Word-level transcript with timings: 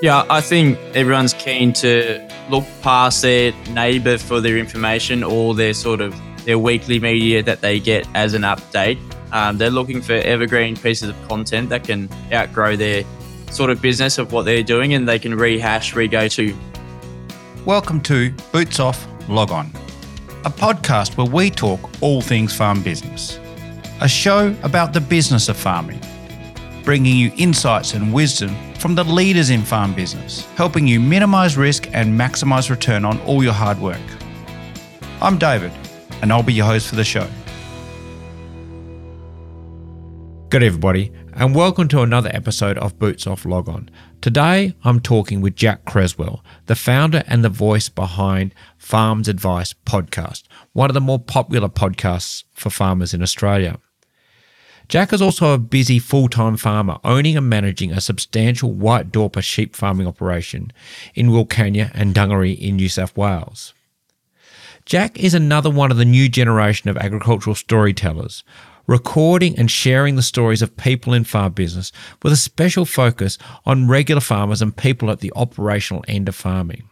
Yeah, 0.00 0.24
I 0.30 0.40
think 0.40 0.78
everyone's 0.94 1.34
keen 1.34 1.72
to 1.72 2.24
look 2.50 2.64
past 2.82 3.20
their 3.22 3.52
neighbour 3.70 4.16
for 4.16 4.40
their 4.40 4.56
information 4.56 5.24
or 5.24 5.56
their 5.56 5.74
sort 5.74 6.00
of 6.00 6.14
their 6.44 6.56
weekly 6.56 7.00
media 7.00 7.42
that 7.42 7.62
they 7.62 7.80
get 7.80 8.06
as 8.14 8.32
an 8.32 8.42
update. 8.42 8.96
Um, 9.32 9.58
they're 9.58 9.70
looking 9.70 10.00
for 10.00 10.12
evergreen 10.12 10.76
pieces 10.76 11.08
of 11.08 11.28
content 11.28 11.70
that 11.70 11.82
can 11.82 12.08
outgrow 12.32 12.76
their 12.76 13.02
sort 13.50 13.70
of 13.70 13.82
business 13.82 14.18
of 14.18 14.30
what 14.30 14.44
they're 14.44 14.62
doing 14.62 14.94
and 14.94 15.08
they 15.08 15.18
can 15.18 15.34
rehash, 15.34 15.96
re 15.96 16.06
go 16.06 16.28
to. 16.28 16.56
Welcome 17.64 18.00
to 18.02 18.30
Boots 18.52 18.78
Off 18.78 19.04
Log 19.28 19.50
On, 19.50 19.66
a 20.44 20.50
podcast 20.50 21.16
where 21.16 21.26
we 21.26 21.50
talk 21.50 21.80
all 22.00 22.20
things 22.20 22.54
farm 22.54 22.84
business, 22.84 23.40
a 24.00 24.06
show 24.08 24.54
about 24.62 24.92
the 24.92 25.00
business 25.00 25.48
of 25.48 25.56
farming, 25.56 26.00
bringing 26.84 27.16
you 27.16 27.32
insights 27.36 27.94
and 27.94 28.14
wisdom 28.14 28.54
from 28.78 28.94
the 28.94 29.02
leaders 29.02 29.50
in 29.50 29.62
farm 29.62 29.92
business, 29.92 30.46
helping 30.54 30.86
you 30.86 31.00
minimize 31.00 31.56
risk 31.56 31.88
and 31.92 32.18
maximize 32.18 32.70
return 32.70 33.04
on 33.04 33.18
all 33.22 33.42
your 33.42 33.52
hard 33.52 33.78
work. 33.80 34.00
I'm 35.20 35.36
David, 35.36 35.72
and 36.22 36.32
I'll 36.32 36.44
be 36.44 36.52
your 36.52 36.66
host 36.66 36.88
for 36.88 36.94
the 36.94 37.02
show. 37.02 37.26
Good 40.50 40.62
everybody, 40.62 41.12
and 41.34 41.56
welcome 41.56 41.88
to 41.88 42.02
another 42.02 42.30
episode 42.32 42.78
of 42.78 43.00
Boots 43.00 43.26
Off 43.26 43.44
Log 43.44 43.68
On. 43.68 43.90
Today, 44.20 44.74
I'm 44.84 45.00
talking 45.00 45.40
with 45.40 45.56
Jack 45.56 45.84
Creswell, 45.84 46.44
the 46.66 46.76
founder 46.76 47.24
and 47.26 47.44
the 47.44 47.48
voice 47.48 47.88
behind 47.88 48.54
Farms 48.76 49.26
Advice 49.26 49.74
podcast, 49.86 50.44
one 50.72 50.88
of 50.88 50.94
the 50.94 51.00
more 51.00 51.18
popular 51.18 51.68
podcasts 51.68 52.44
for 52.52 52.70
farmers 52.70 53.12
in 53.12 53.22
Australia. 53.22 53.80
Jack 54.88 55.12
is 55.12 55.20
also 55.20 55.52
a 55.52 55.58
busy 55.58 55.98
full 55.98 56.28
time 56.28 56.56
farmer, 56.56 56.98
owning 57.04 57.36
and 57.36 57.48
managing 57.48 57.92
a 57.92 58.00
substantial 58.00 58.72
white 58.72 59.12
Dorper 59.12 59.42
sheep 59.42 59.76
farming 59.76 60.06
operation 60.06 60.72
in 61.14 61.28
Wilcannia 61.28 61.90
and 61.92 62.14
Dungary 62.14 62.58
in 62.58 62.76
New 62.76 62.88
South 62.88 63.14
Wales. 63.14 63.74
Jack 64.86 65.18
is 65.18 65.34
another 65.34 65.68
one 65.68 65.90
of 65.90 65.98
the 65.98 66.06
new 66.06 66.30
generation 66.30 66.88
of 66.88 66.96
agricultural 66.96 67.54
storytellers, 67.54 68.42
recording 68.86 69.58
and 69.58 69.70
sharing 69.70 70.16
the 70.16 70.22
stories 70.22 70.62
of 70.62 70.74
people 70.78 71.12
in 71.12 71.24
farm 71.24 71.52
business 71.52 71.92
with 72.22 72.32
a 72.32 72.36
special 72.36 72.86
focus 72.86 73.36
on 73.66 73.88
regular 73.88 74.22
farmers 74.22 74.62
and 74.62 74.74
people 74.74 75.10
at 75.10 75.20
the 75.20 75.32
operational 75.36 76.02
end 76.08 76.26
of 76.30 76.34
farming. 76.34 76.88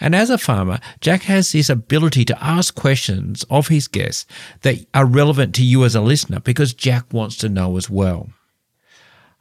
And 0.00 0.14
as 0.14 0.30
a 0.30 0.38
farmer, 0.38 0.78
Jack 1.00 1.22
has 1.22 1.52
this 1.52 1.70
ability 1.70 2.24
to 2.26 2.44
ask 2.44 2.74
questions 2.74 3.44
of 3.50 3.68
his 3.68 3.88
guests 3.88 4.26
that 4.62 4.84
are 4.94 5.06
relevant 5.06 5.54
to 5.56 5.64
you 5.64 5.84
as 5.84 5.94
a 5.94 6.00
listener 6.00 6.40
because 6.40 6.74
Jack 6.74 7.12
wants 7.12 7.36
to 7.38 7.48
know 7.48 7.76
as 7.76 7.88
well. 7.88 8.30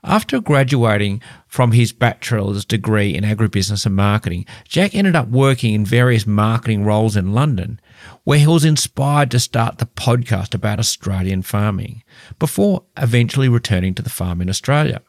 After 0.04 0.42
graduating 0.42 1.22
from 1.48 1.74
his 1.74 1.94
bachelor's 1.94 2.66
degree 2.66 3.14
in 3.14 3.24
agribusiness 3.24 3.86
and 3.86 3.96
marketing, 3.96 4.48
Jack 4.68 4.96
ended 4.96 5.16
up 5.16 5.28
working 5.28 5.76
in 5.76 5.86
various 5.86 6.26
marketing 6.26 6.84
roles 6.84 7.16
in 7.16 7.34
London, 7.34 7.80
where 8.24 8.40
he 8.40 8.48
was 8.48 8.66
inspired 8.66 9.30
to 9.30 9.40
start 9.40 9.78
the 9.78 9.86
podcast 9.86 10.56
about 10.56 10.80
Australian 10.80 11.44
farming, 11.44 12.02
before 12.40 12.84
eventually 12.98 13.48
returning 13.48 13.94
to 13.94 14.02
the 14.02 14.10
farm 14.10 14.42
in 14.42 14.50
Australia. 14.50 15.02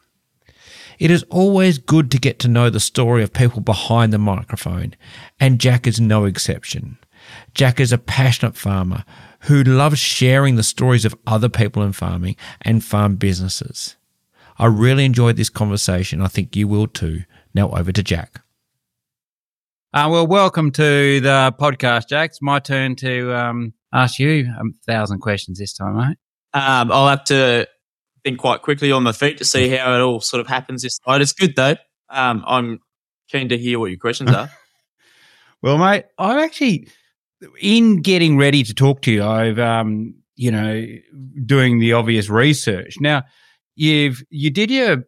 It 0.99 1.11
is 1.11 1.23
always 1.29 1.77
good 1.77 2.11
to 2.11 2.19
get 2.19 2.39
to 2.39 2.47
know 2.47 2.69
the 2.69 2.79
story 2.79 3.23
of 3.23 3.33
people 3.33 3.61
behind 3.61 4.13
the 4.13 4.17
microphone, 4.17 4.95
and 5.39 5.59
Jack 5.59 5.87
is 5.87 5.99
no 5.99 6.25
exception. 6.25 6.97
Jack 7.53 7.79
is 7.79 7.91
a 7.91 7.97
passionate 7.97 8.55
farmer 8.55 9.03
who 9.41 9.63
loves 9.63 9.99
sharing 9.99 10.55
the 10.55 10.63
stories 10.63 11.05
of 11.05 11.15
other 11.27 11.49
people 11.49 11.83
in 11.83 11.93
farming 11.93 12.35
and 12.61 12.83
farm 12.83 13.15
businesses. 13.15 13.95
I 14.57 14.67
really 14.67 15.05
enjoyed 15.05 15.35
this 15.35 15.49
conversation. 15.49 16.21
I 16.21 16.27
think 16.27 16.55
you 16.55 16.67
will 16.67 16.87
too. 16.87 17.23
Now 17.53 17.69
over 17.71 17.91
to 17.91 18.03
Jack. 18.03 18.41
Uh, 19.93 20.07
well, 20.11 20.25
welcome 20.25 20.71
to 20.71 21.19
the 21.21 21.53
podcast, 21.59 22.09
Jack. 22.09 22.31
It's 22.31 22.41
my 22.41 22.59
turn 22.59 22.95
to 22.97 23.33
um, 23.35 23.73
ask 23.93 24.17
you 24.19 24.47
a 24.47 24.63
thousand 24.87 25.19
questions 25.19 25.59
this 25.59 25.73
time, 25.73 25.97
mate. 25.97 26.17
Um, 26.53 26.91
I'll 26.91 27.07
have 27.07 27.23
to 27.25 27.67
think 28.23 28.39
quite 28.39 28.61
quickly 28.61 28.91
on 28.91 29.03
my 29.03 29.11
feet 29.11 29.37
to 29.37 29.45
see 29.45 29.69
how 29.69 29.93
it 29.93 29.99
all 30.01 30.19
sort 30.19 30.41
of 30.41 30.47
happens 30.47 30.81
this 30.81 30.99
side. 31.05 31.21
It's 31.21 31.33
good 31.33 31.55
though. 31.55 31.75
Um, 32.09 32.43
I'm 32.47 32.79
keen 33.29 33.49
to 33.49 33.57
hear 33.57 33.79
what 33.79 33.87
your 33.87 33.99
questions 33.99 34.31
are. 34.31 34.49
well, 35.61 35.77
mate, 35.77 36.05
I'm 36.17 36.39
actually 36.39 36.87
in 37.59 38.01
getting 38.01 38.37
ready 38.37 38.63
to 38.63 38.73
talk 38.73 39.01
to 39.03 39.11
you. 39.11 39.23
I've, 39.23 39.59
um, 39.59 40.15
you 40.35 40.51
know, 40.51 40.85
doing 41.45 41.79
the 41.79 41.93
obvious 41.93 42.29
research. 42.29 42.95
Now, 42.99 43.23
you've 43.75 44.23
you 44.29 44.49
did 44.49 44.71
your 44.71 45.05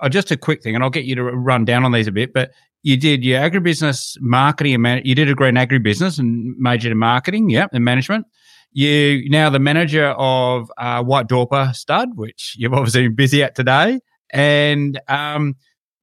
uh, 0.00 0.08
just 0.08 0.30
a 0.30 0.36
quick 0.36 0.62
thing, 0.62 0.74
and 0.74 0.84
I'll 0.84 0.90
get 0.90 1.04
you 1.04 1.14
to 1.16 1.24
run 1.24 1.64
down 1.64 1.84
on 1.84 1.92
these 1.92 2.06
a 2.06 2.12
bit, 2.12 2.32
but. 2.32 2.52
You 2.84 2.96
did 2.96 3.22
your 3.22 3.40
agribusiness 3.40 4.20
marketing 4.20 4.74
and 4.74 4.82
man- 4.82 5.02
you 5.04 5.14
did 5.14 5.28
a 5.28 5.30
degree 5.30 5.48
in 5.48 5.54
agribusiness 5.54 6.18
and 6.18 6.58
majored 6.58 6.90
in 6.90 6.98
marketing, 6.98 7.48
yeah, 7.48 7.68
and 7.72 7.84
management 7.84 8.26
you 8.72 9.28
now 9.30 9.50
the 9.50 9.58
manager 9.58 10.08
of 10.10 10.70
uh, 10.78 11.02
White 11.02 11.28
Dorper 11.28 11.74
Stud, 11.74 12.16
which 12.16 12.54
you've 12.58 12.72
obviously 12.72 13.08
been 13.08 13.14
busy 13.14 13.42
at 13.42 13.54
today, 13.54 14.00
and 14.30 15.00
um, 15.08 15.54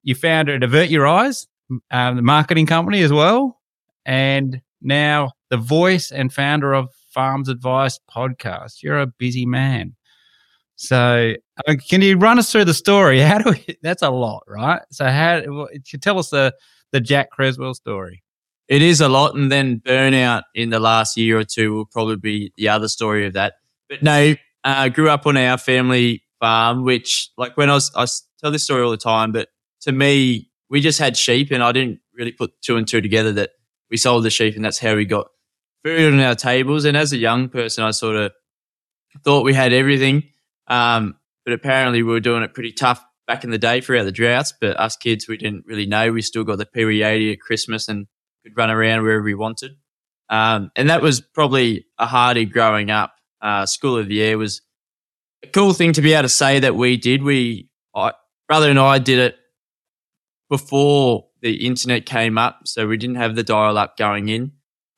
you 0.03 0.16
founded 0.16 0.63
Advert 0.63 0.90
Your 0.90 1.08
Eyes, 1.08 1.47
um, 1.91 2.16
the 2.16 2.22
marketing 2.22 2.66
company 2.66 3.02
as 3.02 3.12
well, 3.12 3.59
and 4.06 4.62
now 4.81 5.31
the 5.50 5.58
voice 5.58 6.12
and 6.12 6.31
founder 6.31 6.74
of 6.74 6.90
Farms 7.12 7.50
Advice 7.50 8.00
podcast. 8.13 8.84
You're 8.84 9.00
a 9.00 9.08
busy 9.08 9.46
man. 9.46 9.96
So, 10.75 11.34
uh, 11.68 11.75
can 11.90 12.02
you 12.02 12.18
run 12.18 12.40
us 12.40 12.52
through 12.52 12.66
the 12.66 12.74
story? 12.74 13.19
How 13.19 13.40
do 13.40 13.52
we? 13.52 13.78
That's 13.84 14.03
a 14.03 14.09
lot, 14.09 14.44
right? 14.47 14.81
So, 14.91 15.06
how? 15.06 15.68
Tell 16.02 16.19
us 16.19 16.29
the 16.29 16.53
the 16.91 17.02
Jack 17.02 17.31
Creswell 17.31 17.74
story 17.74 18.24
it 18.69 18.84
is 18.84 19.02
a 19.02 19.09
lot. 19.09 19.35
And 19.35 19.52
then 19.52 19.81
burnout 19.84 20.44
in 20.56 20.69
the 20.69 20.80
last 20.80 21.18
year 21.18 21.40
or 21.40 21.44
two 21.44 21.74
will 21.74 21.85
probably 21.85 22.16
be 22.16 22.53
the 22.56 22.69
other 22.69 22.88
story 22.88 23.25
of 23.25 23.34
that. 23.34 23.56
But 23.90 24.03
no, 24.03 24.35
I 24.63 24.85
uh, 24.85 24.90
grew 24.90 25.09
up 25.09 25.25
on 25.25 25.35
our 25.35 25.57
family 25.57 26.24
farm, 26.40 26.84
which 26.85 27.31
like 27.38 27.58
when 27.58 27.69
I 27.69 27.74
was, 27.74 27.91
I 27.96 28.06
tell 28.40 28.52
this 28.52 28.63
story 28.63 28.84
all 28.84 28.91
the 28.91 28.97
time, 28.97 29.31
but 29.31 29.50
to 29.81 29.91
me, 29.91 30.52
we 30.69 30.81
just 30.81 31.00
had 31.00 31.18
sheep 31.18 31.50
and 31.52 31.63
I 31.63 31.72
didn't 31.72 32.00
really 32.13 32.31
put 32.31 32.52
two 32.62 32.78
and 32.78 32.88
two 32.88 33.02
together 33.02 33.34
that 33.34 33.52
we 33.90 33.97
sold 33.97 34.24
the 34.24 34.29
sheep 34.29 34.56
and 34.56 34.63
that's 34.63 34.78
how 34.78 34.96
we 34.96 35.06
got 35.06 35.28
food 35.84 36.13
on 36.13 36.19
our 36.19 36.35
tables. 36.35 36.85
And 36.85 36.96
as 36.96 37.12
a 37.12 37.18
young 37.18 37.50
person, 37.50 37.84
I 37.84 37.91
sort 37.91 38.16
of 38.16 38.31
thought 39.24 39.44
we 39.44 39.53
had 39.53 39.74
everything. 39.74 40.29
Um, 40.68 41.16
but 41.44 41.53
apparently 41.53 42.03
we 42.03 42.12
were 42.12 42.19
doing 42.19 42.44
it 42.44 42.53
pretty 42.53 42.72
tough 42.72 43.03
back 43.25 43.44
in 43.44 43.50
the 43.50 43.58
day 43.58 43.81
throughout 43.81 44.03
the 44.03 44.12
droughts. 44.12 44.53
But 44.59 44.79
us 44.79 44.96
kids, 44.96 45.28
we 45.28 45.38
didn't 45.38 45.66
really 45.66 45.88
know. 45.88 46.12
We 46.12 46.22
still 46.22 46.44
got 46.44 46.59
the 46.59 46.68
Pee 46.68 47.02
80 47.02 47.34
at 47.34 47.41
Christmas 47.41 47.88
and 47.88 48.06
could 48.50 48.58
run 48.58 48.70
around 48.70 49.04
wherever 49.04 49.28
he 49.28 49.34
wanted. 49.34 49.72
Um, 50.30 50.72
and 50.76 50.90
that 50.90 51.02
was 51.02 51.22
probably 51.22 51.86
a 51.98 52.06
hardy 52.06 52.46
growing 52.46 52.92
up. 52.92 53.14
Uh, 53.42 53.66
School 53.66 53.98
of 53.98 54.08
the 54.08 54.22
Air 54.22 54.38
was 54.38 54.62
a 55.44 55.48
cool 55.48 55.74
thing 55.74 55.94
to 55.94 56.02
be 56.02 56.14
able 56.14 56.24
to 56.24 56.30
say 56.30 56.59
that 56.59 56.76
we 56.76 56.98
did. 56.98 57.24
We, 57.24 57.70
I, 57.96 58.12
brother 58.48 58.70
and 58.70 58.80
I 58.80 59.00
did 59.00 59.20
it 59.20 59.38
before 60.50 61.28
the 61.42 61.66
internet 61.66 62.06
came 62.06 62.38
up. 62.38 62.62
So 62.66 62.88
we 62.88 62.98
didn't 62.98 63.16
have 63.16 63.36
the 63.36 63.44
dial 63.44 63.78
up 63.78 63.98
going 63.98 64.30
in. 64.30 64.52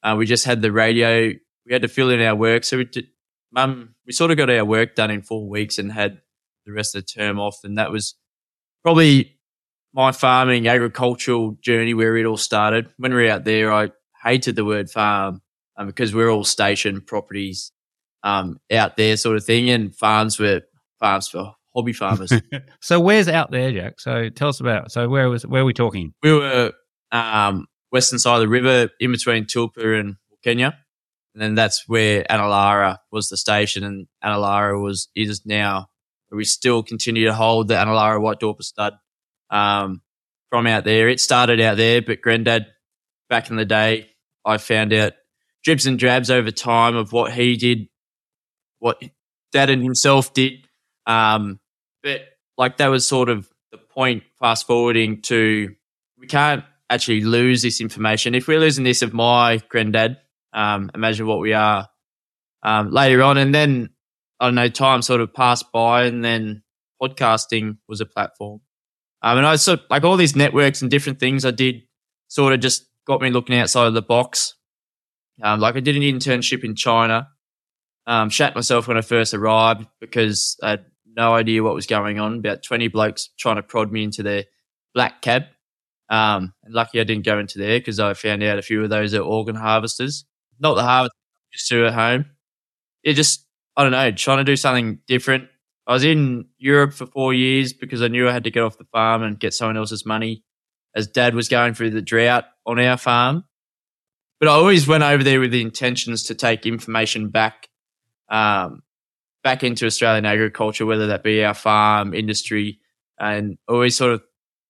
Uh, 0.04 0.16
we 0.18 0.26
just 0.26 0.46
had 0.46 0.62
the 0.62 0.72
radio. 0.72 1.34
We 1.66 1.74
had 1.74 1.84
to 1.84 1.88
fill 1.88 2.10
in 2.10 2.22
our 2.22 2.36
work. 2.36 2.64
So 2.64 2.78
we 2.78 2.86
did, 2.86 3.08
mum, 3.52 3.96
we 4.06 4.14
sort 4.14 4.32
of 4.32 4.38
got 4.38 4.50
our 4.50 4.66
work 4.66 4.96
done 4.96 5.12
in 5.12 5.22
four 5.22 5.48
weeks 5.48 5.78
and 5.78 5.92
had 5.92 6.20
the 6.66 6.74
rest 6.74 6.96
of 6.96 7.04
the 7.04 7.08
term 7.08 7.40
off. 7.40 7.60
And 7.64 7.78
that 7.78 7.92
was 7.92 8.16
probably 8.84 9.38
my 9.94 10.12
farming 10.12 10.68
agricultural 10.68 11.58
journey 11.62 11.94
where 11.94 12.16
it 12.18 12.26
all 12.26 12.38
started. 12.38 12.90
When 12.98 13.14
we 13.14 13.24
were 13.24 13.30
out 13.30 13.44
there, 13.44 13.72
I 13.72 13.92
hated 14.24 14.56
the 14.56 14.66
word 14.66 14.90
farm 14.90 15.42
um, 15.78 15.88
because 15.88 16.14
we're 16.14 16.30
all 16.30 16.44
station 16.44 17.02
properties 17.02 17.72
um, 18.24 18.60
out 18.72 18.98
there, 18.98 19.18
sort 19.18 19.38
of 19.38 19.44
thing, 19.44 19.70
and 19.70 19.96
farms 19.96 20.40
were 20.40 20.62
farms 21.00 21.28
for 21.28 21.54
hobby 21.76 21.94
farmers. 21.94 22.32
so 22.82 23.00
where's 23.00 23.28
out 23.28 23.52
there, 23.52 23.72
Jack? 23.72 24.00
So 24.00 24.30
tell 24.30 24.50
us 24.50 24.60
about. 24.60 24.92
So 24.92 25.10
where 25.10 25.30
was 25.30 25.46
where 25.46 25.62
are 25.62 25.66
we 25.66 25.74
talking? 25.74 26.14
We 26.24 26.34
were 26.34 26.72
um, 27.12 27.68
western 27.92 28.20
side 28.20 28.36
of 28.36 28.42
the 28.42 28.48
river, 28.48 28.90
in 29.00 29.12
between 29.12 29.46
Tilpa 29.46 30.00
and 30.00 30.16
Kenya, 30.44 30.78
and 31.34 31.42
then 31.42 31.56
that's 31.56 31.88
where 31.88 32.24
Annalara 32.30 32.98
was 33.12 33.30
the 33.30 33.38
station, 33.38 33.84
and 33.84 34.08
Annalara 34.24 34.82
was 34.82 35.10
is 35.16 35.46
now. 35.46 35.88
We 36.34 36.46
still 36.46 36.82
continue 36.82 37.26
to 37.26 37.34
hold 37.34 37.68
the 37.68 37.74
Annalara 37.74 38.22
White 38.22 38.40
Dorper 38.40 38.64
stud 38.64 38.94
um, 39.52 40.02
from 40.50 40.66
out 40.66 40.84
there. 40.84 41.10
It 41.10 41.20
started 41.20 41.62
out 41.62 41.78
there, 41.78 42.02
but 42.02 42.22
Granddad, 42.22 42.66
back 43.30 43.50
in 43.50 43.56
the 43.58 43.66
day, 43.66 44.10
I 44.46 44.58
found 44.58 44.94
out 44.94 45.14
dribs 45.64 45.86
and 45.86 46.00
drabs 46.00 46.32
over 46.32 46.50
time 46.50 46.96
of 46.96 47.12
what 47.12 47.34
he 47.34 47.56
did, 47.56 47.88
what 48.80 49.02
Dad 49.52 49.70
and 49.70 49.84
himself 49.84 50.34
did. 50.34 50.68
Um, 51.06 51.60
but 52.02 52.22
like 52.58 52.78
that 52.78 52.88
was 52.88 53.08
sort 53.08 53.30
of 53.30 53.48
the 53.72 53.78
point. 53.78 54.24
Fast 54.40 54.66
forwarding 54.66 55.22
to, 55.24 55.76
we 56.18 56.26
can't 56.26 56.64
actually 56.90 57.22
lose 57.22 57.62
this 57.62 57.80
information. 57.80 58.34
If 58.34 58.48
we're 58.48 58.60
losing 58.60 58.84
this 58.84 59.04
of 59.04 59.14
my 59.14 59.62
granddad, 59.70 60.18
um, 60.54 60.90
imagine 60.96 61.28
what 61.28 61.40
we 61.40 61.54
are 61.54 61.88
um, 62.64 62.92
later 62.92 63.22
on. 63.22 63.38
And 63.38 63.54
then 63.54 63.90
I 64.40 64.46
don't 64.46 64.56
know, 64.56 64.70
time 64.70 65.04
sort 65.04 65.22
of 65.22 65.34
passed 65.34 65.72
by, 65.72 66.06
and 66.06 66.26
then 66.26 66.64
podcasting 67.02 67.78
was 67.88 68.02
a 68.02 68.06
platform. 68.08 68.62
Um, 69.22 69.38
and 69.38 69.48
I 69.48 69.56
sort 69.56 69.82
like 69.90 70.04
all 70.04 70.18
these 70.18 70.36
networks 70.36 70.82
and 70.82 70.90
different 70.90 71.20
things 71.20 71.46
I 71.46 71.52
did 71.52 71.84
sort 72.28 72.54
of 72.54 72.60
just 72.60 72.88
got 73.06 73.22
me 73.22 73.30
looking 73.30 73.56
outside 73.56 73.88
of 73.88 73.94
the 73.94 74.02
box. 74.02 74.56
Um, 75.42 75.60
like 75.60 75.76
I 75.76 75.80
did 75.80 75.96
an 75.96 76.02
internship 76.02 76.64
in 76.64 76.76
China. 76.76 77.30
Um, 78.08 78.30
shat 78.30 78.56
myself 78.56 78.88
when 78.88 78.98
I 78.98 79.02
first 79.02 79.34
arrived 79.34 79.88
because 80.00 80.58
I 80.64 80.72
had 80.72 80.86
no 81.06 81.34
idea 81.36 81.64
what 81.64 81.76
was 81.76 81.88
going 81.88 82.20
on. 82.20 82.40
About 82.40 82.64
20 82.64 82.88
blokes 82.88 83.30
trying 83.38 83.58
to 83.58 83.64
prod 83.64 83.92
me 83.92 84.04
into 84.04 84.24
their 84.24 84.46
black 84.94 85.22
cab. 85.22 85.44
Um, 86.10 86.54
and 86.64 86.74
lucky 86.74 87.00
I 87.00 87.04
didn't 87.04 87.26
go 87.26 87.40
into 87.40 87.60
there 87.60 87.80
because 87.80 88.00
I 88.00 88.14
found 88.14 88.44
out 88.44 88.60
a 88.60 88.64
few 88.64 88.84
of 88.84 88.90
those 88.90 89.14
are 89.14 89.22
organ 89.22 89.56
harvesters. 89.56 90.26
Not 90.60 90.76
the 90.76 90.84
harvest 90.84 91.14
used 91.54 91.70
to 91.70 91.88
at 91.88 91.94
home. 91.94 92.26
It 93.04 93.14
just, 93.14 93.46
I 93.78 93.84
don't 93.84 93.92
know, 93.92 94.12
trying 94.12 94.40
to 94.40 94.44
do 94.44 94.56
something 94.56 95.00
different. 95.08 95.48
I 95.88 95.94
was 95.94 96.04
in 96.04 96.46
Europe 96.58 96.94
for 96.94 97.06
four 97.06 97.34
years 97.34 97.74
because 97.74 98.02
I 98.02 98.08
knew 98.08 98.28
I 98.30 98.32
had 98.32 98.44
to 98.44 98.52
get 98.52 98.64
off 98.64 98.78
the 98.78 98.86
farm 98.86 99.24
and 99.24 99.40
get 99.40 99.54
someone 99.54 99.78
else's 99.78 100.06
money 100.06 100.44
as 100.96 101.08
dad 101.08 101.36
was 101.36 101.48
going 101.48 101.74
through 101.74 101.92
the 101.92 102.02
drought 102.02 102.46
on 102.66 102.80
our 102.80 102.98
farm. 102.98 103.46
But 104.40 104.50
I 104.50 104.54
always 104.54 104.88
went 104.88 105.04
over 105.04 105.24
there 105.24 105.40
with 105.40 105.52
the 105.52 105.62
intentions 105.62 106.24
to 106.24 106.36
take 106.36 106.66
information 106.66 107.30
back, 107.30 107.70
um, 108.30 108.84
back 109.44 109.64
into 109.64 109.86
Australian 109.86 110.26
agriculture, 110.26 110.86
whether 110.86 111.08
that 111.08 111.24
be 111.24 111.44
our 111.44 111.54
farm 111.54 112.14
industry, 112.14 112.80
and 113.20 113.58
always 113.68 113.96
sort 113.96 114.14
of 114.14 114.24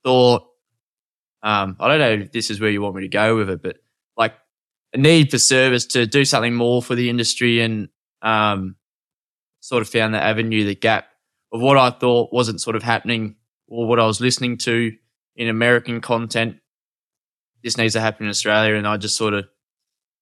thought, 0.03 0.43
um, 1.43 1.77
I 1.79 1.87
don't 1.87 1.99
know 1.99 2.23
if 2.25 2.31
this 2.31 2.49
is 2.49 2.59
where 2.59 2.69
you 2.69 2.81
want 2.81 2.95
me 2.95 3.03
to 3.03 3.07
go 3.07 3.35
with 3.37 3.49
it, 3.49 3.61
but 3.61 3.77
like 4.17 4.33
a 4.93 4.97
need 4.97 5.31
for 5.31 5.37
service 5.37 5.85
to 5.87 6.05
do 6.05 6.25
something 6.25 6.53
more 6.53 6.81
for 6.81 6.95
the 6.95 7.09
industry 7.09 7.61
and 7.61 7.89
um, 8.21 8.75
sort 9.61 9.81
of 9.81 9.89
found 9.89 10.13
the 10.13 10.21
avenue, 10.21 10.65
the 10.65 10.75
gap 10.75 11.07
of 11.53 11.61
what 11.61 11.77
I 11.77 11.89
thought 11.89 12.33
wasn't 12.33 12.61
sort 12.61 12.75
of 12.75 12.83
happening 12.83 13.35
or 13.67 13.87
what 13.87 13.99
I 13.99 14.05
was 14.05 14.19
listening 14.19 14.57
to 14.59 14.91
in 15.35 15.47
American 15.47 16.01
content. 16.01 16.57
This 17.63 17.77
needs 17.77 17.93
to 17.93 18.01
happen 18.01 18.25
in 18.25 18.29
Australia, 18.29 18.75
and 18.75 18.87
I 18.87 18.97
just 18.97 19.15
sort 19.15 19.33
of 19.33 19.45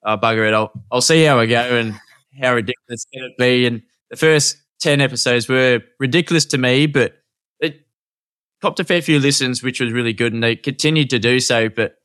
uh, 0.05 0.17
bugger 0.17 0.47
it. 0.47 0.53
I'll 0.53 0.71
I'll 0.91 1.01
see 1.01 1.23
how 1.23 1.39
I 1.39 1.45
go 1.45 1.75
and 1.75 1.95
how 2.41 2.53
ridiculous 2.53 3.05
can 3.13 3.23
it 3.23 3.37
be. 3.37 3.65
And 3.65 3.81
the 4.09 4.17
first 4.17 4.57
ten 4.79 5.01
episodes 5.01 5.47
were 5.47 5.81
ridiculous 5.99 6.45
to 6.45 6.57
me, 6.57 6.85
but 6.85 7.13
it 7.59 7.87
copped 8.61 8.79
a 8.79 8.83
fair 8.83 9.01
few 9.01 9.19
listens, 9.19 9.63
which 9.63 9.79
was 9.79 9.93
really 9.93 10.13
good, 10.13 10.33
and 10.33 10.43
they 10.43 10.55
continued 10.55 11.09
to 11.11 11.19
do 11.19 11.39
so. 11.39 11.69
But 11.69 11.95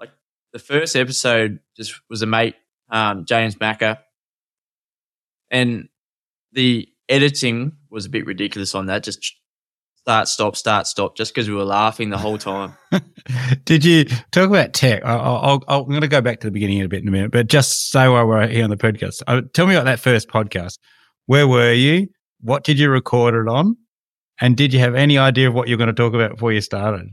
like 0.00 0.10
the 0.52 0.58
first 0.58 0.96
episode, 0.96 1.60
just 1.76 2.00
was 2.10 2.22
a 2.22 2.26
mate, 2.26 2.56
um, 2.90 3.24
James 3.24 3.58
Macker, 3.60 3.98
and 5.50 5.88
the 6.52 6.88
editing 7.08 7.72
was 7.90 8.06
a 8.06 8.10
bit 8.10 8.26
ridiculous 8.26 8.74
on 8.74 8.86
that. 8.86 9.02
Just 9.02 9.34
start, 9.96 10.28
stop, 10.28 10.56
start, 10.56 10.86
stop, 10.86 11.16
just 11.16 11.34
because 11.34 11.48
we 11.48 11.54
were 11.54 11.64
laughing 11.64 12.10
the 12.10 12.18
whole 12.18 12.38
time. 12.38 12.74
Did 13.64 13.84
you 13.84 14.04
talk 14.32 14.48
about 14.48 14.72
tech? 14.72 15.04
I, 15.04 15.16
I'll, 15.16 15.62
I'll, 15.68 15.82
I'm 15.82 15.88
going 15.88 16.00
to 16.00 16.08
go 16.08 16.20
back 16.20 16.40
to 16.40 16.46
the 16.46 16.50
beginning 16.50 16.78
in 16.78 16.86
a 16.86 16.88
bit 16.88 17.02
in 17.02 17.08
a 17.08 17.10
minute, 17.10 17.30
but 17.30 17.48
just 17.48 17.90
so 17.90 18.12
while 18.12 18.26
we're 18.26 18.48
here 18.48 18.64
on 18.64 18.70
the 18.70 18.76
podcast, 18.76 19.22
uh, 19.26 19.42
tell 19.54 19.66
me 19.66 19.74
about 19.74 19.84
that 19.84 20.00
first 20.00 20.28
podcast. 20.28 20.78
Where 21.26 21.46
were 21.46 21.72
you? 21.72 22.08
What 22.40 22.64
did 22.64 22.78
you 22.78 22.90
record 22.90 23.34
it 23.34 23.48
on? 23.48 23.76
And 24.40 24.56
did 24.56 24.72
you 24.74 24.80
have 24.80 24.96
any 24.96 25.18
idea 25.18 25.48
of 25.48 25.54
what 25.54 25.68
you're 25.68 25.78
going 25.78 25.86
to 25.88 25.92
talk 25.92 26.14
about 26.14 26.32
before 26.32 26.52
you 26.52 26.60
started? 26.60 27.06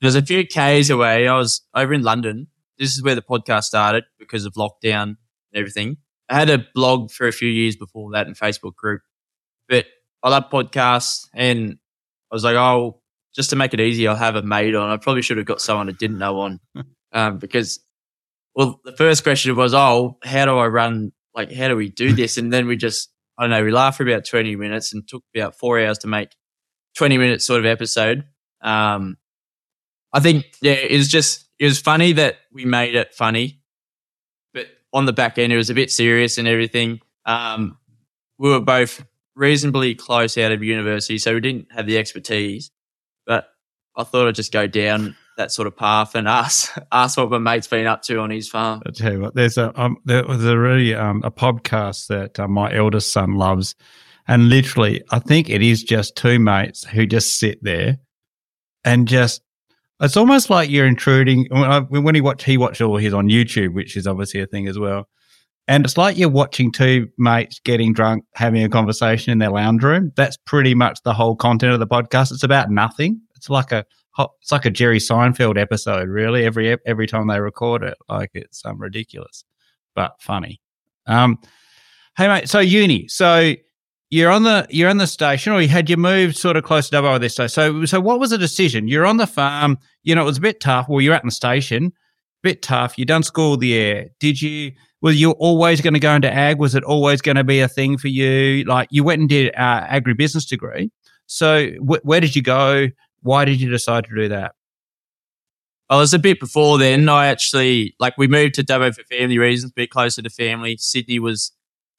It 0.00 0.06
was 0.06 0.14
a 0.14 0.22
few 0.22 0.46
Ks 0.46 0.88
away. 0.88 1.28
I 1.28 1.36
was 1.36 1.62
over 1.74 1.92
in 1.92 2.02
London. 2.02 2.46
This 2.78 2.94
is 2.94 3.02
where 3.02 3.14
the 3.14 3.22
podcast 3.22 3.64
started 3.64 4.04
because 4.18 4.46
of 4.46 4.54
lockdown 4.54 5.02
and 5.02 5.16
everything. 5.54 5.98
I 6.34 6.38
had 6.38 6.50
a 6.50 6.66
blog 6.74 7.12
for 7.12 7.28
a 7.28 7.32
few 7.32 7.48
years 7.48 7.76
before 7.76 8.10
that 8.10 8.26
and 8.26 8.36
Facebook 8.36 8.74
group, 8.74 9.02
but 9.68 9.86
I 10.20 10.30
love 10.30 10.50
podcasts 10.50 11.28
and 11.32 11.78
I 12.32 12.34
was 12.34 12.42
like, 12.42 12.56
oh, 12.56 13.00
just 13.36 13.50
to 13.50 13.56
make 13.56 13.72
it 13.72 13.78
easy, 13.78 14.08
I'll 14.08 14.16
have 14.16 14.34
a 14.34 14.42
mate 14.42 14.74
on. 14.74 14.90
I 14.90 14.96
probably 14.96 15.22
should 15.22 15.36
have 15.36 15.46
got 15.46 15.60
someone 15.60 15.88
I 15.88 15.92
didn't 15.92 16.18
know 16.18 16.40
on 16.40 16.58
um, 17.12 17.38
because, 17.38 17.78
well, 18.56 18.80
the 18.82 18.96
first 18.96 19.22
question 19.22 19.54
was, 19.54 19.74
oh, 19.74 20.18
how 20.24 20.44
do 20.46 20.58
I 20.58 20.66
run? 20.66 21.12
Like, 21.36 21.52
how 21.52 21.68
do 21.68 21.76
we 21.76 21.88
do 21.88 22.12
this? 22.16 22.36
And 22.36 22.52
then 22.52 22.66
we 22.66 22.76
just, 22.76 23.10
I 23.38 23.44
don't 23.44 23.50
know, 23.50 23.62
we 23.62 23.70
laughed 23.70 23.98
for 23.98 24.02
about 24.02 24.24
20 24.24 24.56
minutes 24.56 24.92
and 24.92 25.06
took 25.06 25.22
about 25.36 25.56
four 25.56 25.78
hours 25.78 25.98
to 25.98 26.08
make 26.08 26.30
20 26.96 27.16
minutes 27.16 27.46
sort 27.46 27.60
of 27.60 27.66
episode. 27.66 28.24
Um, 28.60 29.18
I 30.12 30.18
think, 30.18 30.46
yeah, 30.60 30.72
it 30.72 30.96
was 30.96 31.06
just, 31.06 31.46
it 31.60 31.66
was 31.66 31.78
funny 31.78 32.10
that 32.14 32.38
we 32.52 32.64
made 32.64 32.96
it 32.96 33.14
funny 33.14 33.60
on 34.94 35.06
the 35.06 35.12
back 35.12 35.36
end, 35.38 35.52
it 35.52 35.56
was 35.56 35.68
a 35.68 35.74
bit 35.74 35.90
serious 35.90 36.38
and 36.38 36.48
everything. 36.48 37.00
Um, 37.26 37.76
we 38.38 38.48
were 38.48 38.60
both 38.60 39.04
reasonably 39.34 39.94
close 39.94 40.38
out 40.38 40.52
of 40.52 40.62
university, 40.62 41.18
so 41.18 41.34
we 41.34 41.40
didn't 41.40 41.66
have 41.72 41.86
the 41.86 41.98
expertise. 41.98 42.70
But 43.26 43.48
I 43.96 44.04
thought 44.04 44.28
I'd 44.28 44.36
just 44.36 44.52
go 44.52 44.68
down 44.68 45.16
that 45.36 45.50
sort 45.50 45.66
of 45.66 45.76
path 45.76 46.14
and 46.14 46.28
ask 46.42 46.72
ask 46.92 47.18
what 47.18 47.28
my 47.30 47.38
mate's 47.38 47.66
been 47.66 47.88
up 47.88 48.02
to 48.02 48.20
on 48.20 48.30
his 48.30 48.48
farm. 48.48 48.82
I 48.86 48.90
tell 48.90 49.12
you 49.12 49.20
what, 49.20 49.34
there's 49.34 49.58
a 49.58 49.78
um, 49.80 49.98
there 50.04 50.24
was 50.24 50.44
a 50.46 50.56
really 50.56 50.94
um, 50.94 51.22
a 51.24 51.30
podcast 51.30 52.06
that 52.06 52.38
uh, 52.38 52.46
my 52.46 52.72
eldest 52.72 53.12
son 53.12 53.34
loves, 53.34 53.74
and 54.28 54.48
literally, 54.48 55.02
I 55.10 55.18
think 55.18 55.50
it 55.50 55.60
is 55.60 55.82
just 55.82 56.16
two 56.16 56.38
mates 56.38 56.84
who 56.84 57.04
just 57.04 57.38
sit 57.38 57.62
there 57.62 57.98
and 58.84 59.08
just 59.08 59.42
it's 60.00 60.16
almost 60.16 60.50
like 60.50 60.70
you're 60.70 60.86
intruding. 60.86 61.46
When, 61.50 61.62
I, 61.64 61.80
when 61.80 62.14
he 62.14 62.20
watched, 62.20 62.42
he 62.42 62.56
watched 62.56 62.80
all 62.80 62.96
his 62.96 63.14
on 63.14 63.28
YouTube, 63.28 63.74
which 63.74 63.96
is 63.96 64.06
obviously 64.06 64.40
a 64.40 64.46
thing 64.46 64.68
as 64.68 64.78
well. 64.78 65.08
And 65.66 65.84
it's 65.84 65.96
like 65.96 66.18
you're 66.18 66.28
watching 66.28 66.70
two 66.70 67.08
mates 67.16 67.58
getting 67.64 67.94
drunk, 67.94 68.24
having 68.34 68.62
a 68.62 68.68
conversation 68.68 69.32
in 69.32 69.38
their 69.38 69.50
lounge 69.50 69.82
room. 69.82 70.12
That's 70.14 70.36
pretty 70.36 70.74
much 70.74 71.00
the 71.04 71.14
whole 71.14 71.36
content 71.36 71.72
of 71.72 71.80
the 71.80 71.86
podcast. 71.86 72.32
It's 72.32 72.42
about 72.42 72.70
nothing. 72.70 73.20
It's 73.34 73.48
like 73.48 73.72
a 73.72 73.84
it's 74.40 74.52
like 74.52 74.64
a 74.64 74.70
Jerry 74.70 74.98
Seinfeld 74.98 75.58
episode, 75.58 76.08
really. 76.08 76.44
Every 76.44 76.76
every 76.86 77.06
time 77.06 77.28
they 77.28 77.40
record 77.40 77.82
it, 77.82 77.96
like 78.08 78.30
it's 78.34 78.64
um, 78.64 78.78
ridiculous, 78.80 79.44
but 79.94 80.12
funny. 80.20 80.60
Um, 81.06 81.38
hey 82.16 82.28
mate, 82.28 82.48
so 82.48 82.60
uni. 82.60 83.08
So 83.08 83.54
you're 84.10 84.30
on 84.30 84.42
the 84.44 84.66
you're 84.70 84.90
on 84.90 84.98
the 84.98 85.06
station, 85.06 85.52
or 85.52 85.60
you 85.60 85.68
had 85.68 85.90
you 85.90 85.96
moved 85.96 86.36
sort 86.36 86.56
of 86.56 86.64
close 86.64 86.88
to 86.88 86.96
Dubbo 86.96 87.18
this 87.20 87.34
day. 87.34 87.46
So 87.46 87.84
so 87.84 88.00
what 88.00 88.20
was 88.20 88.30
the 88.30 88.38
decision? 88.38 88.88
You're 88.88 89.06
on 89.06 89.16
the 89.16 89.26
farm. 89.26 89.78
You 90.02 90.14
know 90.14 90.22
it 90.22 90.26
was 90.26 90.38
a 90.38 90.42
bit 90.42 90.60
tough. 90.60 90.86
Well, 90.88 91.00
you're 91.00 91.14
at 91.14 91.24
the 91.24 91.30
station, 91.30 91.92
bit 92.42 92.62
tough. 92.62 92.98
You 92.98 93.04
done 93.04 93.22
school 93.22 93.56
the 93.56 93.76
there. 93.76 94.06
Did 94.20 94.40
you? 94.40 94.72
Were 95.02 95.10
you 95.10 95.32
always 95.32 95.82
going 95.82 95.92
to 95.92 96.00
go 96.00 96.14
into 96.14 96.32
ag? 96.32 96.58
Was 96.58 96.74
it 96.74 96.82
always 96.82 97.20
going 97.20 97.36
to 97.36 97.44
be 97.44 97.60
a 97.60 97.68
thing 97.68 97.98
for 97.98 98.08
you? 98.08 98.64
Like 98.64 98.88
you 98.90 99.04
went 99.04 99.20
and 99.20 99.28
did 99.28 99.54
uh, 99.54 99.86
agribusiness 99.86 100.48
degree. 100.48 100.90
So 101.26 101.68
wh- 101.72 102.04
where 102.04 102.20
did 102.20 102.34
you 102.34 102.42
go? 102.42 102.88
Why 103.20 103.44
did 103.44 103.60
you 103.60 103.70
decide 103.70 104.04
to 104.04 104.14
do 104.14 104.28
that? 104.28 104.54
I 105.90 105.98
was 105.98 106.14
a 106.14 106.18
bit 106.18 106.40
before 106.40 106.78
then. 106.78 107.08
I 107.08 107.26
actually 107.26 107.94
like 107.98 108.16
we 108.16 108.28
moved 108.28 108.54
to 108.54 108.64
Dubbo 108.64 108.94
for 108.94 109.02
family 109.04 109.38
reasons, 109.38 109.72
a 109.72 109.74
bit 109.74 109.90
closer 109.90 110.22
to 110.22 110.30
family. 110.30 110.76
Sydney 110.78 111.18
was 111.18 111.52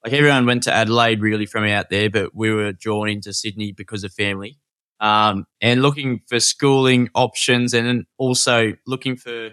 like 0.05 0.13
everyone 0.13 0.45
went 0.45 0.63
to 0.63 0.73
Adelaide 0.73 1.19
really 1.19 1.47
from 1.47 1.65
out 1.65 1.89
there, 1.89 2.11
but 2.11 2.35
we 2.35 2.51
were 2.53 2.71
drawn 2.71 3.09
into 3.09 3.33
Sydney 3.33 3.71
because 3.71 4.03
of 4.03 4.13
family. 4.13 4.59
Um, 4.99 5.45
and 5.61 5.81
looking 5.81 6.21
for 6.29 6.39
schooling 6.39 7.09
options 7.15 7.73
and 7.73 8.05
also 8.17 8.73
looking 8.85 9.17
for 9.17 9.49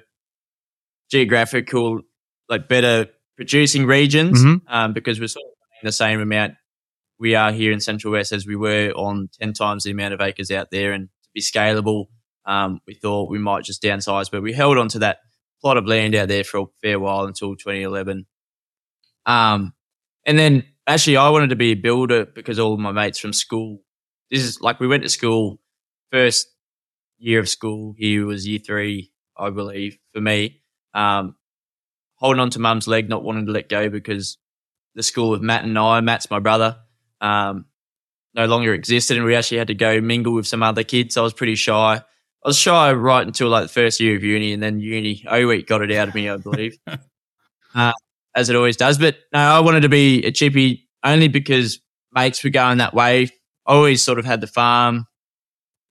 geographical, 1.10 2.02
like 2.50 2.68
better 2.68 3.06
producing 3.36 3.86
regions, 3.86 4.44
mm-hmm. 4.44 4.72
um, 4.72 4.92
because 4.92 5.18
we're 5.18 5.26
sort 5.26 5.46
of 5.46 5.82
in 5.82 5.86
the 5.86 5.92
same 5.92 6.20
amount 6.20 6.54
we 7.18 7.34
are 7.36 7.52
here 7.52 7.72
in 7.72 7.78
Central 7.80 8.12
West 8.12 8.32
as 8.32 8.46
we 8.46 8.56
were 8.56 8.90
on 8.96 9.30
10 9.40 9.52
times 9.52 9.84
the 9.84 9.92
amount 9.92 10.12
of 10.12 10.20
acres 10.20 10.50
out 10.50 10.72
there. 10.72 10.92
And 10.92 11.08
to 11.22 11.28
be 11.32 11.40
scalable, 11.40 12.06
um, 12.44 12.80
we 12.86 12.94
thought 12.94 13.30
we 13.30 13.38
might 13.38 13.62
just 13.62 13.80
downsize, 13.80 14.28
but 14.30 14.42
we 14.42 14.52
held 14.52 14.76
on 14.76 14.88
to 14.88 14.98
that 14.98 15.18
plot 15.60 15.76
of 15.76 15.86
land 15.86 16.16
out 16.16 16.26
there 16.26 16.42
for 16.42 16.60
a 16.60 16.64
fair 16.82 16.98
while 16.98 17.24
until 17.24 17.54
2011. 17.54 18.26
Um, 19.24 19.72
and 20.26 20.38
then 20.38 20.64
actually, 20.86 21.16
I 21.16 21.28
wanted 21.30 21.50
to 21.50 21.56
be 21.56 21.72
a 21.72 21.74
builder 21.74 22.26
because 22.26 22.58
all 22.58 22.74
of 22.74 22.80
my 22.80 22.92
mates 22.92 23.18
from 23.18 23.32
school. 23.32 23.82
This 24.30 24.42
is 24.42 24.60
like 24.60 24.80
we 24.80 24.86
went 24.88 25.02
to 25.02 25.08
school 25.08 25.60
first 26.10 26.48
year 27.18 27.40
of 27.40 27.48
school. 27.48 27.94
He 27.98 28.18
was 28.20 28.46
year 28.46 28.60
three, 28.60 29.12
I 29.36 29.50
believe, 29.50 29.98
for 30.14 30.20
me. 30.20 30.62
Um, 30.94 31.36
holding 32.16 32.40
on 32.40 32.50
to 32.50 32.58
mum's 32.58 32.88
leg, 32.88 33.08
not 33.08 33.24
wanting 33.24 33.46
to 33.46 33.52
let 33.52 33.68
go 33.68 33.88
because 33.88 34.38
the 34.94 35.02
school 35.02 35.34
of 35.34 35.42
Matt 35.42 35.64
and 35.64 35.78
I, 35.78 36.00
Matt's 36.00 36.30
my 36.30 36.38
brother, 36.38 36.78
um, 37.20 37.66
no 38.34 38.46
longer 38.46 38.74
existed, 38.74 39.16
and 39.16 39.26
we 39.26 39.34
actually 39.36 39.58
had 39.58 39.68
to 39.68 39.74
go 39.74 40.00
mingle 40.00 40.34
with 40.34 40.46
some 40.46 40.62
other 40.62 40.84
kids. 40.84 41.16
I 41.16 41.22
was 41.22 41.34
pretty 41.34 41.54
shy. 41.56 41.96
I 41.96 42.48
was 42.48 42.58
shy 42.58 42.92
right 42.92 43.26
until 43.26 43.48
like 43.48 43.64
the 43.64 43.68
first 43.68 44.00
year 44.00 44.16
of 44.16 44.24
uni, 44.24 44.52
and 44.52 44.62
then 44.62 44.80
uni 44.80 45.24
O 45.28 45.46
week 45.46 45.66
got 45.66 45.82
it 45.82 45.92
out 45.92 46.08
of 46.08 46.14
me, 46.14 46.28
I 46.28 46.36
believe. 46.38 46.76
uh, 47.74 47.92
as 48.34 48.48
it 48.50 48.56
always 48.56 48.76
does. 48.76 48.98
But 48.98 49.16
no, 49.32 49.38
I 49.40 49.60
wanted 49.60 49.80
to 49.80 49.88
be 49.88 50.24
a 50.24 50.30
chippy 50.32 50.88
only 51.04 51.28
because 51.28 51.80
mates 52.12 52.42
were 52.44 52.50
going 52.50 52.78
that 52.78 52.94
way. 52.94 53.24
I 53.66 53.72
always 53.72 54.02
sort 54.02 54.18
of 54.18 54.24
had 54.24 54.40
the 54.40 54.46
farm 54.46 55.06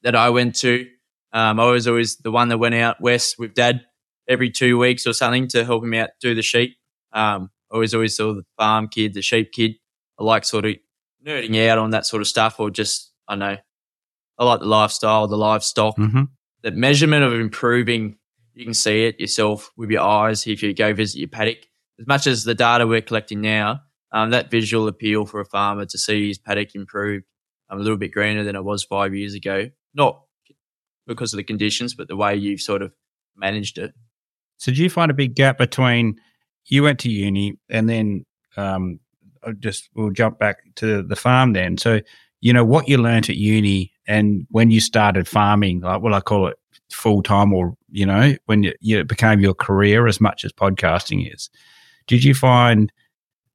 that 0.03 0.15
I 0.15 0.29
went 0.29 0.55
to. 0.57 0.88
Um, 1.33 1.60
I 1.60 1.65
was 1.71 1.88
always 1.88 2.17
the 2.17 2.31
one 2.31 2.50
that 2.50 2.57
went 2.57 2.75
out 2.75 3.00
west 3.01 3.36
with 3.39 3.53
dad 3.53 3.81
every 4.27 4.50
two 4.50 4.77
weeks 4.77 5.05
or 5.07 5.13
something 5.13 5.48
to 5.50 5.63
help 5.63 5.83
him 5.83 5.93
out 5.93 6.10
do 6.19 6.36
the 6.36 6.41
sheep. 6.41 6.75
Um, 7.13 7.50
I 7.71 7.77
was 7.77 7.93
always 7.93 8.15
saw 8.15 8.33
the 8.33 8.43
farm 8.57 8.88
kid, 8.89 9.13
the 9.13 9.21
sheep 9.21 9.51
kid. 9.53 9.75
I 10.19 10.24
like 10.24 10.43
sort 10.45 10.65
of 10.65 10.75
nerding 11.25 11.67
out 11.69 11.77
on 11.77 11.91
that 11.91 12.05
sort 12.05 12.21
of 12.21 12.27
stuff 12.27 12.60
or 12.60 12.69
just, 12.69 13.12
I 13.27 13.36
know, 13.36 13.57
I 14.38 14.43
like 14.45 14.60
the 14.60 14.65
lifestyle, 14.65 15.27
the 15.27 15.38
livestock, 15.38 15.95
Mhm. 15.98 16.29
the 16.63 16.71
measurement 16.71 17.24
of 17.24 17.33
improving. 17.33 18.17
You 18.53 18.65
can 18.65 18.74
see 18.74 19.05
it 19.05 19.19
yourself 19.19 19.71
with 19.77 19.89
your 19.91 20.01
eyes 20.01 20.45
if 20.48 20.62
you 20.63 20.74
go 20.74 20.93
visit 20.93 21.19
your 21.19 21.27
paddock. 21.29 21.60
As 22.01 22.08
much 22.08 22.25
as 22.25 22.43
the 22.43 22.55
data 22.55 22.88
we're 22.88 23.01
collecting 23.01 23.41
now, 23.41 23.81
um, 24.12 24.31
that 24.31 24.50
visual 24.50 24.88
appeal 24.88 25.25
for 25.27 25.39
a 25.39 25.46
farmer 25.46 25.86
to 25.86 25.98
see 26.00 26.29
his 26.29 26.39
paddock 26.39 26.74
improved 26.74 27.25
um, 27.70 27.79
a 27.79 27.81
little 27.81 27.98
bit 27.98 28.12
greener 28.12 28.43
than 28.43 28.55
it 28.55 28.63
was 28.63 28.84
five 28.84 29.13
years 29.13 29.36
ago. 29.36 29.70
Not 29.93 30.20
because 31.05 31.31
of 31.31 31.38
the 31.38 31.43
conditions, 31.43 31.93
but 31.93 32.08
the 32.08 32.15
way 32.15 32.36
you've 32.36 32.60
sort 32.60 32.81
of 32.81 32.91
managed 33.36 33.77
it. 33.77 33.93
So, 34.58 34.72
do 34.72 34.81
you 34.81 34.89
find 34.89 35.12
a 35.12 35.13
big 35.13 35.36
gap 35.36 35.60
between 35.60 36.20
you 36.65 36.81
went 36.81 36.98
to 37.01 37.10
uni 37.10 37.60
and 37.70 37.88
then 37.88 38.25
um, 38.58 39.00
just 39.60 39.89
we'll 39.93 40.10
jump 40.10 40.39
back 40.39 40.58
to 40.77 41.03
the 41.03 41.15
farm 41.15 41.53
then? 41.53 41.77
So, 41.77 42.01
you 42.39 42.51
know 42.51 42.65
what 42.65 42.88
you 42.88 42.98
learnt 42.98 43.29
at 43.29 43.38
uni 43.38 43.93
and 44.08 44.48
when 44.50 44.72
you 44.72 44.81
started 44.81 45.27
farming, 45.27 45.81
like 45.81 46.01
what 46.01 46.13
I 46.13 46.20
call 46.20 46.48
it 46.48 46.58
full 46.89 47.22
time, 47.22 47.53
or 47.53 47.75
you 47.91 48.08
know 48.08 48.36
when 48.48 48.63
you, 48.63 48.74
you 48.81 49.00
it 49.00 49.08
became 49.08 49.39
your 49.39 49.53
career 49.53 50.08
as 50.08 50.20
much 50.20 50.43
as 50.43 50.51
podcasting 50.51 51.31
is. 51.31 51.51
Did 52.08 52.24
you 52.24 52.34
find 52.34 52.91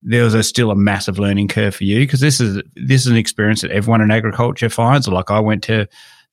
there 0.03 0.25
was 0.25 0.35
a, 0.35 0.43
still 0.43 0.71
a 0.71 0.77
massive 0.77 1.19
learning 1.19 1.49
curve 1.49 1.75
for 1.75 1.85
you? 1.85 1.99
Because 1.99 2.21
this 2.21 2.41
is 2.41 2.63
this 2.75 3.03
is 3.03 3.09
an 3.09 3.17
experience 3.17 3.63
that 3.63 3.71
everyone 3.71 4.01
in 4.01 4.11
agriculture 4.11 4.69
finds. 4.69 5.09
Like 5.09 5.31
I 5.31 5.41
went 5.41 5.63
to 5.65 5.87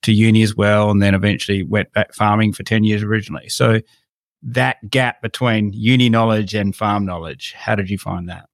to 0.03 0.11
uni 0.11 0.43
as 0.43 0.55
well, 0.55 0.91
and 0.91 1.01
then 1.01 1.15
eventually 1.15 1.63
went 1.63 1.91
back 1.93 2.13
farming 2.13 2.53
for 2.53 2.63
ten 2.63 2.83
years 2.83 3.03
originally. 3.03 3.49
So 3.49 3.79
that 4.43 4.89
gap 4.89 5.21
between 5.21 5.71
uni 5.73 6.09
knowledge 6.09 6.53
and 6.53 6.75
farm 6.75 7.05
knowledge, 7.05 7.53
how 7.57 7.75
did 7.75 7.89
you 7.89 7.97
find 7.97 8.27
that? 8.29 8.49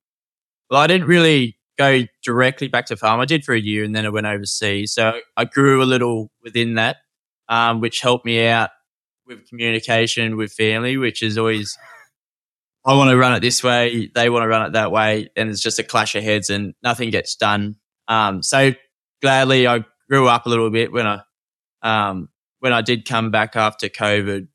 Well, 0.70 0.80
I 0.80 0.88
didn't 0.88 1.08
really 1.08 1.58
go 1.80 2.04
directly 2.24 2.68
back 2.68 2.86
to 2.88 2.98
farm. 2.98 3.20
I 3.20 3.26
did 3.26 3.44
for 3.44 3.56
a 3.56 3.60
year 3.60 3.84
and 3.84 3.96
then 3.96 4.06
I 4.06 4.10
went 4.10 4.28
overseas. 4.28 4.94
So 4.94 5.20
I 5.38 5.46
grew 5.46 5.82
a 5.82 5.86
little 5.86 6.30
within 6.44 6.76
that, 6.76 6.98
um, 7.48 7.80
which 7.80 8.02
helped 8.02 8.26
me 8.26 8.46
out 8.46 8.70
with 9.26 9.48
communication 9.48 10.36
with 10.38 10.52
family, 10.52 10.98
which 10.98 11.24
is 11.24 11.38
always, 11.38 11.78
I 12.86 12.96
want 12.96 13.10
to 13.10 13.18
run 13.18 13.34
it 13.34 13.42
this 13.42 13.64
way. 13.64 14.10
They 14.14 14.30
want 14.30 14.44
to 14.44 14.48
run 14.48 14.66
it 14.66 14.74
that 14.74 14.92
way. 14.92 15.30
And 15.36 15.50
it's 15.50 15.62
just 15.62 15.80
a 15.80 15.84
clash 15.84 16.16
of 16.16 16.24
heads 16.24 16.50
and 16.50 16.74
nothing 16.82 17.10
gets 17.10 17.36
done. 17.36 17.76
Um, 18.08 18.42
so 18.42 18.74
gladly 19.22 19.68
I 19.68 19.84
grew 20.10 20.28
up 20.28 20.46
a 20.46 20.50
little 20.50 20.70
bit 20.70 20.92
when 20.92 21.06
I, 21.06 21.22
um, 21.82 22.30
when 22.60 22.74
I 22.74 22.82
did 22.82 23.08
come 23.08 23.32
back 23.32 23.56
after 23.56 23.90
COVID, 23.90 24.48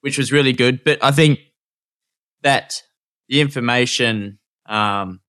which 0.00 0.18
was 0.18 0.32
really 0.32 0.52
good. 0.52 0.84
But 0.84 1.02
I 1.02 1.10
think 1.10 1.38
that 2.42 2.82
the 3.28 3.40
information, 3.40 4.38
um, 4.66 5.20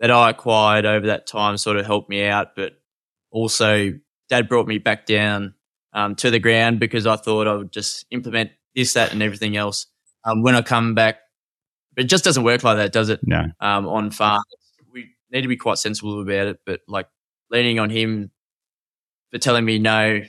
that 0.00 0.10
I 0.10 0.30
acquired 0.30 0.84
over 0.84 1.06
that 1.06 1.26
time 1.26 1.56
sort 1.56 1.76
of 1.76 1.86
helped 1.86 2.08
me 2.08 2.24
out. 2.24 2.54
But 2.54 2.72
also, 3.30 3.92
dad 4.28 4.48
brought 4.48 4.66
me 4.66 4.78
back 4.78 5.06
down 5.06 5.54
um, 5.92 6.14
to 6.16 6.30
the 6.30 6.38
ground 6.38 6.80
because 6.80 7.06
I 7.06 7.16
thought 7.16 7.46
I 7.46 7.54
would 7.54 7.72
just 7.72 8.06
implement 8.10 8.50
this, 8.74 8.92
that, 8.94 9.12
and 9.12 9.22
everything 9.22 9.56
else 9.56 9.86
um, 10.24 10.42
when 10.42 10.54
I 10.54 10.62
come 10.62 10.94
back. 10.94 11.16
It 11.96 12.04
just 12.04 12.24
doesn't 12.24 12.44
work 12.44 12.62
like 12.62 12.76
that, 12.76 12.92
does 12.92 13.08
it? 13.08 13.20
No. 13.22 13.46
Um, 13.60 13.86
on 13.86 14.10
farm, 14.10 14.42
we 14.92 15.14
need 15.30 15.42
to 15.42 15.48
be 15.48 15.56
quite 15.56 15.78
sensible 15.78 16.20
about 16.20 16.48
it. 16.48 16.60
But 16.66 16.80
like 16.86 17.08
leaning 17.50 17.78
on 17.78 17.90
him 17.90 18.30
for 19.30 19.38
telling 19.38 19.64
me 19.64 19.78
no 19.78 20.20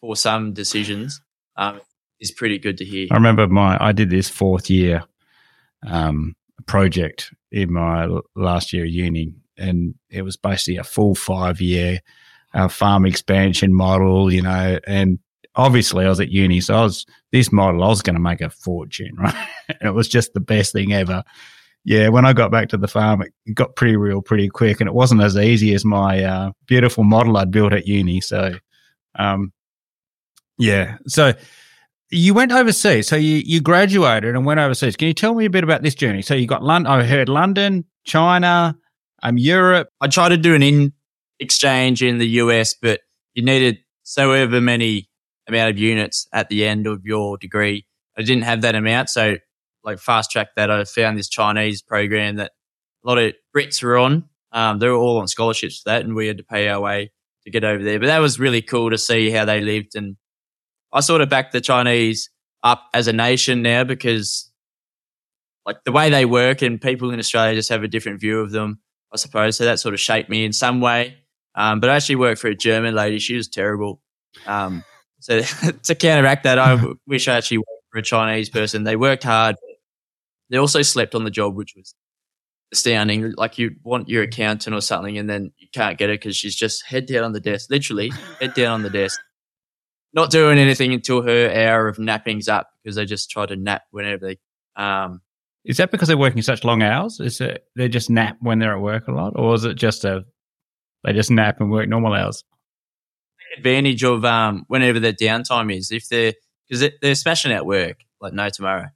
for 0.00 0.16
some 0.16 0.52
decisions 0.52 1.20
um, 1.56 1.80
is 2.20 2.30
pretty 2.30 2.58
good 2.58 2.78
to 2.78 2.84
hear. 2.84 3.08
I 3.10 3.14
remember 3.14 3.48
my 3.48 3.78
I 3.80 3.92
did 3.92 4.10
this 4.10 4.28
fourth 4.28 4.68
year 4.68 5.04
um, 5.86 6.34
project 6.66 7.32
in 7.50 7.72
my 7.72 8.08
last 8.34 8.72
year 8.72 8.84
of 8.84 8.90
uni, 8.90 9.34
and 9.56 9.94
it 10.10 10.22
was 10.22 10.36
basically 10.36 10.76
a 10.76 10.84
full 10.84 11.14
five 11.14 11.60
year 11.60 12.00
uh, 12.52 12.68
farm 12.68 13.06
expansion 13.06 13.72
model, 13.72 14.32
you 14.32 14.42
know. 14.42 14.78
And 14.86 15.18
obviously, 15.56 16.04
I 16.04 16.08
was 16.08 16.20
at 16.20 16.30
uni, 16.30 16.60
so 16.60 16.74
I 16.74 16.82
was 16.82 17.06
this 17.32 17.52
model. 17.52 17.82
I 17.82 17.88
was 17.88 18.02
going 18.02 18.14
to 18.14 18.20
make 18.20 18.40
a 18.40 18.50
fortune, 18.50 19.14
right? 19.18 19.34
and 19.68 19.88
it 19.88 19.92
was 19.92 20.08
just 20.08 20.34
the 20.34 20.40
best 20.40 20.72
thing 20.72 20.92
ever. 20.92 21.22
Yeah, 21.86 22.08
when 22.08 22.24
I 22.24 22.32
got 22.32 22.50
back 22.50 22.70
to 22.70 22.78
the 22.78 22.88
farm, 22.88 23.22
it 23.22 23.54
got 23.54 23.76
pretty 23.76 23.96
real 23.96 24.22
pretty 24.22 24.48
quick, 24.48 24.80
and 24.80 24.88
it 24.88 24.94
wasn't 24.94 25.22
as 25.22 25.36
easy 25.36 25.74
as 25.74 25.84
my 25.84 26.24
uh, 26.24 26.52
beautiful 26.66 27.04
model 27.04 27.36
I'd 27.36 27.50
built 27.50 27.74
at 27.74 27.86
uni. 27.86 28.20
So, 28.20 28.54
um, 29.18 29.52
yeah, 30.58 30.96
so 31.06 31.34
you 32.10 32.32
went 32.32 32.52
overseas. 32.52 33.08
So 33.08 33.16
you, 33.16 33.42
you 33.44 33.60
graduated 33.60 34.34
and 34.34 34.46
went 34.46 34.60
overseas. 34.60 34.96
Can 34.96 35.08
you 35.08 35.14
tell 35.14 35.34
me 35.34 35.44
a 35.46 35.50
bit 35.50 35.64
about 35.64 35.82
this 35.82 35.94
journey? 35.94 36.22
So 36.22 36.34
you 36.34 36.46
got 36.46 36.62
London. 36.62 36.90
I 36.90 37.02
heard 37.02 37.28
London, 37.28 37.84
China, 38.04 38.76
um, 39.22 39.36
Europe. 39.36 39.88
I 40.00 40.08
tried 40.08 40.30
to 40.30 40.36
do 40.36 40.54
an 40.54 40.62
in 40.62 40.92
exchange 41.40 42.02
in 42.02 42.18
the 42.18 42.28
US, 42.40 42.74
but 42.74 43.00
you 43.34 43.44
needed 43.44 43.78
so 44.04 44.32
ever 44.32 44.60
many 44.60 45.08
amount 45.48 45.70
of 45.70 45.78
units 45.78 46.28
at 46.32 46.48
the 46.48 46.64
end 46.64 46.86
of 46.86 47.04
your 47.04 47.36
degree. 47.36 47.86
I 48.16 48.22
didn't 48.22 48.44
have 48.44 48.62
that 48.62 48.74
amount, 48.74 49.10
so 49.10 49.36
like 49.82 49.98
fast 49.98 50.30
track 50.30 50.48
that. 50.56 50.70
I 50.70 50.84
found 50.84 51.18
this 51.18 51.28
Chinese 51.28 51.82
program 51.82 52.36
that 52.36 52.52
a 53.04 53.08
lot 53.08 53.18
of 53.18 53.34
Brits 53.54 53.82
were 53.82 53.98
on. 53.98 54.28
Um, 54.52 54.78
they 54.78 54.88
were 54.88 54.94
all 54.94 55.18
on 55.18 55.28
scholarships 55.28 55.80
for 55.80 55.90
that, 55.90 56.04
and 56.04 56.14
we 56.14 56.26
had 56.26 56.38
to 56.38 56.44
pay 56.44 56.68
our 56.68 56.80
way 56.80 57.12
to 57.44 57.50
get 57.50 57.64
over 57.64 57.82
there. 57.82 57.98
But 57.98 58.06
that 58.06 58.20
was 58.20 58.38
really 58.38 58.62
cool 58.62 58.90
to 58.90 58.98
see 58.98 59.30
how 59.30 59.44
they 59.44 59.60
lived, 59.60 59.96
and 59.96 60.16
I 60.92 61.00
sort 61.00 61.20
of 61.20 61.28
backed 61.28 61.52
the 61.52 61.60
Chinese 61.60 62.30
up 62.62 62.88
as 62.94 63.08
a 63.08 63.12
nation 63.12 63.62
now 63.62 63.84
because 63.84 64.50
like 65.66 65.82
the 65.84 65.92
way 65.92 66.10
they 66.10 66.24
work 66.24 66.62
and 66.62 66.80
people 66.80 67.10
in 67.10 67.18
Australia 67.18 67.54
just 67.54 67.68
have 67.68 67.82
a 67.82 67.88
different 67.88 68.20
view 68.20 68.40
of 68.40 68.50
them, 68.50 68.80
I 69.12 69.16
suppose. 69.16 69.56
So 69.56 69.64
that 69.64 69.80
sort 69.80 69.94
of 69.94 70.00
shaped 70.00 70.28
me 70.28 70.44
in 70.44 70.52
some 70.52 70.80
way. 70.80 71.16
Um, 71.54 71.80
but 71.80 71.90
I 71.90 71.96
actually 71.96 72.16
worked 72.16 72.40
for 72.40 72.48
a 72.48 72.54
German 72.54 72.94
lady. 72.94 73.18
She 73.18 73.36
was 73.36 73.48
terrible. 73.48 74.00
Um, 74.46 74.84
so 75.24 75.40
to 75.84 75.94
counteract 75.94 76.44
that, 76.44 76.58
I 76.58 76.78
wish 77.06 77.28
I 77.28 77.38
actually 77.38 77.58
worked 77.58 77.84
for 77.90 77.98
a 77.98 78.02
Chinese 78.02 78.50
person. 78.50 78.84
They 78.84 78.94
worked 78.94 79.22
hard. 79.22 79.56
They 80.50 80.58
also 80.58 80.82
slept 80.82 81.14
on 81.14 81.24
the 81.24 81.30
job, 81.30 81.54
which 81.54 81.72
was 81.74 81.94
astounding. 82.72 83.32
Like 83.32 83.56
you 83.56 83.70
want 83.82 84.10
your 84.10 84.24
accountant 84.24 84.76
or 84.76 84.82
something, 84.82 85.16
and 85.16 85.28
then 85.28 85.50
you 85.56 85.68
can't 85.72 85.96
get 85.96 86.10
it 86.10 86.20
because 86.20 86.36
she's 86.36 86.54
just 86.54 86.84
head 86.84 87.06
down 87.06 87.24
on 87.24 87.32
the 87.32 87.40
desk, 87.40 87.70
literally 87.70 88.12
head 88.38 88.52
down 88.52 88.74
on 88.74 88.82
the 88.82 88.90
desk, 88.90 89.18
not 90.12 90.30
doing 90.30 90.58
anything 90.58 90.92
until 90.92 91.22
her 91.22 91.50
hour 91.50 91.88
of 91.88 91.96
napping's 91.96 92.46
up 92.46 92.68
because 92.82 92.96
they 92.96 93.06
just 93.06 93.30
try 93.30 93.46
to 93.46 93.56
nap 93.56 93.84
whenever 93.92 94.26
they. 94.26 94.38
Um, 94.76 95.22
Is 95.64 95.78
that 95.78 95.90
because 95.90 96.08
they're 96.08 96.18
working 96.18 96.42
such 96.42 96.64
long 96.64 96.82
hours? 96.82 97.18
Is 97.18 97.40
it 97.40 97.64
they 97.76 97.88
just 97.88 98.10
nap 98.10 98.36
when 98.40 98.58
they're 98.58 98.74
at 98.74 98.82
work 98.82 99.08
a 99.08 99.12
lot, 99.12 99.32
or 99.36 99.54
is 99.54 99.64
it 99.64 99.76
just 99.76 100.04
a 100.04 100.26
they 101.02 101.14
just 101.14 101.30
nap 101.30 101.62
and 101.62 101.70
work 101.70 101.88
normal 101.88 102.12
hours? 102.12 102.44
Advantage 103.56 104.02
of 104.04 104.24
um, 104.24 104.64
whenever 104.68 105.00
their 105.00 105.12
downtime 105.12 105.74
is. 105.76 105.90
If 105.90 106.08
they're 106.08 106.34
because 106.68 106.90
they're 107.02 107.14
smashing 107.14 107.52
out 107.52 107.66
work 107.66 108.00
like 108.20 108.32
no 108.32 108.48
tomorrow, 108.48 108.86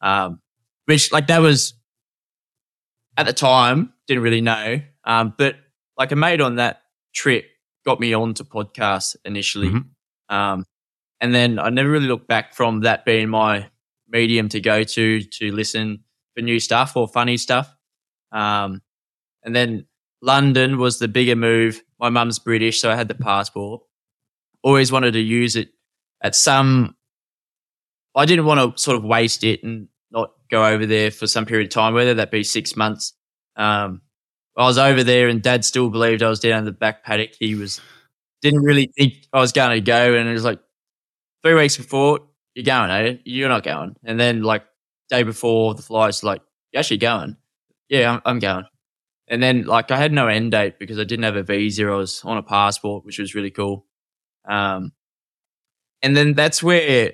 um, 0.00 0.40
which 0.86 1.12
like 1.12 1.26
that 1.28 1.40
was 1.40 1.74
at 3.16 3.26
the 3.26 3.32
time 3.32 3.92
didn't 4.06 4.22
really 4.22 4.40
know, 4.40 4.80
um, 5.04 5.34
but 5.38 5.56
like 5.96 6.12
a 6.12 6.16
mate 6.16 6.40
on 6.40 6.56
that 6.56 6.82
trip 7.14 7.46
got 7.86 8.00
me 8.00 8.12
onto 8.14 8.42
podcasts 8.44 9.14
initially, 9.24 9.68
Mhm. 9.68 9.84
um, 10.28 10.66
and 11.20 11.34
then 11.34 11.58
I 11.58 11.70
never 11.70 11.88
really 11.90 12.08
looked 12.08 12.26
back 12.26 12.54
from 12.54 12.80
that 12.80 13.04
being 13.04 13.28
my 13.28 13.70
medium 14.08 14.48
to 14.50 14.60
go 14.60 14.82
to 14.82 15.20
to 15.22 15.52
listen 15.52 16.02
for 16.34 16.42
new 16.42 16.58
stuff 16.58 16.96
or 16.96 17.06
funny 17.06 17.36
stuff, 17.36 17.74
um, 18.32 18.82
and 19.44 19.54
then 19.54 19.86
London 20.20 20.78
was 20.78 20.98
the 20.98 21.08
bigger 21.08 21.36
move. 21.36 21.82
My 22.00 22.08
mum's 22.10 22.38
British, 22.38 22.80
so 22.80 22.90
I 22.90 22.96
had 22.96 23.08
the 23.08 23.14
passport. 23.14 23.82
Always 24.64 24.90
wanted 24.90 25.12
to 25.12 25.20
use 25.20 25.54
it 25.54 25.68
at 26.22 26.34
some. 26.34 26.96
I 28.16 28.26
didn't 28.26 28.46
want 28.46 28.76
to 28.76 28.82
sort 28.82 28.96
of 28.96 29.04
waste 29.04 29.44
it 29.44 29.62
and 29.62 29.88
not 30.10 30.32
go 30.50 30.66
over 30.66 30.86
there 30.86 31.12
for 31.12 31.28
some 31.28 31.46
period 31.46 31.66
of 31.66 31.72
time, 31.72 31.94
whether 31.94 32.14
that 32.14 32.32
be 32.32 32.42
six 32.42 32.74
months. 32.74 33.12
Um, 33.56 34.02
I 34.56 34.64
was 34.64 34.78
over 34.78 35.04
there, 35.04 35.28
and 35.28 35.42
Dad 35.42 35.64
still 35.64 35.90
believed 35.90 36.22
I 36.22 36.28
was 36.28 36.40
down 36.40 36.60
in 36.60 36.64
the 36.64 36.72
back 36.72 37.04
paddock. 37.04 37.30
He 37.38 37.54
was 37.54 37.80
didn't 38.42 38.62
really 38.62 38.90
think 38.98 39.14
I 39.32 39.40
was 39.40 39.52
going 39.52 39.70
to 39.70 39.80
go, 39.80 40.14
and 40.14 40.28
it 40.28 40.32
was 40.32 40.44
like 40.44 40.60
three 41.42 41.54
weeks 41.54 41.76
before 41.76 42.20
you're 42.54 42.64
going, 42.64 42.90
eh? 42.90 43.16
You're 43.24 43.48
not 43.48 43.64
going, 43.64 43.96
and 44.04 44.18
then 44.18 44.42
like 44.42 44.64
day 45.10 45.22
before 45.22 45.74
the 45.74 45.82
flight's 45.82 46.22
like 46.22 46.42
you're 46.72 46.80
actually 46.80 46.98
going. 46.98 47.36
Yeah, 47.88 48.12
I'm, 48.14 48.22
I'm 48.24 48.38
going. 48.38 48.64
And 49.28 49.42
then 49.42 49.64
like 49.64 49.90
I 49.90 49.96
had 49.96 50.12
no 50.12 50.28
end 50.28 50.52
date 50.52 50.78
because 50.78 50.98
I 50.98 51.04
didn't 51.04 51.24
have 51.24 51.36
a 51.36 51.42
visa. 51.42 51.86
I 51.86 51.96
was 51.96 52.22
on 52.24 52.36
a 52.36 52.42
passport, 52.42 53.04
which 53.04 53.18
was 53.18 53.34
really 53.34 53.50
cool. 53.50 53.86
Um, 54.48 54.92
and 56.02 56.16
then 56.16 56.34
that's 56.34 56.62
where 56.62 57.12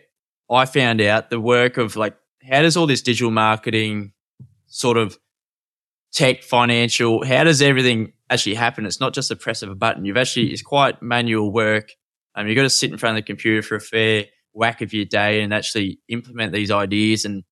I 0.50 0.64
found 0.64 1.00
out 1.00 1.30
the 1.30 1.40
work 1.40 1.76
of 1.76 1.96
like 1.96 2.16
how 2.42 2.62
does 2.62 2.76
all 2.76 2.86
this 2.86 3.02
digital 3.02 3.30
marketing 3.30 4.12
sort 4.66 4.96
of 4.96 5.18
tech, 6.12 6.42
financial, 6.42 7.24
how 7.24 7.44
does 7.44 7.62
everything 7.62 8.12
actually 8.30 8.54
happen? 8.54 8.86
It's 8.86 9.00
not 9.00 9.14
just 9.14 9.30
a 9.30 9.36
press 9.36 9.62
of 9.62 9.70
a 9.70 9.74
button. 9.74 10.04
You've 10.04 10.16
actually 10.16 10.48
it's 10.48 10.62
quite 10.62 11.00
manual 11.02 11.52
work. 11.52 11.92
Um, 12.34 12.46
you've 12.46 12.56
got 12.56 12.62
to 12.62 12.70
sit 12.70 12.90
in 12.90 12.98
front 12.98 13.16
of 13.16 13.22
the 13.22 13.26
computer 13.26 13.62
for 13.62 13.76
a 13.76 13.80
fair 13.80 14.26
whack 14.52 14.80
of 14.80 14.92
your 14.92 15.04
day 15.04 15.42
and 15.42 15.54
actually 15.54 16.00
implement 16.08 16.52
these 16.52 16.70
ideas. 16.70 17.24
And 17.24 17.44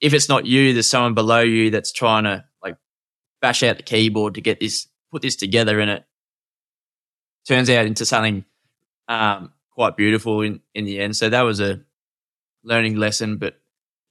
if 0.00 0.14
it's 0.14 0.28
not 0.28 0.46
you, 0.46 0.72
there's 0.72 0.88
someone 0.88 1.14
below 1.14 1.40
you 1.40 1.70
that's 1.70 1.92
trying 1.92 2.24
to 2.24 2.44
like 2.62 2.76
bash 3.40 3.62
out 3.62 3.76
the 3.76 3.82
keyboard 3.82 4.34
to 4.34 4.40
get 4.40 4.60
this, 4.60 4.88
put 5.10 5.22
this 5.22 5.36
together, 5.36 5.80
and 5.80 5.90
it 5.90 6.04
turns 7.46 7.70
out 7.70 7.86
into 7.86 8.06
something 8.06 8.44
um, 9.08 9.52
quite 9.72 9.96
beautiful 9.96 10.42
in, 10.42 10.60
in 10.74 10.84
the 10.84 11.00
end. 11.00 11.16
So 11.16 11.28
that 11.28 11.42
was 11.42 11.60
a 11.60 11.80
learning 12.62 12.96
lesson. 12.96 13.38
But, 13.38 13.54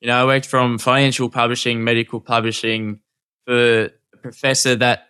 you 0.01 0.07
know, 0.07 0.21
I 0.21 0.25
worked 0.25 0.45
from 0.45 0.77
financial 0.77 1.29
publishing, 1.29 1.83
medical 1.83 2.19
publishing 2.19 2.99
for 3.45 3.85
a 3.85 4.17
professor 4.21 4.75
that 4.75 5.07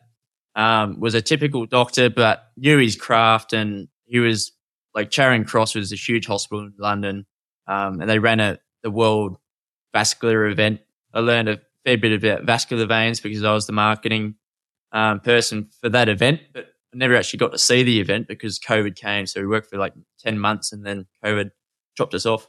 um, 0.55 0.99
was 0.99 1.13
a 1.13 1.21
typical 1.21 1.65
doctor, 1.65 2.09
but 2.09 2.51
knew 2.57 2.77
his 2.77 2.95
craft 2.95 3.53
and 3.53 3.87
he 4.05 4.19
was 4.19 4.51
like 4.93 5.11
Charing 5.11 5.45
Cross 5.45 5.75
was 5.75 5.91
a 5.91 5.95
huge 5.95 6.25
hospital 6.25 6.65
in 6.65 6.73
London. 6.77 7.25
Um, 7.67 8.01
and 8.01 8.09
they 8.09 8.19
ran 8.19 8.39
a, 8.39 8.59
the 8.83 8.91
world 8.91 9.37
vascular 9.93 10.47
event. 10.47 10.81
I 11.13 11.19
learned 11.19 11.49
a 11.49 11.61
fair 11.83 11.97
bit 11.97 12.23
about 12.23 12.45
vascular 12.45 12.85
veins 12.85 13.19
because 13.19 13.43
I 13.43 13.53
was 13.53 13.67
the 13.67 13.73
marketing 13.73 14.35
um, 14.91 15.19
person 15.19 15.69
for 15.81 15.89
that 15.89 16.09
event, 16.09 16.41
but 16.53 16.67
never 16.97 17.15
actually 17.15 17.37
got 17.37 17.51
to 17.51 17.57
see 17.57 17.83
the 17.83 17.99
event 17.99 18.27
because 18.27 18.59
COVID 18.59 18.95
came. 18.95 19.25
So 19.25 19.41
we 19.41 19.47
worked 19.47 19.69
for 19.69 19.77
like 19.77 19.93
10 20.19 20.39
months 20.39 20.71
and 20.71 20.85
then 20.85 21.05
COVID 21.23 21.51
chopped 21.95 22.13
us 22.13 22.25
off. 22.25 22.47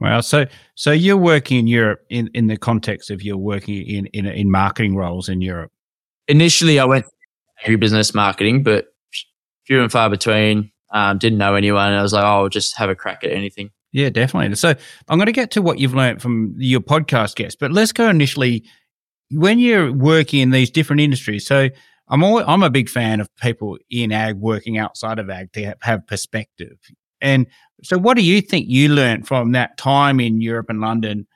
Wow. 0.00 0.20
So, 0.20 0.46
so 0.74 0.92
you're 0.92 1.16
working 1.16 1.58
in 1.58 1.66
Europe 1.66 2.04
in, 2.10 2.30
in 2.34 2.48
the 2.48 2.56
context 2.56 3.10
of 3.10 3.22
you're 3.22 3.36
working 3.36 3.86
in, 3.86 4.06
in, 4.06 4.26
in 4.26 4.50
marketing 4.50 4.96
roles 4.96 5.28
in 5.28 5.40
Europe. 5.40 5.72
Initially, 6.28 6.78
I 6.78 6.84
went 6.84 7.06
agribusiness 7.64 8.14
marketing, 8.14 8.62
but 8.62 8.88
few 9.66 9.82
and 9.82 9.90
far 9.90 10.10
between. 10.10 10.70
Um, 10.92 11.18
didn't 11.18 11.38
know 11.38 11.54
anyone. 11.54 11.92
I 11.92 12.02
was 12.02 12.12
like, 12.12 12.22
oh, 12.22 12.42
I'll 12.42 12.48
just 12.48 12.76
have 12.76 12.90
a 12.90 12.94
crack 12.94 13.24
at 13.24 13.32
anything. 13.32 13.70
Yeah, 13.92 14.10
definitely. 14.10 14.54
So 14.56 14.74
I'm 15.08 15.18
going 15.18 15.26
to 15.26 15.32
get 15.32 15.50
to 15.52 15.62
what 15.62 15.78
you've 15.78 15.94
learned 15.94 16.20
from 16.20 16.54
your 16.58 16.80
podcast 16.80 17.34
guests, 17.34 17.56
but 17.58 17.72
let's 17.72 17.92
go 17.92 18.08
initially 18.08 18.64
when 19.30 19.58
you're 19.58 19.92
working 19.92 20.40
in 20.40 20.50
these 20.50 20.70
different 20.70 21.00
industries. 21.00 21.46
So 21.46 21.70
I'm 22.08 22.22
always, 22.22 22.44
I'm 22.48 22.62
a 22.62 22.70
big 22.70 22.88
fan 22.88 23.20
of 23.20 23.34
people 23.36 23.78
in 23.90 24.12
ag 24.12 24.36
working 24.36 24.78
outside 24.78 25.18
of 25.18 25.28
ag 25.28 25.52
to 25.52 25.74
have 25.82 26.06
perspective. 26.06 26.78
And 27.20 27.46
so, 27.82 27.98
what 27.98 28.16
do 28.16 28.22
you 28.22 28.40
think 28.40 28.66
you 28.68 28.88
learned 28.88 29.26
from 29.26 29.52
that 29.52 29.76
time 29.76 30.20
in 30.20 30.40
Europe 30.40 30.66
and 30.68 30.80
London 30.80 31.26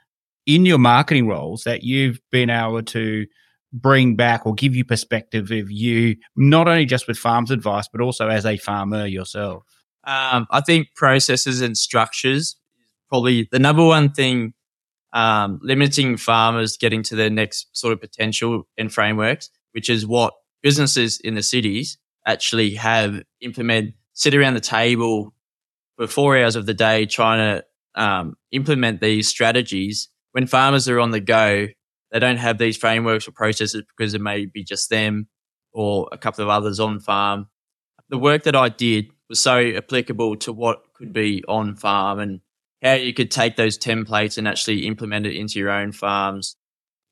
in 0.46 0.66
your 0.66 0.78
marketing 0.78 1.28
roles 1.28 1.64
that 1.64 1.82
you've 1.82 2.20
been 2.30 2.50
able 2.50 2.82
to 2.82 3.26
bring 3.72 4.16
back 4.16 4.46
or 4.46 4.54
give 4.54 4.74
you 4.74 4.84
perspective 4.84 5.50
of 5.50 5.70
you, 5.70 6.16
not 6.36 6.68
only 6.68 6.84
just 6.84 7.06
with 7.06 7.18
farms 7.18 7.50
advice, 7.50 7.88
but 7.92 8.00
also 8.00 8.28
as 8.28 8.44
a 8.46 8.56
farmer 8.56 9.06
yourself? 9.06 9.64
Um, 10.04 10.46
I 10.50 10.60
think 10.60 10.88
processes 10.94 11.60
and 11.60 11.76
structures 11.76 12.56
probably 13.10 13.48
the 13.50 13.58
number 13.58 13.84
one 13.84 14.12
thing 14.12 14.54
um, 15.12 15.58
limiting 15.62 16.16
farmers 16.16 16.76
getting 16.76 17.02
to 17.02 17.16
their 17.16 17.28
next 17.28 17.68
sort 17.76 17.92
of 17.92 18.00
potential 18.00 18.62
and 18.78 18.92
frameworks, 18.92 19.50
which 19.72 19.90
is 19.90 20.06
what 20.06 20.32
businesses 20.62 21.20
in 21.20 21.34
the 21.34 21.42
cities 21.42 21.98
actually 22.26 22.74
have 22.74 23.22
implement, 23.40 23.94
sit 24.12 24.34
around 24.34 24.54
the 24.54 24.60
table 24.60 25.34
for 25.96 26.06
four 26.06 26.36
hours 26.36 26.56
of 26.56 26.66
the 26.66 26.74
day 26.74 27.06
trying 27.06 27.38
to 27.38 28.00
um, 28.00 28.36
implement 28.52 29.00
these 29.00 29.28
strategies. 29.28 30.08
When 30.32 30.46
farmers 30.46 30.88
are 30.88 31.00
on 31.00 31.10
the 31.10 31.20
go, 31.20 31.66
they 32.12 32.18
don't 32.18 32.38
have 32.38 32.58
these 32.58 32.76
frameworks 32.76 33.26
or 33.28 33.32
processes 33.32 33.82
because 33.96 34.14
it 34.14 34.20
may 34.20 34.46
be 34.46 34.64
just 34.64 34.90
them 34.90 35.28
or 35.72 36.08
a 36.12 36.18
couple 36.18 36.42
of 36.42 36.50
others 36.50 36.80
on 36.80 37.00
farm. 37.00 37.48
The 38.08 38.18
work 38.18 38.42
that 38.44 38.56
I 38.56 38.68
did 38.68 39.10
was 39.28 39.40
so 39.40 39.58
applicable 39.58 40.36
to 40.36 40.52
what 40.52 40.82
could 40.94 41.12
be 41.12 41.44
on 41.46 41.76
farm 41.76 42.18
and 42.18 42.40
how 42.82 42.94
you 42.94 43.14
could 43.14 43.30
take 43.30 43.56
those 43.56 43.78
templates 43.78 44.38
and 44.38 44.48
actually 44.48 44.86
implement 44.86 45.26
it 45.26 45.36
into 45.36 45.58
your 45.58 45.70
own 45.70 45.92
farms. 45.92 46.56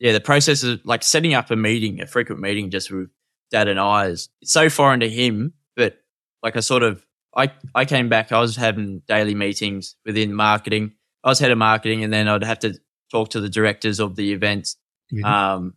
Yeah, 0.00 0.12
the 0.12 0.20
process 0.20 0.62
of 0.62 0.80
like 0.84 1.02
setting 1.02 1.34
up 1.34 1.50
a 1.50 1.56
meeting, 1.56 2.00
a 2.00 2.06
frequent 2.06 2.40
meeting 2.40 2.70
just 2.70 2.90
with 2.90 3.08
dad 3.50 3.68
and 3.68 3.80
I 3.80 4.06
is 4.06 4.28
it's 4.40 4.52
so 4.52 4.68
foreign 4.70 5.00
to 5.00 5.08
him, 5.08 5.54
but 5.76 5.98
like 6.42 6.56
I 6.56 6.60
sort 6.60 6.82
of 6.82 7.04
I, 7.36 7.52
I 7.74 7.84
came 7.84 8.08
back, 8.08 8.32
I 8.32 8.40
was 8.40 8.56
having 8.56 9.02
daily 9.06 9.34
meetings 9.34 9.96
within 10.04 10.34
marketing. 10.34 10.92
I 11.22 11.28
was 11.28 11.38
head 11.38 11.50
of 11.50 11.58
marketing 11.58 12.02
and 12.02 12.12
then 12.12 12.26
I'd 12.26 12.42
have 12.42 12.60
to 12.60 12.78
talk 13.10 13.30
to 13.30 13.40
the 13.40 13.48
directors 13.48 14.00
of 14.00 14.16
the 14.16 14.32
events 14.32 14.76
mm-hmm. 15.12 15.24
um, 15.24 15.74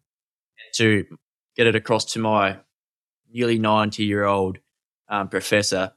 to 0.76 1.06
get 1.56 1.68
it 1.68 1.76
across 1.76 2.14
to 2.14 2.20
my 2.20 2.58
nearly 3.32 3.60
90 3.60 4.04
year 4.04 4.26
old 4.26 4.58
um, 5.10 5.30
professor. 5.30 5.92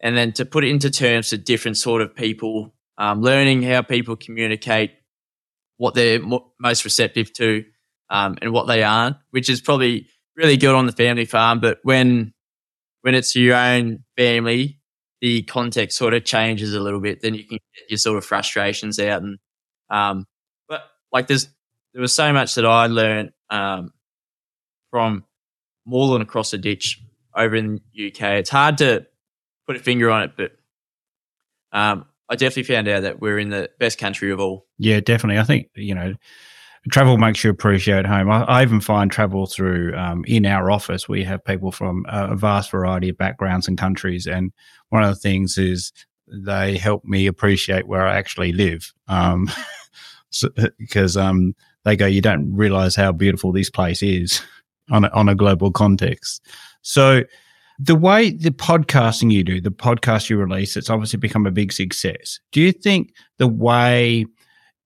And 0.00 0.16
then 0.16 0.32
to 0.32 0.44
put 0.44 0.64
it 0.64 0.70
into 0.70 0.90
terms 0.90 1.30
to 1.30 1.38
different 1.38 1.76
sort 1.76 2.02
of 2.02 2.14
people, 2.14 2.74
um, 2.98 3.20
learning 3.20 3.62
how 3.62 3.82
people 3.82 4.16
communicate, 4.16 4.92
what 5.76 5.94
they're 5.94 6.20
mo- 6.20 6.52
most 6.58 6.84
receptive 6.84 7.32
to, 7.34 7.64
um, 8.08 8.36
and 8.42 8.52
what 8.52 8.66
they 8.66 8.82
aren't, 8.82 9.16
which 9.30 9.48
is 9.48 9.60
probably 9.60 10.06
really 10.40 10.56
good 10.56 10.74
on 10.74 10.86
the 10.86 10.92
family 10.92 11.26
farm. 11.26 11.60
But 11.60 11.78
when 11.82 12.32
when 13.02 13.14
it's 13.14 13.34
your 13.36 13.56
own 13.56 14.04
family, 14.16 14.78
the 15.20 15.42
context 15.42 15.96
sort 15.96 16.14
of 16.14 16.24
changes 16.24 16.74
a 16.74 16.80
little 16.80 17.00
bit. 17.00 17.20
Then 17.20 17.34
you 17.34 17.44
can 17.44 17.58
get 17.74 17.90
your 17.90 17.98
sort 17.98 18.18
of 18.18 18.24
frustrations 18.24 18.98
out. 18.98 19.22
And 19.22 19.38
um, 19.90 20.26
but 20.68 20.82
like 21.12 21.26
there's 21.26 21.48
there 21.92 22.02
was 22.02 22.14
so 22.14 22.32
much 22.32 22.54
that 22.54 22.66
I 22.66 22.86
learned 22.86 23.32
um, 23.50 23.92
from 24.90 25.24
than 25.86 26.22
across 26.22 26.52
the 26.52 26.58
ditch 26.58 27.02
over 27.34 27.56
in 27.56 27.80
the 27.94 28.08
UK. 28.08 28.22
It's 28.38 28.50
hard 28.50 28.78
to 28.78 29.06
put 29.66 29.76
a 29.76 29.80
finger 29.80 30.10
on 30.10 30.22
it, 30.22 30.32
but 30.36 30.52
um, 31.72 32.06
I 32.28 32.36
definitely 32.36 32.74
found 32.74 32.86
out 32.86 33.02
that 33.02 33.20
we're 33.20 33.38
in 33.38 33.50
the 33.50 33.70
best 33.78 33.98
country 33.98 34.30
of 34.30 34.38
all. 34.38 34.66
Yeah, 34.78 35.00
definitely. 35.00 35.40
I 35.40 35.44
think 35.44 35.68
you 35.74 35.94
know 35.94 36.14
travel 36.88 37.18
makes 37.18 37.44
you 37.44 37.50
appreciate 37.50 38.06
home. 38.06 38.30
I, 38.30 38.42
I 38.44 38.62
even 38.62 38.80
find 38.80 39.10
travel 39.10 39.46
through 39.46 39.94
um, 39.96 40.24
in 40.26 40.46
our 40.46 40.70
office. 40.70 41.08
We 41.08 41.22
have 41.24 41.44
people 41.44 41.72
from 41.72 42.06
a 42.08 42.34
vast 42.36 42.70
variety 42.70 43.10
of 43.10 43.18
backgrounds 43.18 43.68
and 43.68 43.76
countries, 43.76 44.26
and 44.26 44.52
one 44.88 45.02
of 45.02 45.10
the 45.10 45.20
things 45.20 45.58
is 45.58 45.92
they 46.26 46.76
help 46.76 47.04
me 47.04 47.26
appreciate 47.26 47.86
where 47.86 48.06
I 48.06 48.16
actually 48.16 48.52
live. 48.52 48.92
Um, 49.08 49.50
so, 50.30 50.48
because 50.78 51.16
um, 51.16 51.54
they 51.84 51.96
go, 51.96 52.06
you 52.06 52.20
don't 52.20 52.54
realize 52.54 52.96
how 52.96 53.12
beautiful 53.12 53.52
this 53.52 53.70
place 53.70 54.02
is 54.02 54.40
on 54.90 55.04
a, 55.04 55.08
on 55.08 55.28
a 55.28 55.34
global 55.34 55.70
context. 55.70 56.42
So 56.82 57.24
the 57.78 57.96
way 57.96 58.30
the 58.30 58.50
podcasting 58.50 59.32
you 59.32 59.42
do, 59.42 59.60
the 59.60 59.70
podcast 59.70 60.28
you 60.28 60.36
release, 60.36 60.76
it's 60.76 60.90
obviously 60.90 61.18
become 61.18 61.46
a 61.46 61.50
big 61.50 61.72
success. 61.72 62.38
Do 62.52 62.60
you 62.60 62.72
think 62.72 63.14
the 63.38 63.48
way 63.48 64.26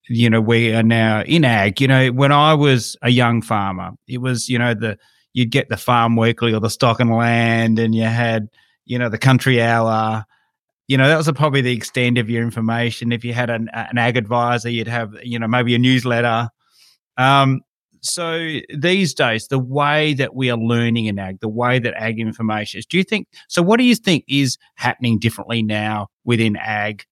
you 0.09 0.29
know, 0.29 0.41
we 0.41 0.75
are 0.75 0.83
now 0.83 1.23
in 1.23 1.45
ag. 1.45 1.81
You 1.81 1.89
know, 1.89 2.09
when 2.09 2.33
I 2.33 2.55
was 2.55 2.97
a 3.03 3.11
young 3.11 3.43
farmer, 3.43 3.93
it 4.07 4.19
was, 4.19 4.49
you 4.49 4.59
know, 4.59 4.75
the 4.75 4.99
you'd 5.33 5.51
get 5.51 5.69
the 5.69 5.77
farm 5.77 6.17
weekly 6.17 6.53
or 6.53 6.61
the 6.61 6.71
stock 6.71 7.01
and 7.01 7.11
land, 7.11 7.79
and 7.79 7.95
you 7.95 8.05
had, 8.05 8.49
you 8.85 8.99
know, 8.99 9.09
the 9.09 9.19
country 9.19 9.63
hour. 9.63 10.25
You 10.87 10.99
know, 10.99 11.09
that 11.09 11.17
was 11.17 11.31
probably 11.33 11.63
the 11.63 11.73
extent 11.73 12.19
of 12.19 12.29
your 12.29 12.43
information. 12.43 13.11
If 13.11 13.25
you 13.25 13.33
had 13.33 13.49
an, 13.49 13.71
an 13.73 13.97
ag 13.97 14.17
advisor, 14.19 14.69
you'd 14.69 14.89
have, 14.89 15.15
you 15.23 15.39
know, 15.39 15.49
maybe 15.49 15.75
a 15.75 15.79
newsletter. 15.79 16.51
Um, 17.17 17.63
so 18.03 18.61
these 18.77 19.15
days, 19.15 19.49
the 19.49 19.59
way 19.59 20.13
that 20.15 20.35
we 20.35 20.51
are 20.51 20.59
learning 20.59 21.07
in 21.07 21.19
ag, 21.19 21.41
the 21.41 21.49
way 21.49 21.79
that 21.79 21.95
ag 21.95 22.21
information 22.21 22.79
is, 22.79 22.85
do 22.85 22.99
you 22.99 23.05
think? 23.05 23.29
So, 23.49 23.63
what 23.63 23.79
do 23.79 23.85
you 23.85 23.95
think 23.95 24.25
is 24.29 24.59
happening 24.75 25.19
differently 25.19 25.63
now 25.63 26.09
within 26.25 26.57
ag 26.57 27.07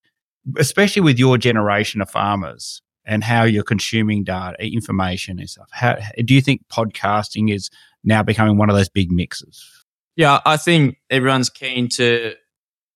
especially 0.57 1.03
with 1.03 1.19
your 1.19 1.39
generation 1.39 2.01
of 2.01 2.11
farmers 2.11 2.83
and 3.05 3.25
how 3.25 3.45
you're 3.45 3.65
consuming 3.65 4.25
data, 4.25 4.57
information 4.65 5.39
and 5.39 5.49
stuff. 5.49 5.69
How 5.73 5.97
do 6.25 6.35
you 6.35 6.41
think 6.41 6.63
podcasting 6.69 7.53
is 7.53 7.71
now 8.05 8.23
becoming 8.23 8.57
one 8.57 8.71
of 8.71 8.77
those 8.77 8.89
big 8.89 9.11
mixes? 9.11 9.85
Yeah, 10.17 10.41
I 10.45 10.57
think 10.57 10.99
everyone's 11.11 11.51
keen 11.51 11.89
to 11.91 12.35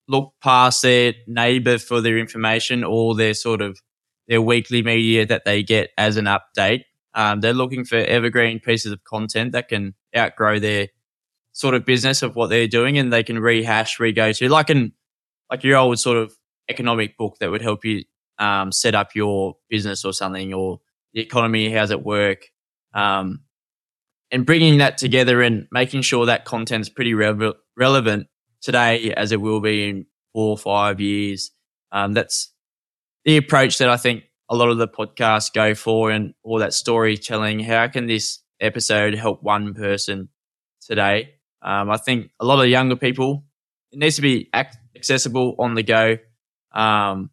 look 0.08 0.34
past 0.42 0.82
their 0.82 1.14
neighbor 1.26 1.78
for 1.78 2.00
their 2.00 2.18
information 2.18 2.84
or 2.84 3.14
their 3.14 3.34
sort 3.34 3.60
of 3.60 3.78
their 4.28 4.42
weekly 4.42 4.82
media 4.82 5.24
that 5.26 5.44
they 5.44 5.62
get 5.62 5.90
as 5.96 6.16
an 6.16 6.26
update. 6.26 6.82
Um, 7.14 7.40
they're 7.40 7.54
looking 7.54 7.84
for 7.84 7.96
evergreen 7.96 8.60
pieces 8.60 8.92
of 8.92 9.02
content 9.04 9.52
that 9.52 9.68
can 9.68 9.94
outgrow 10.16 10.58
their 10.58 10.88
sort 11.52 11.74
of 11.74 11.86
business 11.86 12.22
of 12.22 12.36
what 12.36 12.50
they're 12.50 12.68
doing 12.68 12.98
and 12.98 13.12
they 13.12 13.22
can 13.22 13.38
rehash, 13.38 13.98
re-go 13.98 14.32
to 14.32 14.48
like 14.48 14.68
an 14.68 14.92
like 15.50 15.64
your 15.64 15.78
old 15.78 15.98
sort 15.98 16.18
of 16.18 16.36
economic 16.68 17.16
book 17.16 17.36
that 17.40 17.50
would 17.50 17.62
help 17.62 17.84
you 17.84 18.04
um, 18.38 18.72
set 18.72 18.94
up 18.94 19.14
your 19.14 19.56
business 19.68 20.04
or 20.04 20.12
something 20.12 20.52
or 20.52 20.80
the 21.12 21.20
economy, 21.20 21.70
how's 21.70 21.90
it 21.90 22.04
work? 22.04 22.46
Um, 22.94 23.44
and 24.30 24.44
bringing 24.44 24.78
that 24.78 24.98
together 24.98 25.40
and 25.42 25.66
making 25.70 26.02
sure 26.02 26.26
that 26.26 26.44
content's 26.44 26.88
pretty 26.88 27.14
re- 27.14 27.52
relevant 27.76 28.26
today 28.60 29.12
as 29.14 29.32
it 29.32 29.40
will 29.40 29.60
be 29.60 29.88
in 29.88 30.06
four 30.32 30.50
or 30.50 30.58
five 30.58 31.00
years. 31.00 31.52
Um, 31.92 32.12
that's 32.12 32.52
the 33.24 33.36
approach 33.36 33.78
that 33.78 33.88
I 33.88 33.96
think 33.96 34.24
a 34.48 34.56
lot 34.56 34.68
of 34.68 34.78
the 34.78 34.88
podcasts 34.88 35.52
go 35.52 35.74
for 35.74 36.10
and 36.10 36.34
all 36.42 36.58
that 36.58 36.72
storytelling. 36.72 37.60
How 37.60 37.88
can 37.88 38.06
this 38.06 38.40
episode 38.60 39.14
help 39.14 39.42
one 39.42 39.74
person 39.74 40.28
today? 40.80 41.34
Um, 41.62 41.90
I 41.90 41.96
think 41.96 42.30
a 42.40 42.44
lot 42.44 42.62
of 42.62 42.68
younger 42.68 42.96
people, 42.96 43.44
it 43.92 43.98
needs 43.98 44.16
to 44.16 44.22
be 44.22 44.50
accessible 44.54 45.54
on 45.58 45.74
the 45.74 45.82
go. 45.82 46.18
Um, 46.76 47.30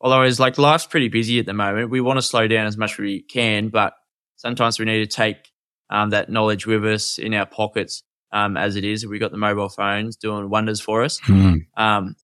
although 0.00 0.22
it's 0.22 0.38
like 0.38 0.58
life's 0.58 0.86
pretty 0.86 1.08
busy 1.08 1.38
at 1.38 1.46
the 1.46 1.54
moment, 1.54 1.90
we 1.90 2.00
want 2.00 2.18
to 2.18 2.22
slow 2.22 2.46
down 2.46 2.66
as 2.66 2.76
much 2.76 2.92
as 2.92 2.98
we 2.98 3.22
can, 3.22 3.70
but 3.70 3.94
sometimes 4.36 4.78
we 4.78 4.84
need 4.84 4.98
to 4.98 5.06
take 5.06 5.50
um, 5.90 6.10
that 6.10 6.28
knowledge 6.30 6.66
with 6.66 6.84
us 6.84 7.18
in 7.18 7.34
our 7.34 7.46
pockets 7.46 8.02
um, 8.32 8.56
as 8.56 8.76
it 8.76 8.84
is. 8.84 9.06
We've 9.06 9.20
got 9.20 9.30
the 9.30 9.38
mobile 9.38 9.68
phones 9.68 10.16
doing 10.16 10.50
wonders 10.50 10.80
for 10.80 11.02
us. 11.02 11.20
Mm. 11.22 11.66
Um, 11.76 12.16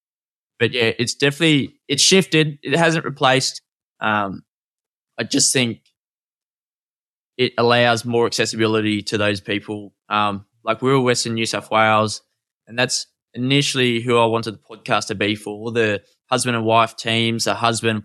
but 0.59 0.71
yeah, 0.73 0.91
it's 0.99 1.15
definitely 1.15 1.79
it's 1.87 2.03
shifted. 2.03 2.59
It 2.61 2.77
hasn't 2.77 3.05
replaced. 3.05 3.61
Um, 3.99 4.43
I 5.17 5.23
just 5.23 5.51
think 5.51 5.79
it 7.37 7.53
allows 7.57 8.05
more 8.05 8.27
accessibility 8.27 9.01
to 9.03 9.17
those 9.17 9.41
people. 9.41 9.93
Um, 10.09 10.45
like 10.63 10.81
we 10.83 10.91
were 10.91 11.01
Western 11.01 11.33
New 11.33 11.47
South 11.47 11.71
Wales, 11.71 12.21
and 12.67 12.77
that's 12.77 13.07
initially 13.33 14.01
who 14.01 14.17
I 14.17 14.25
wanted 14.25 14.53
the 14.53 14.59
podcast 14.59 15.07
to 15.07 15.15
be 15.15 15.35
for 15.35 15.71
the 15.71 16.03
husband 16.31 16.55
and 16.55 16.65
wife 16.65 16.95
teams, 16.95 17.45
a 17.45 17.53
husband 17.53 18.03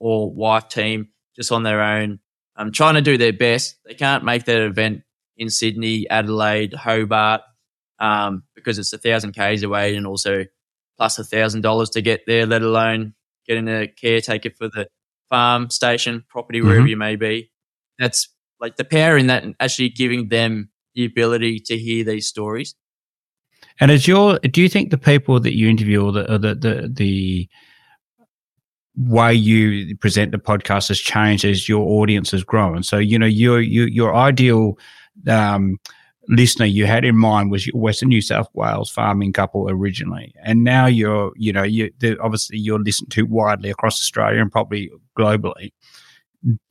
or 0.00 0.30
wife 0.32 0.68
team 0.68 1.08
just 1.36 1.52
on 1.52 1.62
their 1.62 1.80
own, 1.80 2.18
um, 2.56 2.72
trying 2.72 2.94
to 2.94 3.00
do 3.02 3.16
their 3.16 3.32
best. 3.32 3.76
They 3.86 3.94
can't 3.94 4.24
make 4.24 4.44
that 4.46 4.60
event 4.60 5.02
in 5.36 5.48
Sydney, 5.48 6.08
Adelaide, 6.10 6.74
Hobart, 6.74 7.42
um, 8.00 8.42
because 8.54 8.78
it's 8.78 8.92
a 8.92 8.98
thousand 8.98 9.32
k's 9.32 9.62
away 9.62 9.94
and 9.94 10.06
also 10.06 10.44
plus 10.96 11.18
a 11.18 11.24
thousand 11.24 11.60
dollars 11.60 11.90
to 11.90 12.02
get 12.02 12.22
there, 12.26 12.44
let 12.46 12.62
alone 12.62 13.14
getting 13.46 13.68
a 13.68 13.86
caretaker 13.86 14.50
for 14.50 14.68
the 14.68 14.88
farm, 15.30 15.70
station, 15.70 16.24
property, 16.28 16.60
wherever 16.60 16.86
Mhm. 16.86 16.90
you 16.90 16.96
may 16.96 17.16
be. 17.16 17.50
That's 17.98 18.28
like 18.60 18.76
the 18.76 18.84
power 18.84 19.16
in 19.16 19.28
that 19.28 19.44
and 19.44 19.54
actually 19.60 19.90
giving 19.90 20.28
them 20.28 20.70
the 20.94 21.04
ability 21.04 21.60
to 21.60 21.78
hear 21.78 22.02
these 22.02 22.26
stories. 22.26 22.74
And 23.80 23.90
is 23.92 24.08
your 24.08 24.38
do 24.40 24.60
you 24.60 24.68
think 24.68 24.90
the 24.90 24.98
people 24.98 25.38
that 25.40 25.54
you 25.56 25.68
interview 25.68 26.04
or 26.04 26.10
the 26.12 26.32
or 26.32 26.38
the, 26.38 26.54
the 26.56 26.90
the 26.92 27.48
way 28.98 29.32
you 29.32 29.96
present 29.96 30.32
the 30.32 30.38
podcast 30.38 30.88
has 30.88 30.98
changed 30.98 31.44
as 31.44 31.68
your 31.68 31.86
audience 31.86 32.32
has 32.32 32.42
grown? 32.42 32.82
So 32.82 32.98
you 32.98 33.18
know 33.18 33.26
your 33.26 33.60
your 33.60 33.88
your 33.88 34.14
ideal 34.14 34.78
um, 35.28 35.78
listener 36.28 36.66
you 36.66 36.86
had 36.86 37.04
in 37.04 37.16
mind 37.16 37.50
was 37.50 37.66
your 37.66 37.76
Western 37.76 38.08
New 38.08 38.20
South 38.20 38.48
Wales 38.54 38.90
farming 38.90 39.32
couple 39.32 39.70
originally, 39.70 40.34
and 40.42 40.64
now 40.64 40.86
you're 40.86 41.32
you 41.36 41.52
know 41.52 41.62
you 41.62 41.90
obviously 42.20 42.58
you're 42.58 42.80
listened 42.80 43.10
to 43.12 43.22
widely 43.22 43.70
across 43.70 44.00
Australia 44.00 44.40
and 44.40 44.50
probably 44.50 44.90
globally. 45.16 45.72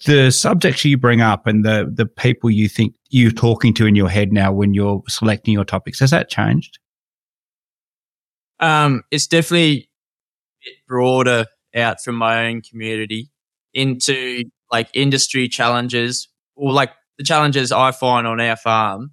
The 0.05 0.31
subjects 0.31 0.85
you 0.85 0.97
bring 0.97 1.21
up 1.21 1.47
and 1.47 1.65
the 1.65 1.91
the 1.93 2.05
people 2.05 2.49
you 2.49 2.69
think 2.69 2.95
you're 3.09 3.31
talking 3.31 3.73
to 3.75 3.85
in 3.85 3.95
your 3.95 4.09
head 4.09 4.31
now 4.33 4.51
when 4.51 4.73
you're 4.73 5.03
selecting 5.07 5.53
your 5.53 5.65
topics 5.65 5.99
has 5.99 6.11
that 6.11 6.29
changed? 6.29 6.79
Um, 8.59 9.03
it's 9.11 9.27
definitely 9.27 9.89
a 10.63 10.65
bit 10.65 10.75
broader 10.87 11.45
out 11.75 12.01
from 12.01 12.15
my 12.15 12.47
own 12.47 12.61
community 12.61 13.29
into 13.73 14.43
like 14.71 14.89
industry 14.93 15.47
challenges 15.47 16.29
or 16.55 16.71
like 16.73 16.91
the 17.17 17.23
challenges 17.23 17.71
I 17.71 17.91
find 17.91 18.27
on 18.27 18.39
our 18.39 18.55
farm. 18.55 19.11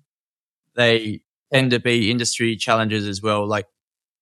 They 0.74 1.20
tend 1.52 1.70
to 1.70 1.80
be 1.80 2.10
industry 2.10 2.56
challenges 2.56 3.06
as 3.06 3.22
well. 3.22 3.46
Like, 3.46 3.66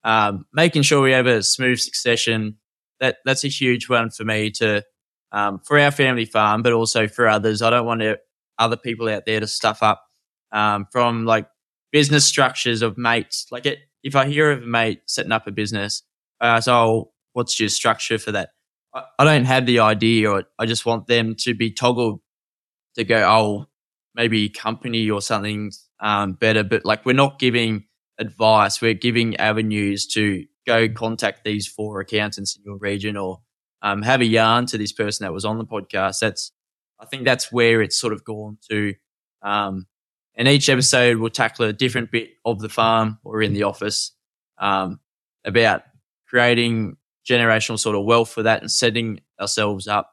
um, 0.05 0.45
making 0.53 0.83
sure 0.83 1.01
we 1.01 1.13
have 1.13 1.27
a 1.27 1.43
smooth 1.43 1.79
succession. 1.79 2.59
That, 3.01 3.17
that's 3.25 3.45
a 3.45 3.49
huge 3.49 3.89
one 3.89 4.11
for 4.11 4.25
me 4.25 4.51
to, 4.53 4.85
um, 5.33 5.61
for 5.65 5.79
our 5.79 5.91
family 5.91 6.25
farm, 6.25 6.63
but 6.63 6.73
also 6.73 7.09
for 7.09 7.29
others. 7.29 7.63
I 7.63 7.71
don't 7.71 7.87
want 7.87 8.01
to, 8.01 8.19
other 8.59 8.77
people 8.77 9.09
out 9.09 9.25
there 9.27 9.41
to 9.41 9.47
stuff 9.47 9.83
up, 9.83 10.05
um, 10.53 10.87
from 10.93 11.25
like 11.25 11.49
business 11.91 12.25
structures 12.25 12.83
of 12.83 12.99
mates. 12.99 13.47
Like 13.51 13.67
it, 13.67 13.79
if 14.03 14.15
I 14.15 14.27
hear 14.27 14.51
of 14.51 14.63
a 14.63 14.67
mate 14.67 15.03
setting 15.07 15.33
up 15.33 15.47
a 15.47 15.53
business, 15.53 16.03
I 16.41 16.49
ask, 16.49 16.69
oh, 16.69 17.12
what's 17.33 17.59
your 17.59 17.69
structure 17.69 18.19
for 18.19 18.33
that? 18.33 18.51
I, 18.95 19.25
don't 19.25 19.47
have 19.47 19.67
the 19.67 19.79
idea, 19.81 20.31
or 20.31 20.45
I 20.59 20.67
just 20.67 20.85
want 20.85 21.07
them 21.07 21.35
to 21.41 21.55
be 21.55 21.71
toggled 21.71 22.21
to 22.97 23.05
go, 23.05 23.25
oh, 23.27 23.67
maybe 24.15 24.51
company 24.51 25.09
or 25.09 25.23
something 25.23 25.73
um, 26.01 26.35
better. 26.35 26.63
But 26.63 26.85
like, 26.85 27.07
we're 27.07 27.15
not 27.15 27.39
giving 27.39 27.85
advice; 28.19 28.83
we're 28.83 28.95
giving 28.95 29.37
avenues 29.37 30.07
to 30.09 30.45
go 30.67 30.89
contact 30.89 31.45
these 31.45 31.67
four 31.67 32.01
accountants 32.01 32.55
in 32.57 32.63
your 32.65 32.77
region, 32.77 33.17
or 33.17 33.41
um, 33.81 34.03
have 34.03 34.21
a 34.21 34.27
yarn 34.27 34.67
to 34.67 34.79
this 34.79 34.93
person 34.93 35.25
that 35.25 35.33
was 35.33 35.45
on 35.45 35.59
the 35.59 35.65
podcast. 35.65 36.19
That's, 36.21 36.53
I 37.01 37.07
think, 37.07 37.25
that's 37.25 37.51
where 37.51 37.81
it's 37.81 37.99
sort 37.99 38.13
of 38.13 38.25
gone 38.25 38.59
to. 38.71 38.95
Um, 39.43 39.87
and 40.35 40.49
each 40.49 40.69
episode 40.69 41.19
will 41.19 41.31
tackle 41.31 41.67
a 41.67 41.73
different 41.73 42.11
bit 42.11 42.31
of 42.45 42.61
the 42.61 42.69
farm 42.69 43.19
or 43.25 43.43
in 43.43 43.53
the 43.53 43.65
office 43.65 44.13
um, 44.59 45.01
about 45.45 45.83
creating 46.29 46.97
generational 47.29 47.79
sort 47.79 47.97
of 47.97 48.05
wealth 48.05 48.31
for 48.31 48.43
that 48.43 48.61
and 48.61 48.71
setting 48.71 49.21
ourselves 49.41 49.87
up 49.89 50.13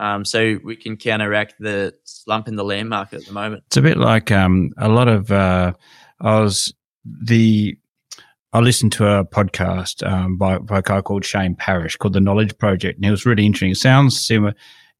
um, 0.00 0.24
so 0.24 0.58
we 0.64 0.76
can 0.76 0.96
counteract 0.96 1.56
the 1.60 1.94
slump 2.04 2.48
in 2.48 2.56
the 2.56 2.64
land 2.64 2.88
market 2.88 3.20
at 3.20 3.26
the 3.26 3.32
moment. 3.32 3.64
It's 3.66 3.76
a 3.76 3.82
bit 3.82 3.98
like 3.98 4.32
um, 4.32 4.70
a 4.78 4.88
lot 4.88 5.08
of. 5.08 5.30
Uh, 5.30 5.74
I 6.20 6.40
was 6.40 6.72
the. 7.04 7.76
I 8.52 8.60
listened 8.60 8.92
to 8.92 9.06
a 9.06 9.24
podcast 9.24 10.04
um, 10.04 10.36
by, 10.36 10.58
by 10.58 10.78
a 10.78 10.82
guy 10.82 11.02
called 11.02 11.24
Shane 11.24 11.54
Parrish 11.54 11.96
called 11.96 12.14
The 12.14 12.20
Knowledge 12.20 12.56
Project, 12.58 12.96
and 12.96 13.04
it 13.04 13.10
was 13.10 13.26
really 13.26 13.44
interesting. 13.44 13.70
It 13.70 13.76
sounds 13.76 14.18
similar. 14.18 14.54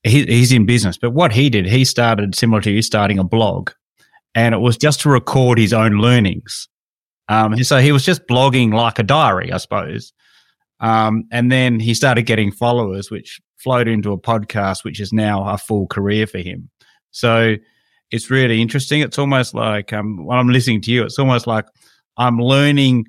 He, 0.05 0.25
he's 0.25 0.53
in 0.53 0.67
business, 0.67 0.97
but 0.99 1.11
what 1.11 1.33
he 1.33 1.51
did, 1.51 1.67
he 1.67 1.85
started 1.85 2.35
similar 2.35 2.61
to 2.61 2.71
you 2.71 2.83
starting 2.83 3.19
a 3.19 3.25
blog, 3.25 3.71
and 4.35 4.55
it 4.55 4.59
was 4.59 4.77
just 4.77 5.01
to 5.01 5.09
record 5.09 5.59
his 5.59 5.73
own 5.73 5.93
learnings. 5.93 6.69
Um, 7.29 7.57
so 7.65 7.79
he 7.79 7.91
was 7.91 8.05
just 8.05 8.27
blogging 8.29 8.75
like 8.75 8.99
a 8.99 9.03
diary, 9.03 9.51
I 9.51 9.57
suppose. 9.57 10.13
Um, 10.81 11.25
and 11.31 11.53
then 11.53 11.81
he 11.81 11.95
started 11.95 12.23
getting 12.23 12.51
followers, 12.51 13.11
which 13.11 13.41
flowed 13.59 13.89
into 13.89 14.13
a 14.13 14.19
podcast, 14.19 14.85
which 14.85 15.01
is 15.01 15.13
now 15.13 15.47
a 15.47 15.59
full 15.59 15.87
career 15.87 16.27
for 16.27 16.39
him. 16.39 16.71
So 17.11 17.57
it's 18.11 18.31
really 18.31 18.61
interesting. 18.61 19.01
It's 19.01 19.19
almost 19.19 19.55
like 19.55 19.93
um, 19.93 20.25
when 20.25 20.39
I'm 20.39 20.49
listening 20.49 20.81
to 20.83 20.91
you, 20.91 21.05
it's 21.05 21.19
almost 21.19 21.47
like 21.47 21.67
I'm 22.17 22.39
learning 22.39 23.07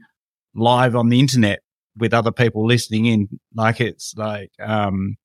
live 0.54 0.96
on 0.96 1.10
the 1.10 1.20
internet 1.20 1.60
with 1.98 2.14
other 2.14 2.32
people 2.32 2.66
listening 2.66 3.06
in. 3.06 3.30
Like 3.56 3.82
it's 3.82 4.14
like 4.18 4.52
um, 4.60 5.18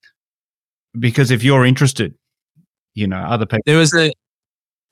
because 0.97 1.31
if 1.31 1.43
you're 1.43 1.65
interested, 1.65 2.15
you 2.93 3.07
know, 3.07 3.17
other 3.17 3.45
people. 3.45 3.63
There 3.65 3.77
was 3.77 3.93
a, 3.93 4.11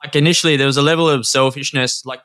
like 0.03 0.15
initially, 0.15 0.57
there 0.57 0.67
was 0.67 0.77
a 0.77 0.81
level 0.81 1.09
of 1.09 1.25
selfishness. 1.25 2.05
Like 2.05 2.21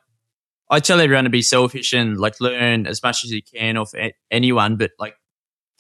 I 0.71 0.81
tell 0.81 1.01
everyone 1.01 1.25
to 1.25 1.31
be 1.31 1.43
selfish 1.43 1.93
and 1.93 2.19
like 2.19 2.41
learn 2.41 2.87
as 2.87 3.03
much 3.03 3.25
as 3.25 3.31
you 3.31 3.43
can 3.43 3.77
off 3.77 3.95
a- 3.95 4.15
anyone. 4.31 4.77
But 4.77 4.91
like 4.99 5.15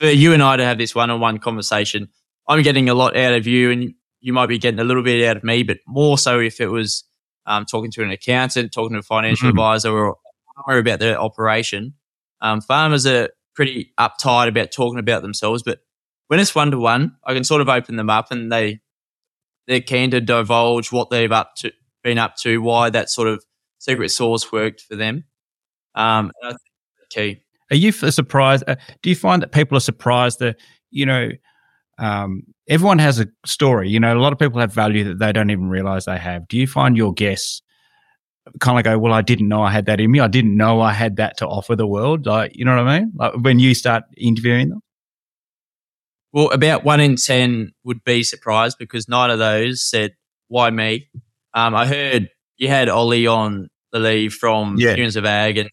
for 0.01 0.07
you 0.09 0.33
and 0.33 0.43
I 0.43 0.57
to 0.57 0.65
have 0.65 0.79
this 0.79 0.95
one 0.95 1.11
on 1.11 1.21
one 1.21 1.39
conversation, 1.39 2.09
I'm 2.49 2.63
getting 2.63 2.89
a 2.89 2.95
lot 2.95 3.17
out 3.17 3.35
of 3.35 3.47
you 3.47 3.71
and 3.71 3.95
you 4.21 4.33
might 4.33 4.47
be 4.47 4.59
getting 4.59 4.81
a 4.81 4.85
little 4.85 5.03
bit 5.03 5.25
out 5.29 5.37
of 5.37 5.45
me, 5.45 5.63
but 5.63 5.79
more 5.87 6.19
so 6.19 6.41
if 6.41 6.61
it 6.61 6.69
was 6.69 7.05
um, 7.47 7.65
talking 7.65 7.91
to 7.93 8.03
an 8.03 8.11
accountant, 8.11 8.73
talking 8.73 8.95
to 8.95 9.01
a 9.01 9.03
financial 9.03 9.47
Mhm. 9.47 9.51
advisor 9.51 9.91
or, 9.91 10.17
or 10.67 10.79
about 10.79 10.99
their 10.99 11.19
operation. 11.21 11.95
Um, 12.41 12.61
farmers 12.61 13.07
are 13.07 13.31
pretty 13.55 13.93
uptight 13.99 14.49
about 14.49 14.73
talking 14.73 14.99
about 14.99 15.23
themselves, 15.23 15.63
but 15.63 15.81
when 16.29 16.39
it's 16.41 16.55
one 16.55 16.71
to 16.71 16.79
one, 16.79 17.17
I 17.25 17.35
can 17.35 17.45
sort 17.45 17.61
of 17.61 17.69
open 17.69 17.97
them 17.97 18.11
up 18.11 18.31
and 18.31 18.51
they 18.53 18.81
they're 19.67 19.81
keen 19.81 20.11
to 20.11 20.21
divulge 20.21 20.91
what 20.91 21.11
they've 21.11 21.31
up 21.33 21.55
to 21.57 21.73
been 22.03 22.19
up 22.19 22.37
to, 22.37 22.59
why 22.63 22.91
that 22.91 23.11
sort 23.11 23.29
of 23.29 23.45
secret 23.79 24.09
sauce 24.11 24.51
worked 24.53 24.81
for 24.81 24.97
them. 24.97 25.25
Um, 25.95 26.33
and 26.43 26.49
I 26.49 26.49
think 26.51 26.61
key. 27.11 27.43
Are 27.71 27.77
you 27.77 27.93
surprised? 27.93 28.65
Uh, 28.67 28.77
do 29.03 29.11
you 29.11 29.17
find 29.17 29.43
that 29.43 29.53
people 29.53 29.77
are 29.77 29.81
surprised 29.81 30.41
that 30.41 30.57
you 30.91 31.07
know 31.07 31.31
um, 31.99 32.43
everyone 32.69 32.99
has 32.99 33.21
a 33.21 33.27
story? 33.47 33.89
You 33.89 34.01
know, 34.01 34.13
a 34.17 34.19
lot 34.19 34.33
of 34.33 34.39
people 34.39 34.61
have 34.61 34.73
value 34.73 35.05
that 35.05 35.19
they 35.19 35.33
don't 35.33 35.51
even 35.51 35.69
realize 35.69 36.05
they 36.05 36.19
have. 36.19 36.49
Do 36.49 36.57
you 36.59 36.67
find 36.67 36.97
your 36.97 37.13
guests 37.13 37.63
kind 38.59 38.79
of 38.79 38.85
go, 38.85 38.99
"Well, 38.99 39.13
I 39.13 39.23
didn't 39.23 39.49
know 39.49 39.63
I 39.63 39.71
had 39.71 39.87
that 39.87 40.01
in 40.01 40.11
me. 40.11 40.21
I 40.21 40.29
didn't 40.29 40.57
know 40.57 40.81
I 40.81 40.93
had 40.93 41.17
that 41.17 41.37
to 41.39 41.47
offer 41.47 41.77
the 41.77 41.87
world." 41.87 42.27
Like, 42.27 42.53
you 42.57 42.65
know 42.65 42.77
what 42.77 42.87
I 42.89 42.99
mean? 43.01 43.13
Like 43.15 43.35
when 43.41 43.59
you 43.59 43.75
start 43.75 44.05
interviewing 44.17 44.71
them. 44.71 44.81
Well, 46.33 46.51
about 46.51 46.85
one 46.85 47.01
in 47.01 47.17
ten 47.17 47.73
would 47.85 48.05
be 48.05 48.23
surprised 48.23 48.79
because 48.79 49.09
nine 49.09 49.31
of 49.31 49.39
those 49.39 49.83
said, 49.83 50.15
"Why 50.49 50.71
me?" 50.71 51.09
Um, 51.55 51.75
I 51.75 51.87
heard 51.87 52.29
you 52.57 52.69
had 52.69 52.89
Ollie 52.89 53.27
on 53.27 53.69
the 53.93 53.99
leave 53.99 54.33
from 54.35 54.77
Yeah. 54.79 54.95
Humans 54.95 55.17
of 55.17 55.25
Ag, 55.25 55.59
and 55.59 55.71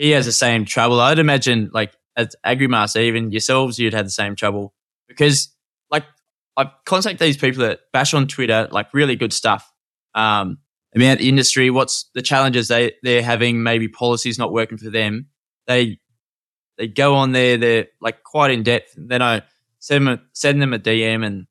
he 0.00 0.10
has 0.10 0.26
the 0.26 0.32
same 0.32 0.64
trouble. 0.64 1.00
I'd 1.00 1.18
imagine, 1.18 1.70
like 1.72 1.92
as 2.16 2.34
AgriMaster, 2.46 3.00
even 3.02 3.30
yourselves, 3.32 3.78
you'd 3.78 3.94
had 3.94 4.06
the 4.06 4.10
same 4.10 4.36
trouble 4.36 4.74
because, 5.08 5.54
like, 5.90 6.04
I 6.56 6.70
contact 6.84 7.18
these 7.20 7.36
people 7.36 7.62
that 7.62 7.80
bash 7.92 8.14
on 8.14 8.26
Twitter, 8.26 8.68
like 8.70 8.92
really 8.94 9.16
good 9.16 9.32
stuff 9.32 9.70
um, 10.14 10.58
about 10.94 11.18
the 11.18 11.28
industry, 11.28 11.70
what's 11.70 12.10
the 12.14 12.22
challenges 12.22 12.68
they 12.68 12.92
they're 13.02 13.22
having, 13.22 13.62
maybe 13.62 13.88
policies 13.88 14.38
not 14.38 14.52
working 14.52 14.78
for 14.78 14.90
them. 14.90 15.28
They 15.66 16.00
they 16.78 16.88
go 16.88 17.14
on 17.16 17.32
there, 17.32 17.56
they're 17.58 17.86
like 18.00 18.22
quite 18.22 18.50
in 18.52 18.62
depth. 18.62 18.94
Then 18.96 19.22
I 19.22 19.42
send 19.80 20.06
them 20.06 20.14
a, 20.14 20.22
send 20.32 20.62
them 20.62 20.72
a 20.72 20.78
DM 20.78 21.24
and 21.24 21.46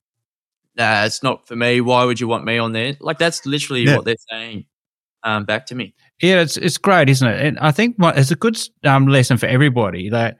nah, 0.75 1.05
it's 1.05 1.23
not 1.23 1.47
for 1.47 1.55
me. 1.55 1.81
Why 1.81 2.05
would 2.05 2.19
you 2.19 2.27
want 2.27 2.45
me 2.45 2.57
on 2.57 2.71
there? 2.73 2.95
Like 2.99 3.17
that's 3.19 3.45
literally 3.45 3.85
Yeah. 3.85 3.95
what 3.95 4.05
they're 4.05 4.15
saying 4.31 4.65
um, 5.23 5.45
back 5.45 5.67
to 5.67 5.75
me. 5.75 5.95
Yeah, 6.21 6.41
it's 6.41 6.57
it's 6.57 6.77
great, 6.77 7.09
isn't 7.09 7.27
it? 7.27 7.45
And 7.45 7.59
I 7.59 7.71
think 7.71 7.95
what- 7.97 8.17
it's 8.17 8.31
a 8.31 8.35
good 8.35 8.57
um, 8.83 9.07
lesson 9.07 9.37
for 9.37 9.45
everybody 9.45 10.09
that 10.09 10.37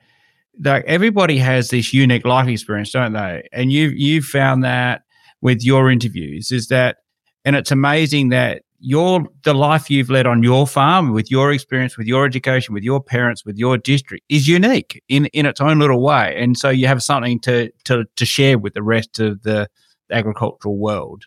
that 0.60 0.84
everybody 0.86 1.38
has 1.38 1.70
this 1.70 1.94
unique 1.94 2.26
life 2.26 2.48
experience, 2.48 2.92
don't 2.92 3.14
they? 3.14 3.48
And 3.52 3.72
you 3.72 3.90
you 3.90 4.22
found 4.22 4.64
that 4.64 5.04
with 5.42 5.64
your 5.64 5.92
interviews 5.92 6.52
is 6.52 6.68
that, 6.70 6.98
and 7.46 7.56
it's 7.56 7.72
amazing 7.72 8.30
that 8.30 8.64
your 8.80 9.28
the 9.44 9.54
life 9.54 9.90
you've 9.92 10.10
led 10.10 10.26
on 10.26 10.42
your 10.44 10.66
farm 10.66 11.12
with 11.14 11.30
your 11.30 11.52
experience, 11.52 11.96
with 11.98 12.08
your 12.08 12.26
education, 12.26 12.74
with 12.74 12.84
your 12.84 13.02
parents, 13.02 13.46
with 13.46 13.58
your 13.58 13.78
district 13.78 14.24
is 14.30 14.48
unique 14.48 15.02
in 15.10 15.28
in 15.28 15.46
its 15.46 15.62
own 15.62 15.78
little 15.80 16.02
way, 16.02 16.36
and 16.40 16.58
so 16.58 16.70
you 16.70 16.88
have 16.88 17.04
something 17.04 17.40
to 17.42 17.70
to 17.86 18.06
to 18.16 18.26
share 18.26 18.58
with 18.58 18.74
the 18.74 18.84
rest 18.84 19.20
of 19.20 19.44
the 19.44 19.68
agricultural 20.12 20.78
world. 20.78 21.26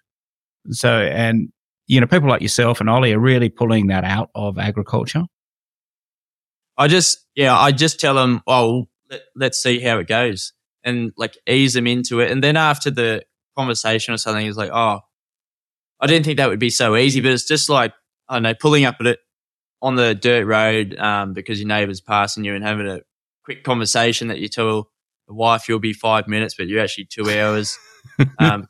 So, 0.71 0.91
and 1.03 1.53
you 1.91 2.01
know, 2.01 2.07
people 2.07 2.29
like 2.29 2.41
yourself 2.41 2.81
and 2.81 2.89
Ollie 2.89 3.13
are 3.13 3.19
really 3.19 3.49
pulling 3.49 3.89
that 3.89 4.05
out 4.05 4.31
of 4.37 4.61
agriculture. 4.61 5.25
I 6.79 6.87
just, 6.87 7.27
yeah, 7.35 7.59
I 7.59 7.73
just 7.73 7.99
tell 7.99 8.15
them, 8.15 8.43
oh, 8.47 8.87
let, 9.11 9.23
let's 9.35 9.61
see 9.61 9.81
how 9.81 9.99
it 9.99 10.07
goes 10.07 10.53
and 10.85 11.11
like 11.17 11.37
ease 11.49 11.75
them 11.75 11.89
into 11.89 12.21
it. 12.21 12.31
And 12.31 12.45
then 12.45 12.57
after 12.57 12.93
the 12.93 13.25
conversation 13.59 14.15
or 14.15 14.19
something, 14.19 14.47
it's 14.47 14.57
like, 14.57 14.71
oh, 14.73 15.01
I 15.99 16.07
didn't 16.07 16.27
think 16.27 16.37
that 16.37 16.49
would 16.49 16.61
be 16.61 16.71
so 16.71 16.95
easy, 16.95 17.21
but 17.21 17.33
it's 17.33 17.49
just 17.49 17.69
like, 17.69 17.93
I 18.29 18.37
don't 18.37 18.45
know, 18.45 18.55
pulling 18.55 18.85
up 18.85 18.99
at 19.01 19.09
it 19.09 19.19
on 19.83 19.97
the 19.97 20.15
dirt 20.15 20.47
road 20.47 20.97
um, 20.97 21.33
because 21.33 21.59
your 21.59 21.67
neighbour's 21.67 22.01
passing 22.01 22.45
you 22.45 22.55
and 22.55 22.63
having 22.63 22.87
a 22.87 23.01
quick 23.45 23.65
conversation 23.65 24.29
that 24.29 24.39
you 24.39 24.47
tell 24.47 24.89
the 25.27 25.35
wife 25.35 25.69
you'll 25.69 25.81
be 25.81 25.93
five 25.93 26.29
minutes, 26.29 26.55
but 26.57 26.69
you're 26.69 26.81
actually 26.81 27.07
two 27.07 27.29
hours. 27.29 27.77
um, 28.39 28.69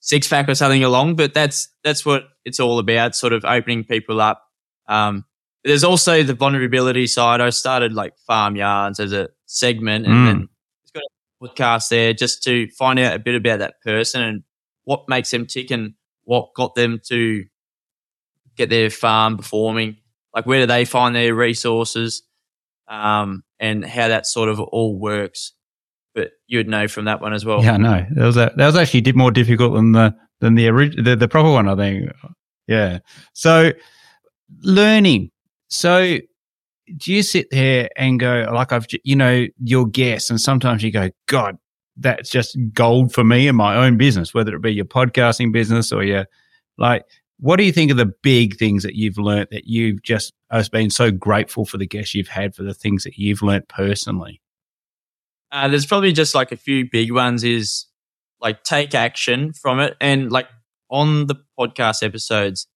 six 0.00 0.26
pack 0.28 0.48
or 0.48 0.54
something 0.54 0.82
along, 0.84 1.16
but 1.16 1.34
that's 1.34 1.68
that's 1.84 2.04
what 2.04 2.24
it's 2.44 2.58
all 2.60 2.78
about, 2.78 3.14
sort 3.14 3.32
of 3.32 3.44
opening 3.44 3.84
people 3.84 4.20
up. 4.20 4.42
Um, 4.88 5.24
there's 5.64 5.84
also 5.84 6.22
the 6.22 6.34
vulnerability 6.34 7.06
side. 7.06 7.40
I 7.40 7.50
started 7.50 7.92
like 7.92 8.14
farm 8.26 8.56
yarns 8.56 8.98
as 8.98 9.12
a 9.12 9.28
segment, 9.46 10.06
and 10.06 10.14
Mm. 10.14 10.26
then 10.26 10.48
it's 10.82 10.92
got 10.92 11.02
a 11.02 11.44
podcast 11.48 11.88
there 11.90 12.12
just 12.14 12.42
to 12.44 12.68
find 12.70 12.98
out 12.98 13.14
a 13.14 13.18
bit 13.18 13.34
about 13.34 13.58
that 13.60 13.74
person 13.82 14.22
and 14.22 14.42
what 14.84 15.08
makes 15.08 15.30
them 15.30 15.46
tick 15.46 15.70
and 15.70 15.94
what 16.24 16.54
got 16.54 16.74
them 16.74 17.00
to 17.08 17.44
get 18.56 18.70
their 18.70 18.90
farm 18.90 19.36
performing. 19.36 19.96
Like 20.34 20.46
where 20.46 20.60
do 20.60 20.66
they 20.66 20.84
find 20.84 21.14
their 21.14 21.34
resources, 21.34 22.22
um, 22.88 23.44
and 23.58 23.84
how 23.84 24.08
that 24.08 24.26
sort 24.26 24.48
of 24.48 24.58
all 24.60 24.98
works. 24.98 25.52
But 26.14 26.32
you 26.46 26.58
would 26.58 26.68
know 26.68 26.88
from 26.88 27.04
that 27.04 27.20
one 27.20 27.32
as 27.32 27.44
well. 27.44 27.62
Yeah, 27.62 27.76
no, 27.76 28.04
that 28.10 28.24
was 28.24 28.36
a, 28.36 28.52
that 28.56 28.66
was 28.66 28.76
actually 28.76 29.12
more 29.12 29.30
difficult 29.30 29.74
than 29.74 29.92
the 29.92 30.14
than 30.40 30.54
the 30.54 30.68
original 30.68 31.04
the, 31.04 31.16
the 31.16 31.28
proper 31.28 31.50
one. 31.50 31.68
I 31.68 31.76
think. 31.76 32.10
Yeah. 32.66 32.98
So 33.32 33.72
learning. 34.62 35.30
So 35.68 36.18
do 36.96 37.12
you 37.12 37.22
sit 37.22 37.50
there 37.50 37.88
and 37.96 38.18
go 38.18 38.50
like 38.52 38.72
I've 38.72 38.86
you 39.04 39.16
know 39.16 39.46
your 39.62 39.86
guests, 39.86 40.30
and 40.30 40.40
sometimes 40.40 40.82
you 40.82 40.90
go, 40.90 41.10
God, 41.26 41.58
that's 41.96 42.30
just 42.30 42.56
gold 42.72 43.12
for 43.12 43.24
me 43.24 43.48
in 43.48 43.56
my 43.56 43.76
own 43.76 43.96
business, 43.96 44.34
whether 44.34 44.54
it 44.54 44.62
be 44.62 44.72
your 44.72 44.84
podcasting 44.84 45.52
business 45.52 45.92
or 45.92 46.02
your 46.02 46.26
like. 46.78 47.04
What 47.42 47.56
do 47.56 47.64
you 47.64 47.72
think 47.72 47.90
of 47.90 47.96
the 47.96 48.12
big 48.22 48.58
things 48.58 48.82
that 48.82 48.96
you've 48.96 49.16
learnt 49.16 49.48
that 49.48 49.66
you've 49.66 50.02
just 50.02 50.34
has 50.50 50.68
been 50.68 50.90
so 50.90 51.10
grateful 51.10 51.64
for 51.64 51.78
the 51.78 51.86
guests 51.86 52.14
you've 52.14 52.28
had 52.28 52.54
for 52.54 52.64
the 52.64 52.74
things 52.74 53.02
that 53.04 53.16
you've 53.16 53.40
learnt 53.40 53.66
personally? 53.68 54.42
Uh, 55.52 55.68
there's 55.68 55.86
probably 55.86 56.12
just 56.12 56.34
like 56.34 56.52
a 56.52 56.56
few 56.56 56.88
big 56.90 57.12
ones 57.12 57.44
is 57.44 57.86
like 58.40 58.62
take 58.64 58.94
action 58.94 59.52
from 59.52 59.80
it. 59.80 59.96
And 60.00 60.30
like 60.30 60.48
on 60.90 61.26
the 61.26 61.36
podcast 61.58 62.02
episodes, 62.02 62.66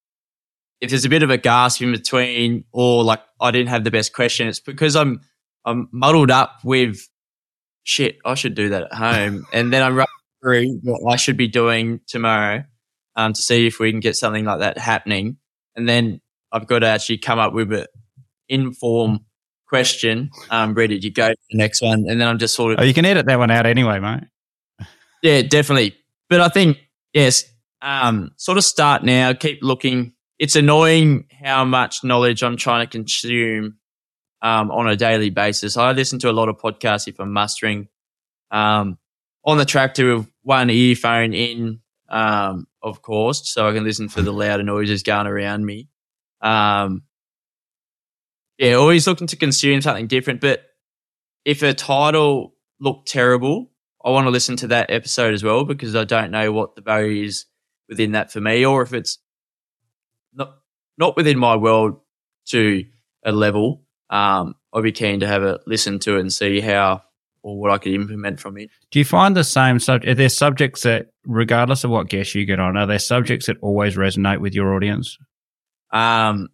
if 0.80 0.90
there's 0.90 1.04
a 1.04 1.08
bit 1.08 1.22
of 1.22 1.30
a 1.30 1.38
gasp 1.38 1.82
in 1.82 1.92
between 1.92 2.64
or 2.72 3.04
like 3.04 3.20
I 3.40 3.50
didn't 3.50 3.68
have 3.68 3.84
the 3.84 3.90
best 3.90 4.12
question, 4.12 4.48
it's 4.48 4.60
because 4.60 4.96
I'm, 4.96 5.20
I'm 5.64 5.88
muddled 5.92 6.30
up 6.30 6.58
with 6.64 7.08
shit. 7.84 8.18
I 8.24 8.34
should 8.34 8.54
do 8.54 8.70
that 8.70 8.84
at 8.84 8.94
home. 8.94 9.46
and 9.52 9.72
then 9.72 9.82
I'm 9.82 10.04
through 10.42 10.80
what 10.82 11.12
I 11.12 11.16
should 11.16 11.36
be 11.36 11.48
doing 11.48 12.00
tomorrow 12.06 12.64
um, 13.16 13.32
to 13.32 13.40
see 13.40 13.66
if 13.66 13.78
we 13.78 13.90
can 13.90 14.00
get 14.00 14.16
something 14.16 14.44
like 14.44 14.58
that 14.58 14.78
happening. 14.78 15.38
And 15.76 15.88
then 15.88 16.20
I've 16.52 16.66
got 16.66 16.80
to 16.80 16.86
actually 16.86 17.18
come 17.18 17.38
up 17.38 17.52
with 17.52 17.72
an 17.72 17.86
informed 18.48 19.20
question 19.74 20.30
um, 20.50 20.72
ready 20.74 21.00
to 21.00 21.10
go 21.10 21.30
to 21.30 21.36
the 21.50 21.58
next 21.58 21.82
one. 21.82 22.04
And 22.08 22.20
then 22.20 22.28
I'm 22.28 22.38
just 22.38 22.54
sort 22.54 22.74
of 22.74 22.78
Oh, 22.78 22.84
you 22.84 22.94
can 22.94 23.04
edit 23.04 23.26
that 23.26 23.38
one 23.40 23.50
out 23.50 23.66
anyway, 23.66 23.98
mate. 23.98 24.22
yeah, 25.20 25.42
definitely. 25.42 25.96
But 26.30 26.40
I 26.40 26.48
think 26.48 26.78
yes, 27.12 27.44
um, 27.82 28.30
sort 28.36 28.56
of 28.56 28.62
start 28.64 29.02
now. 29.02 29.32
Keep 29.32 29.62
looking. 29.62 30.12
It's 30.38 30.54
annoying 30.54 31.26
how 31.42 31.64
much 31.64 32.04
knowledge 32.04 32.42
I'm 32.44 32.56
trying 32.56 32.86
to 32.86 32.90
consume 32.90 33.78
um, 34.42 34.70
on 34.70 34.88
a 34.88 34.94
daily 34.94 35.30
basis. 35.30 35.76
I 35.76 35.90
listen 35.90 36.20
to 36.20 36.30
a 36.30 36.32
lot 36.32 36.48
of 36.48 36.56
podcasts 36.58 37.08
if 37.08 37.18
I'm 37.18 37.32
mustering 37.32 37.88
um, 38.52 38.96
on 39.44 39.58
the 39.58 39.64
tractor 39.64 40.16
with 40.16 40.28
one 40.42 40.70
earphone 40.70 41.34
in, 41.34 41.80
um, 42.08 42.66
of 42.80 43.02
course, 43.02 43.52
so 43.52 43.68
I 43.68 43.72
can 43.72 43.82
listen 43.84 44.08
for 44.08 44.22
the 44.22 44.32
louder 44.32 44.62
noises 44.62 45.02
going 45.02 45.26
around 45.26 45.66
me. 45.66 45.88
Um, 46.40 47.02
yeah, 48.58 48.74
always 48.74 49.06
looking 49.06 49.26
to 49.28 49.36
consume 49.36 49.80
something 49.80 50.06
different. 50.06 50.40
But 50.40 50.64
if 51.44 51.62
a 51.62 51.74
title 51.74 52.54
looked 52.80 53.08
terrible, 53.08 53.70
I 54.04 54.10
want 54.10 54.26
to 54.26 54.30
listen 54.30 54.56
to 54.56 54.68
that 54.68 54.90
episode 54.90 55.34
as 55.34 55.42
well 55.42 55.64
because 55.64 55.96
I 55.96 56.04
don't 56.04 56.30
know 56.30 56.52
what 56.52 56.74
the 56.74 56.82
value 56.82 57.24
is 57.24 57.46
within 57.88 58.12
that 58.12 58.32
for 58.32 58.40
me, 58.40 58.64
or 58.64 58.82
if 58.82 58.92
it's 58.92 59.18
not 60.32 60.58
not 60.98 61.16
within 61.16 61.38
my 61.38 61.56
world 61.56 62.00
to 62.46 62.84
a 63.24 63.32
level. 63.32 63.82
Um, 64.10 64.54
I'd 64.72 64.82
be 64.82 64.92
keen 64.92 65.20
to 65.20 65.26
have 65.26 65.42
a 65.42 65.60
listen 65.66 65.98
to 66.00 66.16
it 66.16 66.20
and 66.20 66.32
see 66.32 66.60
how 66.60 67.02
or 67.42 67.58
what 67.58 67.70
I 67.70 67.78
could 67.78 67.92
implement 67.92 68.40
from 68.40 68.56
it. 68.56 68.70
Do 68.90 68.98
you 68.98 69.04
find 69.04 69.36
the 69.36 69.44
same 69.44 69.78
subject? 69.78 70.10
Are 70.10 70.14
there 70.14 70.28
subjects 70.28 70.82
that, 70.82 71.08
regardless 71.26 71.84
of 71.84 71.90
what 71.90 72.08
guest 72.08 72.34
you 72.34 72.46
get 72.46 72.58
on, 72.58 72.76
are 72.76 72.86
there 72.86 72.98
subjects 72.98 73.46
that 73.46 73.58
always 73.60 73.96
resonate 73.96 74.40
with 74.40 74.54
your 74.54 74.74
audience? 74.74 75.18
Um, 75.90 76.48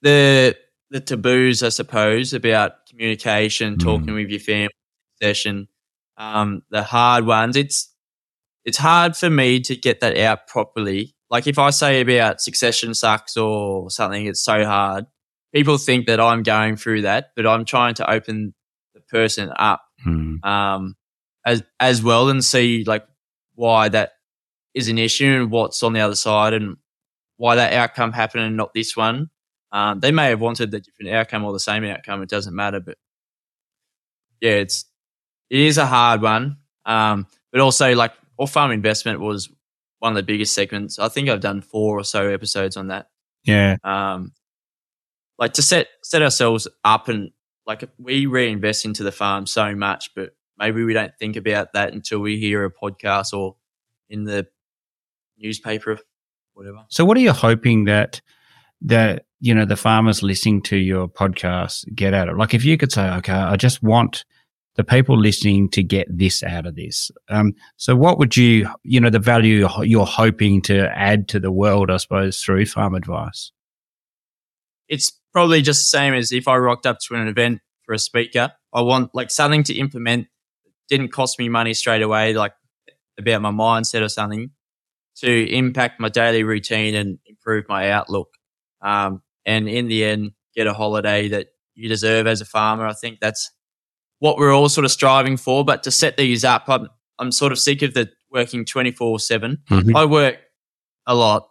the 0.00 0.56
the 0.90 1.00
taboos, 1.00 1.62
I 1.62 1.68
suppose, 1.70 2.32
about 2.32 2.86
communication, 2.88 3.76
Mm. 3.76 3.80
talking 3.82 4.14
with 4.14 4.30
your 4.30 4.40
family, 4.40 4.70
session, 5.20 5.68
um, 6.16 6.62
the 6.70 6.82
hard 6.82 7.26
ones. 7.26 7.56
It's 7.56 7.92
it's 8.64 8.78
hard 8.78 9.16
for 9.16 9.30
me 9.30 9.60
to 9.60 9.74
get 9.76 10.00
that 10.00 10.16
out 10.18 10.46
properly. 10.46 11.14
Like 11.30 11.46
if 11.46 11.58
I 11.58 11.70
say 11.70 12.00
about 12.00 12.40
succession 12.40 12.92
sucks 12.94 13.36
or 13.36 13.90
something, 13.90 14.26
it's 14.26 14.42
so 14.42 14.64
hard. 14.64 15.06
People 15.54 15.78
think 15.78 16.06
that 16.06 16.20
I'm 16.20 16.42
going 16.42 16.76
through 16.76 17.02
that, 17.02 17.30
but 17.34 17.46
I'm 17.46 17.64
trying 17.64 17.94
to 17.94 18.10
open 18.10 18.54
the 18.94 19.00
person 19.02 19.50
up 19.58 19.80
um, 20.44 20.94
as 21.46 21.62
as 21.80 22.02
well 22.02 22.28
and 22.28 22.44
see 22.44 22.84
like 22.84 23.06
why 23.54 23.88
that 23.88 24.12
is 24.74 24.88
an 24.88 24.98
issue 24.98 25.26
and 25.42 25.50
what's 25.50 25.82
on 25.82 25.92
the 25.94 26.00
other 26.00 26.14
side 26.14 26.52
and 26.52 26.76
why 27.36 27.54
that 27.56 27.72
outcome 27.72 28.12
happened 28.12 28.44
and 28.44 28.56
not 28.56 28.74
this 28.74 28.96
one. 28.96 29.30
Um, 29.72 30.00
they 30.00 30.12
may 30.12 30.28
have 30.30 30.40
wanted 30.40 30.70
the 30.70 30.80
different 30.80 31.12
outcome 31.12 31.44
or 31.44 31.52
the 31.52 31.60
same 31.60 31.84
outcome. 31.84 32.22
It 32.22 32.28
doesn't 32.28 32.54
matter, 32.54 32.80
but 32.80 32.96
yeah, 34.40 34.52
it's 34.52 34.84
it 35.50 35.60
is 35.60 35.78
a 35.78 35.86
hard 35.86 36.22
one. 36.22 36.58
Um, 36.86 37.26
but 37.52 37.60
also 37.60 37.94
like 37.94 38.12
off 38.38 38.52
farm 38.52 38.70
investment 38.70 39.20
was 39.20 39.50
one 39.98 40.12
of 40.12 40.16
the 40.16 40.22
biggest 40.22 40.54
segments. 40.54 40.98
I 40.98 41.08
think 41.08 41.28
I've 41.28 41.40
done 41.40 41.60
four 41.60 41.98
or 41.98 42.04
so 42.04 42.28
episodes 42.28 42.76
on 42.76 42.88
that 42.88 43.08
Yeah. 43.44 43.76
um, 43.84 44.32
like 45.38 45.52
to 45.54 45.62
set 45.62 45.88
set 46.02 46.22
ourselves 46.22 46.68
up 46.84 47.08
and 47.08 47.30
like 47.66 47.84
we 47.98 48.26
reinvest 48.26 48.84
into 48.84 49.02
the 49.02 49.12
farm 49.12 49.46
so 49.46 49.74
much, 49.74 50.10
but 50.14 50.30
maybe 50.58 50.82
we 50.84 50.94
don't 50.94 51.12
think 51.18 51.36
about 51.36 51.72
that 51.74 51.92
until 51.92 52.20
we 52.20 52.38
hear 52.38 52.64
a 52.64 52.72
podcast 52.72 53.32
or 53.36 53.56
in 54.08 54.24
the 54.24 54.46
newspaper, 55.36 55.98
whatever. 56.54 56.84
So, 56.88 57.04
what 57.04 57.16
are 57.16 57.20
you 57.20 57.32
hoping 57.32 57.84
that 57.84 58.20
that 58.82 59.26
you 59.40 59.54
know 59.54 59.64
the 59.64 59.76
farmers 59.76 60.22
listening 60.22 60.62
to 60.62 60.76
your 60.76 61.08
podcast 61.08 61.84
get 61.94 62.14
out 62.14 62.28
of? 62.28 62.36
Like, 62.36 62.54
if 62.54 62.64
you 62.64 62.76
could 62.76 62.92
say, 62.92 63.08
okay, 63.16 63.32
I 63.32 63.56
just 63.56 63.82
want 63.82 64.24
the 64.76 64.84
people 64.84 65.18
listening 65.18 65.68
to 65.70 65.82
get 65.82 66.06
this 66.08 66.42
out 66.42 66.64
of 66.66 66.76
this. 66.76 67.10
Um, 67.28 67.54
so, 67.76 67.96
what 67.96 68.18
would 68.18 68.36
you, 68.36 68.68
you 68.84 69.00
know, 69.00 69.10
the 69.10 69.18
value 69.18 69.56
you're- 69.58 69.88
you're 69.88 70.06
hoping 70.06 70.62
to 70.62 70.88
add 70.96 71.28
to 71.28 71.40
the 71.40 71.50
world, 71.50 71.90
I 71.90 71.96
suppose, 71.96 72.40
through 72.40 72.66
farm 72.66 72.94
advice? 72.94 73.50
It's 74.88 75.12
probably 75.32 75.62
just 75.62 75.80
the 75.80 75.98
same 75.98 76.14
as 76.14 76.32
if 76.32 76.48
I 76.48 76.56
rocked 76.56 76.86
up 76.86 76.98
to 77.08 77.14
an 77.14 77.28
event 77.28 77.60
for 77.84 77.92
a 77.92 77.98
speaker. 77.98 78.52
I 78.72 78.82
want 78.82 79.14
like 79.14 79.30
something 79.30 79.62
to 79.64 79.74
implement. 79.74 80.28
Didn't 80.88 81.12
cost 81.12 81.38
me 81.38 81.48
money 81.48 81.74
straight 81.74 82.02
away, 82.02 82.32
like 82.34 82.52
about 83.18 83.42
my 83.42 83.50
mindset 83.50 84.02
or 84.02 84.08
something 84.08 84.50
to 85.16 85.50
impact 85.52 86.00
my 86.00 86.08
daily 86.08 86.44
routine 86.44 86.94
and 86.94 87.18
improve 87.26 87.64
my 87.68 87.90
outlook. 87.90 88.28
Um, 88.80 89.22
and 89.48 89.68
in 89.68 89.88
the 89.88 90.04
end, 90.04 90.32
get 90.54 90.66
a 90.66 90.74
holiday 90.74 91.28
that 91.28 91.48
you 91.74 91.88
deserve 91.88 92.26
as 92.26 92.40
a 92.40 92.44
farmer. 92.44 92.86
I 92.86 92.92
think 92.92 93.18
that's 93.20 93.50
what 94.20 94.36
we're 94.36 94.52
all 94.52 94.68
sort 94.68 94.84
of 94.84 94.90
striving 94.90 95.36
for. 95.36 95.64
But 95.64 95.82
to 95.84 95.90
set 95.90 96.16
these 96.16 96.44
up, 96.44 96.64
I'm, 96.68 96.88
I'm 97.18 97.32
sort 97.32 97.52
of 97.52 97.58
sick 97.58 97.82
of 97.82 97.94
the 97.94 98.10
working 98.30 98.64
24 98.64 99.18
7. 99.20 99.58
I 99.96 100.04
work 100.04 100.36
a 101.06 101.14
lot, 101.14 101.48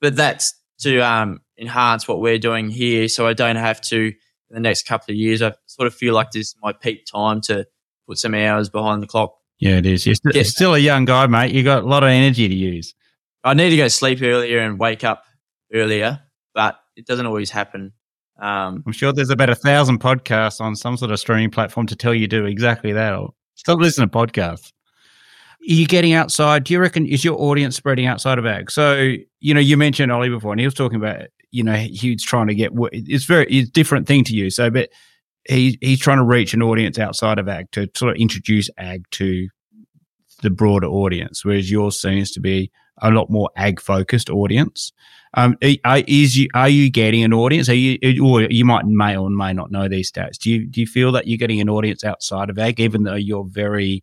but 0.00 0.16
that's 0.16 0.52
to 0.80 0.98
um, 1.00 1.40
enhance 1.58 2.06
what 2.08 2.20
we're 2.20 2.38
doing 2.38 2.68
here. 2.70 3.08
So 3.08 3.26
I 3.26 3.32
don't 3.34 3.56
have 3.56 3.80
to 3.82 3.96
in 4.50 4.54
the 4.54 4.60
next 4.60 4.86
couple 4.86 5.12
of 5.12 5.16
years. 5.16 5.42
I 5.42 5.52
sort 5.66 5.86
of 5.86 5.94
feel 5.94 6.14
like 6.14 6.30
this 6.30 6.48
is 6.48 6.56
my 6.62 6.72
peak 6.72 7.04
time 7.12 7.40
to 7.42 7.66
put 8.08 8.18
some 8.18 8.34
hours 8.34 8.68
behind 8.70 9.02
the 9.02 9.06
clock. 9.06 9.34
Yeah, 9.60 9.76
it 9.78 9.86
is. 9.86 10.06
You're, 10.06 10.14
st- 10.14 10.34
Yeah. 10.34 10.42
still 10.44 10.74
a 10.74 10.78
young 10.78 11.04
guy, 11.04 11.26
mate. 11.26 11.52
You've 11.52 11.64
got 11.64 11.82
a 11.82 11.86
lot 11.86 12.02
of 12.04 12.08
energy 12.08 12.48
to 12.48 12.54
use. 12.54 12.94
I 13.44 13.54
need 13.54 13.70
to 13.70 13.76
go 13.76 13.88
sleep 13.88 14.20
earlier 14.22 14.60
and 14.60 14.78
wake 14.78 15.04
up 15.04 15.24
earlier, 15.74 16.20
but 16.54 16.78
it 16.98 17.06
doesn't 17.06 17.26
always 17.26 17.50
happen. 17.50 17.92
Um, 18.40 18.82
I'm 18.86 18.92
sure 18.92 19.12
there's 19.12 19.30
about 19.30 19.50
a 19.50 19.54
thousand 19.54 20.00
podcasts 20.00 20.60
on 20.60 20.76
some 20.76 20.96
sort 20.96 21.10
of 21.10 21.18
streaming 21.18 21.50
platform 21.50 21.86
to 21.86 21.96
tell 21.96 22.12
you 22.12 22.26
do 22.26 22.44
exactly 22.44 22.92
that. 22.92 23.14
Or 23.14 23.30
Stop 23.54 23.78
listening 23.78 24.08
to 24.08 24.16
podcasts. 24.16 24.72
Are 25.60 25.74
you 25.74 25.86
getting 25.86 26.12
outside? 26.12 26.64
Do 26.64 26.72
you 26.72 26.80
reckon 26.80 27.06
is 27.06 27.24
your 27.24 27.40
audience 27.40 27.76
spreading 27.76 28.06
outside 28.06 28.38
of 28.38 28.46
ag? 28.46 28.70
So 28.70 29.14
you 29.40 29.54
know, 29.54 29.60
you 29.60 29.76
mentioned 29.76 30.12
Ollie 30.12 30.28
before, 30.28 30.52
and 30.52 30.60
he 30.60 30.66
was 30.66 30.74
talking 30.74 30.96
about 30.96 31.26
you 31.50 31.62
know 31.62 31.74
he's 31.74 32.22
trying 32.22 32.48
to 32.48 32.54
get 32.54 32.72
it's 32.92 33.24
very 33.24 33.46
it's 33.46 33.70
different 33.70 34.06
thing 34.06 34.24
to 34.24 34.34
you. 34.34 34.50
So, 34.50 34.70
but 34.70 34.90
he 35.48 35.78
he's 35.80 36.00
trying 36.00 36.18
to 36.18 36.24
reach 36.24 36.54
an 36.54 36.62
audience 36.62 36.98
outside 36.98 37.38
of 37.38 37.48
ag 37.48 37.70
to 37.72 37.88
sort 37.96 38.14
of 38.14 38.20
introduce 38.20 38.70
ag 38.78 39.04
to 39.12 39.48
the 40.42 40.50
broader 40.50 40.86
audience, 40.86 41.44
whereas 41.44 41.70
yours 41.70 42.00
seems 42.00 42.30
to 42.32 42.40
be 42.40 42.70
a 43.02 43.10
lot 43.10 43.30
more 43.30 43.50
ag 43.56 43.80
focused 43.80 44.30
audience. 44.30 44.92
Um, 45.34 45.56
is 45.62 46.36
you, 46.36 46.48
are 46.54 46.68
you 46.68 46.90
getting 46.90 47.22
an 47.22 47.34
audience? 47.34 47.68
Are 47.68 47.74
you, 47.74 47.98
or 48.24 48.42
you 48.42 48.64
might 48.64 48.86
may 48.86 49.16
or 49.16 49.28
may 49.28 49.52
not 49.52 49.70
know 49.70 49.88
these 49.88 50.10
stats. 50.10 50.38
Do 50.38 50.50
you 50.50 50.66
do 50.66 50.80
you 50.80 50.86
feel 50.86 51.12
that 51.12 51.26
you're 51.26 51.38
getting 51.38 51.60
an 51.60 51.68
audience 51.68 52.02
outside 52.02 52.48
of 52.50 52.58
ag, 52.58 52.80
even 52.80 53.02
though 53.02 53.14
you're 53.14 53.44
very, 53.44 54.02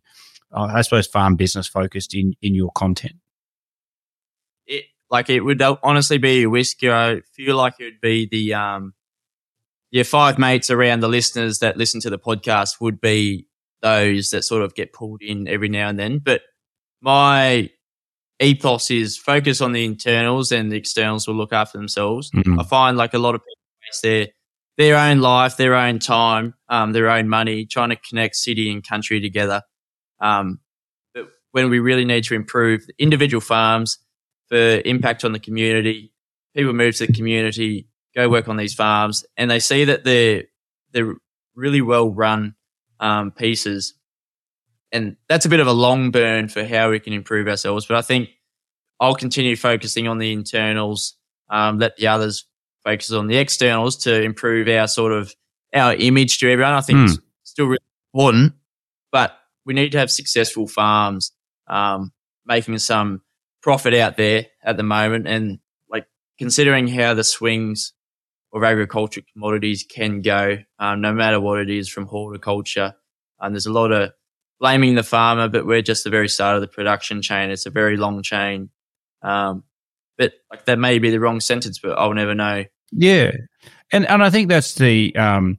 uh, 0.52 0.70
I 0.72 0.82
suppose, 0.82 1.06
farm 1.06 1.36
business 1.36 1.66
focused 1.66 2.14
in 2.14 2.34
in 2.42 2.54
your 2.54 2.70
content? 2.72 3.16
It 4.66 4.84
like 5.10 5.28
it 5.28 5.40
would 5.40 5.60
honestly 5.60 6.18
be 6.18 6.44
a 6.44 6.50
whisker. 6.50 6.92
I 6.92 7.22
feel 7.32 7.56
like 7.56 7.74
it 7.80 7.84
would 7.84 8.00
be 8.00 8.28
the 8.30 8.54
um, 8.54 8.94
your 9.90 10.04
five 10.04 10.38
mates 10.38 10.70
around 10.70 11.00
the 11.00 11.08
listeners 11.08 11.58
that 11.58 11.76
listen 11.76 12.00
to 12.02 12.10
the 12.10 12.18
podcast 12.18 12.80
would 12.80 13.00
be 13.00 13.46
those 13.82 14.30
that 14.30 14.42
sort 14.42 14.62
of 14.62 14.74
get 14.74 14.92
pulled 14.92 15.22
in 15.22 15.48
every 15.48 15.68
now 15.68 15.88
and 15.88 15.98
then. 15.98 16.18
But 16.18 16.42
my 17.00 17.70
ethos 18.40 18.90
is 18.90 19.16
focus 19.16 19.60
on 19.60 19.72
the 19.72 19.84
internals 19.84 20.52
and 20.52 20.70
the 20.70 20.76
externals 20.76 21.26
will 21.26 21.34
look 21.34 21.52
after 21.52 21.78
themselves. 21.78 22.30
Mm-hmm. 22.30 22.60
I 22.60 22.64
find 22.64 22.96
like 22.96 23.14
a 23.14 23.18
lot 23.18 23.34
of 23.34 23.40
people 23.40 23.54
waste 23.86 24.02
their 24.02 24.28
their 24.76 24.96
own 24.96 25.20
life, 25.20 25.56
their 25.56 25.74
own 25.74 25.98
time, 25.98 26.52
um, 26.68 26.92
their 26.92 27.08
own 27.08 27.28
money, 27.28 27.64
trying 27.64 27.88
to 27.88 27.96
connect 27.96 28.36
city 28.36 28.70
and 28.70 28.86
country 28.86 29.20
together. 29.20 29.62
Um, 30.20 30.60
but 31.14 31.28
when 31.52 31.70
we 31.70 31.78
really 31.78 32.04
need 32.04 32.24
to 32.24 32.34
improve 32.34 32.82
individual 32.98 33.40
farms 33.40 33.98
for 34.48 34.82
impact 34.84 35.24
on 35.24 35.32
the 35.32 35.38
community, 35.38 36.12
people 36.54 36.74
move 36.74 36.94
to 36.96 37.06
the 37.06 37.12
community, 37.12 37.88
go 38.14 38.28
work 38.28 38.48
on 38.48 38.58
these 38.58 38.74
farms, 38.74 39.24
and 39.36 39.50
they 39.50 39.60
see 39.60 39.84
that 39.84 40.04
they're 40.04 40.44
they're 40.92 41.14
really 41.54 41.80
well 41.80 42.10
run 42.10 42.54
um, 43.00 43.30
pieces 43.30 43.94
and 44.96 45.16
that's 45.28 45.44
a 45.44 45.48
bit 45.50 45.60
of 45.60 45.66
a 45.66 45.72
long 45.72 46.10
burn 46.10 46.48
for 46.48 46.64
how 46.64 46.90
we 46.90 46.98
can 46.98 47.12
improve 47.12 47.48
ourselves. 47.48 47.84
But 47.86 47.98
I 47.98 48.02
think 48.02 48.30
I'll 48.98 49.14
continue 49.14 49.54
focusing 49.54 50.08
on 50.08 50.18
the 50.18 50.32
internals, 50.32 51.16
um, 51.50 51.78
let 51.78 51.96
the 51.96 52.08
others 52.08 52.46
focus 52.82 53.12
on 53.12 53.26
the 53.26 53.36
externals 53.36 53.96
to 53.98 54.22
improve 54.22 54.68
our 54.68 54.88
sort 54.88 55.12
of 55.12 55.34
our 55.74 55.94
image 55.94 56.38
to 56.38 56.50
everyone. 56.50 56.72
I 56.72 56.80
think 56.80 56.98
mm. 56.98 57.04
it's 57.12 57.20
still 57.44 57.66
really 57.66 57.84
important, 58.14 58.54
but 59.12 59.38
we 59.66 59.74
need 59.74 59.92
to 59.92 59.98
have 59.98 60.10
successful 60.10 60.66
farms 60.66 61.32
um, 61.68 62.12
making 62.46 62.78
some 62.78 63.20
profit 63.62 63.92
out 63.92 64.16
there 64.16 64.46
at 64.64 64.78
the 64.78 64.82
moment, 64.82 65.26
and 65.26 65.58
like 65.90 66.06
considering 66.38 66.88
how 66.88 67.12
the 67.12 67.24
swings 67.24 67.92
of 68.54 68.64
agriculture 68.64 69.20
commodities 69.34 69.84
can 69.84 70.22
go, 70.22 70.56
um, 70.78 71.02
no 71.02 71.12
matter 71.12 71.38
what 71.38 71.58
it 71.58 71.68
is 71.68 71.90
from 71.90 72.06
horticulture. 72.06 72.94
And 73.38 73.54
there's 73.54 73.66
a 73.66 73.72
lot 73.72 73.92
of 73.92 74.12
blaming 74.58 74.94
the 74.94 75.02
farmer, 75.02 75.48
but 75.48 75.66
we're 75.66 75.82
just 75.82 76.04
the 76.04 76.10
very 76.10 76.28
start 76.28 76.56
of 76.56 76.60
the 76.60 76.68
production 76.68 77.22
chain. 77.22 77.50
It's 77.50 77.66
a 77.66 77.70
very 77.70 77.96
long 77.96 78.22
chain. 78.22 78.70
Um, 79.22 79.64
but 80.18 80.32
like 80.50 80.64
that 80.64 80.78
may 80.78 80.98
be 80.98 81.10
the 81.10 81.20
wrong 81.20 81.40
sentence, 81.40 81.78
but 81.78 81.98
I'll 81.98 82.14
never 82.14 82.34
know. 82.34 82.64
Yeah, 82.92 83.32
and 83.92 84.06
and 84.06 84.22
I 84.22 84.30
think 84.30 84.48
that's 84.48 84.74
the 84.74 85.14
um, 85.16 85.58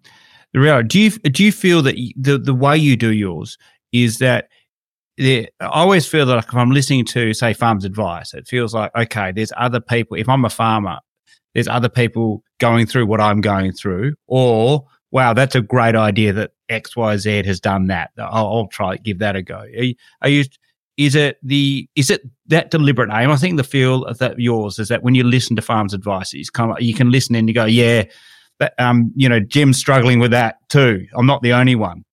the 0.54 0.60
reality. 0.60 0.88
Do 0.88 1.00
you 1.00 1.10
do 1.12 1.44
you 1.44 1.52
feel 1.52 1.82
that 1.84 1.96
the 2.16 2.38
the 2.38 2.56
way 2.56 2.78
you 2.78 2.96
do 2.96 3.12
yours 3.12 3.58
is 3.92 4.18
that 4.20 4.50
I 5.20 5.48
always 5.62 6.08
feel 6.08 6.26
that 6.26 6.36
like 6.36 6.48
if 6.48 6.56
I'm 6.56 6.72
listening 6.72 7.06
to 7.06 7.34
say 7.34 7.54
farmers 7.54 7.86
advice, 7.86 8.34
it 8.34 8.48
feels 8.48 8.74
like 8.74 8.92
okay, 8.96 9.32
there's 9.32 9.54
other 9.58 9.80
people. 9.80 10.18
If 10.18 10.30
I'm 10.30 10.46
a 10.46 10.50
farmer, 10.50 11.00
there's 11.54 11.68
other 11.68 11.90
people 11.90 12.44
going 12.60 12.86
through 12.86 13.06
what 13.06 13.22
I'm 13.22 13.42
going 13.42 13.74
through, 13.74 14.14
or 14.28 14.86
wow, 15.12 15.34
that's 15.34 15.56
a 15.56 15.62
great 15.62 15.96
idea 15.96 16.34
that 16.34 16.52
X, 16.70 16.96
Y, 16.96 17.18
Z 17.18 17.44
has 17.46 17.60
done 17.60 17.88
that. 17.88 18.12
I'll, 18.18 18.48
I'll 18.48 18.68
try 18.68 18.98
give 18.98 19.20
that 19.20 19.36
a 19.36 19.42
go. 19.42 19.60
Are 19.60 19.68
you, 19.68 19.96
are 20.22 20.30
you, 20.30 20.44
is 20.98 21.16
it 21.16 21.38
the 21.44 21.88
is 21.96 22.10
it 22.10 22.22
that 22.48 22.72
deliberate 22.72 23.10
aim? 23.14 23.30
I 23.30 23.36
think 23.36 23.58
the 23.58 23.64
feel 23.64 24.04
of 24.06 24.18
that 24.18 24.40
yours 24.40 24.80
is 24.80 24.88
that 24.88 25.04
when 25.04 25.16
you 25.16 25.24
listen 25.24 25.56
to 25.56 25.62
farms 25.62 25.94
advice, 25.94 26.34
it's 26.34 26.50
kind 26.50 26.72
of 26.72 26.82
you 26.82 26.94
can 26.94 27.12
listen 27.12 27.36
and 27.36 27.48
you 27.48 27.54
go, 27.54 27.66
yeah, 27.66 28.06
but 28.58 28.74
um, 28.80 29.12
you 29.16 29.30
know, 29.30 29.40
Jim's 29.40 29.78
struggling 29.78 30.20
with 30.20 30.32
that 30.32 30.58
too. 30.70 31.06
I'm 31.16 31.28
not 31.28 31.44
the 31.44 31.54
only 31.54 31.76
one. 31.76 32.04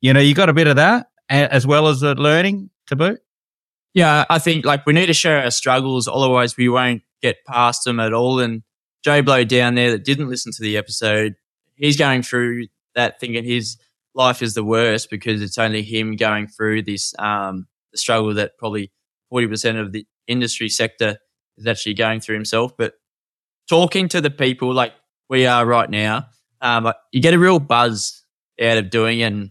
You 0.00 0.12
know, 0.12 0.20
you 0.20 0.34
got 0.34 0.48
a 0.48 0.52
bit 0.52 0.66
of 0.66 0.76
that 0.76 1.06
as 1.28 1.66
well 1.66 1.86
as 1.86 2.00
the 2.00 2.14
learning 2.16 2.70
to 2.88 2.96
boot. 2.96 3.20
Yeah, 3.94 4.24
I 4.28 4.38
think 4.38 4.64
like 4.64 4.86
we 4.86 4.92
need 4.92 5.06
to 5.06 5.14
share 5.14 5.42
our 5.44 5.50
struggles, 5.50 6.08
otherwise 6.08 6.56
we 6.56 6.68
won't 6.68 7.02
get 7.20 7.36
past 7.46 7.84
them 7.84 8.00
at 8.00 8.12
all. 8.12 8.40
And 8.40 8.62
Joe 9.04 9.22
Blow 9.22 9.44
down 9.44 9.74
there 9.76 9.92
that 9.92 10.04
didn't 10.04 10.28
listen 10.28 10.50
to 10.52 10.62
the 10.62 10.76
episode, 10.76 11.34
he's 11.76 11.96
going 11.96 12.22
through 12.22 12.66
that 12.94 13.20
thinking 13.20 13.44
his 13.44 13.78
life 14.14 14.42
is 14.42 14.54
the 14.54 14.64
worst 14.64 15.10
because 15.10 15.42
it's 15.42 15.58
only 15.58 15.82
him 15.82 16.16
going 16.16 16.46
through 16.46 16.82
this 16.82 17.14
um, 17.18 17.66
struggle 17.94 18.34
that 18.34 18.58
probably 18.58 18.92
40% 19.32 19.80
of 19.80 19.92
the 19.92 20.06
industry 20.26 20.68
sector 20.68 21.18
is 21.56 21.66
actually 21.66 21.94
going 21.94 22.20
through 22.20 22.34
himself. 22.34 22.72
But 22.76 22.94
talking 23.68 24.08
to 24.08 24.20
the 24.20 24.30
people 24.30 24.72
like 24.72 24.92
we 25.28 25.46
are 25.46 25.64
right 25.64 25.88
now, 25.88 26.26
um, 26.60 26.92
you 27.10 27.20
get 27.20 27.34
a 27.34 27.38
real 27.38 27.58
buzz 27.58 28.22
out 28.60 28.78
of 28.78 28.90
doing 28.90 29.20
it. 29.20 29.24
And 29.24 29.50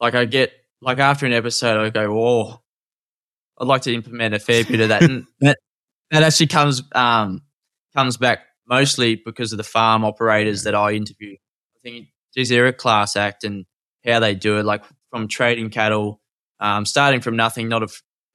like 0.00 0.14
I 0.14 0.24
get, 0.24 0.52
like 0.80 0.98
after 0.98 1.26
an 1.26 1.32
episode, 1.32 1.80
I 1.80 1.90
go, 1.90 2.18
oh, 2.18 2.62
I'd 3.60 3.66
like 3.66 3.82
to 3.82 3.94
implement 3.94 4.34
a 4.34 4.38
fair 4.38 4.64
bit 4.64 4.80
of 4.80 4.88
that. 4.88 5.02
and 5.10 5.26
that, 5.40 5.58
that 6.10 6.22
actually 6.22 6.46
comes, 6.46 6.82
um, 6.94 7.42
comes 7.94 8.16
back 8.16 8.40
mostly 8.72 9.16
because 9.16 9.52
of 9.52 9.58
the 9.58 9.64
farm 9.64 10.02
operators 10.02 10.62
that 10.62 10.74
I 10.74 10.92
interview. 10.92 11.34
I 11.34 11.78
think 11.82 12.08
is 12.34 12.48
there 12.48 12.66
a 12.66 12.72
class 12.72 13.16
act 13.16 13.44
and 13.44 13.66
how 14.06 14.18
they 14.18 14.34
do 14.34 14.56
it, 14.56 14.64
like 14.64 14.82
from 15.10 15.28
trading 15.28 15.68
cattle, 15.68 16.22
um, 16.58 16.86
starting 16.86 17.20
from 17.20 17.36
nothing, 17.36 17.68
not 17.68 17.82
a 17.82 17.88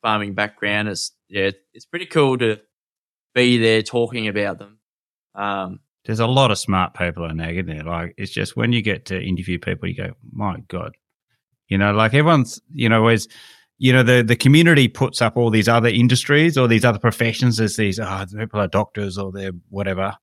farming 0.04 0.36
background. 0.36 0.90
It's 0.90 1.12
yeah, 1.28 1.50
it's 1.74 1.88
pretty 1.88 2.06
cool 2.06 2.38
to 2.38 2.60
be 3.34 3.58
there 3.58 3.82
talking 3.82 4.28
about 4.28 4.60
them. 4.60 4.80
Um, 5.34 5.80
There's 6.06 6.20
a 6.20 6.28
lot 6.28 6.52
of 6.52 6.60
smart 6.60 6.94
people 6.94 7.26
in 7.26 7.40
ag, 7.40 7.56
isn't 7.56 7.66
there? 7.66 7.84
Like 7.84 8.14
it's 8.16 8.32
just 8.32 8.56
when 8.56 8.72
you 8.72 8.84
get 8.84 9.06
to 9.06 9.20
interview 9.20 9.58
people, 9.58 9.90
you 9.90 9.96
go, 9.96 10.14
my 10.32 10.58
god, 10.68 10.92
you 11.68 11.80
know, 11.80 11.94
like 11.94 12.14
everyone's, 12.14 12.62
you 12.72 12.90
know, 12.90 13.00
always 13.00 13.28
you 13.80 13.92
know 13.92 14.04
the 14.04 14.22
the 14.22 14.36
community 14.36 14.88
puts 14.88 15.20
up 15.20 15.36
all 15.36 15.50
these 15.50 15.68
other 15.68 15.90
industries 15.90 16.60
or 16.60 16.68
these 16.68 16.86
other 16.86 17.00
professions 17.00 17.60
as 17.60 17.76
these 17.76 18.00
oh, 18.00 18.26
people 18.38 18.60
are 18.60 18.68
doctors 18.68 19.18
or 19.18 19.32
they're 19.32 19.52
whatever 19.70 20.14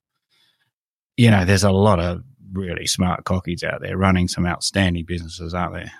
you 1.17 1.31
know 1.31 1.45
there's 1.45 1.63
a 1.63 1.71
lot 1.71 1.99
of 1.99 2.23
really 2.51 2.87
smart 2.87 3.25
cockies 3.25 3.63
out 3.63 3.81
there 3.81 3.97
running 3.97 4.27
some 4.27 4.45
outstanding 4.45 5.05
businesses 5.05 5.53
out 5.53 5.73
there. 5.73 5.91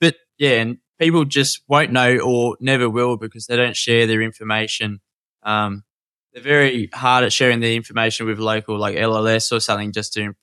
But 0.00 0.16
yeah, 0.38 0.60
and 0.60 0.78
people 0.98 1.24
just 1.24 1.62
won't 1.68 1.92
know 1.92 2.18
or 2.18 2.56
never 2.60 2.88
will 2.88 3.16
because 3.16 3.46
they 3.46 3.56
don't 3.56 3.76
share 3.76 4.06
their 4.06 4.22
information. 4.22 5.00
Um, 5.42 5.84
they're 6.32 6.42
very 6.42 6.88
hard 6.92 7.24
at 7.24 7.32
sharing 7.32 7.60
their 7.60 7.72
information 7.72 8.26
with 8.26 8.38
local 8.38 8.78
like 8.78 8.96
LLS 8.96 9.50
or 9.50 9.60
something 9.60 9.92
just 9.92 10.12
to 10.12 10.34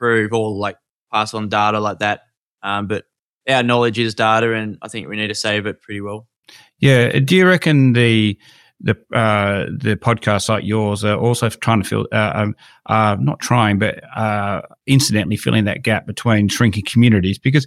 improve 0.00 0.32
or 0.32 0.50
like 0.50 0.76
pass 1.12 1.34
on 1.34 1.48
data 1.48 1.78
like 1.80 2.00
that. 2.00 2.22
Um, 2.62 2.88
but 2.88 3.04
our 3.48 3.62
knowledge 3.62 3.98
is 3.98 4.14
data, 4.14 4.52
and 4.52 4.78
I 4.82 4.88
think 4.88 5.08
we 5.08 5.16
need 5.16 5.28
to 5.28 5.34
save 5.34 5.66
it 5.66 5.80
pretty 5.80 6.00
well. 6.00 6.26
Yeah. 6.78 7.18
Do 7.20 7.36
you 7.36 7.46
reckon 7.46 7.92
the 7.92 8.38
the 8.80 8.92
uh, 9.14 9.66
the 9.78 9.96
podcasts 9.96 10.48
like 10.48 10.64
yours 10.64 11.04
are 11.04 11.16
also 11.16 11.48
trying 11.48 11.82
to 11.82 11.88
fill, 11.88 12.08
uh, 12.12 12.32
um, 12.34 12.56
uh, 12.86 13.16
not 13.18 13.40
trying, 13.40 13.78
but 13.78 14.02
uh, 14.16 14.62
incidentally 14.86 15.36
filling 15.36 15.64
that 15.64 15.82
gap 15.82 16.06
between 16.06 16.48
shrinking 16.48 16.84
communities. 16.84 17.38
Because 17.38 17.66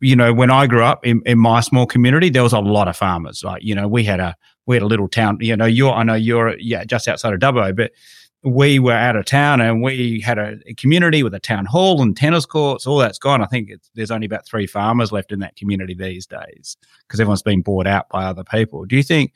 you 0.00 0.16
know, 0.16 0.32
when 0.32 0.50
I 0.50 0.66
grew 0.66 0.82
up 0.82 1.04
in, 1.04 1.22
in 1.26 1.38
my 1.38 1.60
small 1.60 1.86
community, 1.86 2.30
there 2.30 2.42
was 2.42 2.54
a 2.54 2.60
lot 2.60 2.88
of 2.88 2.96
farmers. 2.96 3.44
Like 3.44 3.62
you 3.62 3.74
know, 3.74 3.86
we 3.86 4.04
had 4.04 4.20
a 4.20 4.34
we 4.64 4.76
had 4.76 4.82
a 4.82 4.86
little 4.86 5.08
town. 5.08 5.38
You 5.40 5.56
know, 5.56 5.66
you're 5.66 5.92
I 5.92 6.02
know 6.02 6.14
you're 6.14 6.58
yeah 6.58 6.84
just 6.84 7.06
outside 7.06 7.34
of 7.34 7.40
Dubbo, 7.40 7.76
but 7.76 7.92
we 8.42 8.78
were 8.78 8.92
out 8.92 9.16
of 9.16 9.24
town 9.24 9.60
and 9.60 9.82
we 9.82 10.20
had 10.20 10.38
a, 10.38 10.56
a, 10.66 10.74
community 10.74 11.24
with 11.24 11.34
a 11.34 11.40
town 11.40 11.64
hall 11.64 12.00
and 12.00 12.16
tennis 12.16 12.46
courts. 12.46 12.86
All 12.86 12.98
that's 12.98 13.18
gone. 13.18 13.42
I 13.42 13.46
think 13.46 13.72
there's 13.94 14.12
only 14.12 14.26
about 14.26 14.46
three 14.46 14.68
farmers 14.68 15.10
left 15.10 15.32
in 15.32 15.40
that 15.40 15.56
community 15.56 15.94
these 15.94 16.26
days 16.26 16.76
because 17.00 17.18
everyone's 17.18 17.42
been 17.42 17.62
bought 17.62 17.88
out 17.88 18.08
by 18.08 18.24
other 18.24 18.44
people. 18.44 18.84
Do 18.84 18.96
you 18.96 19.02
think? 19.02 19.32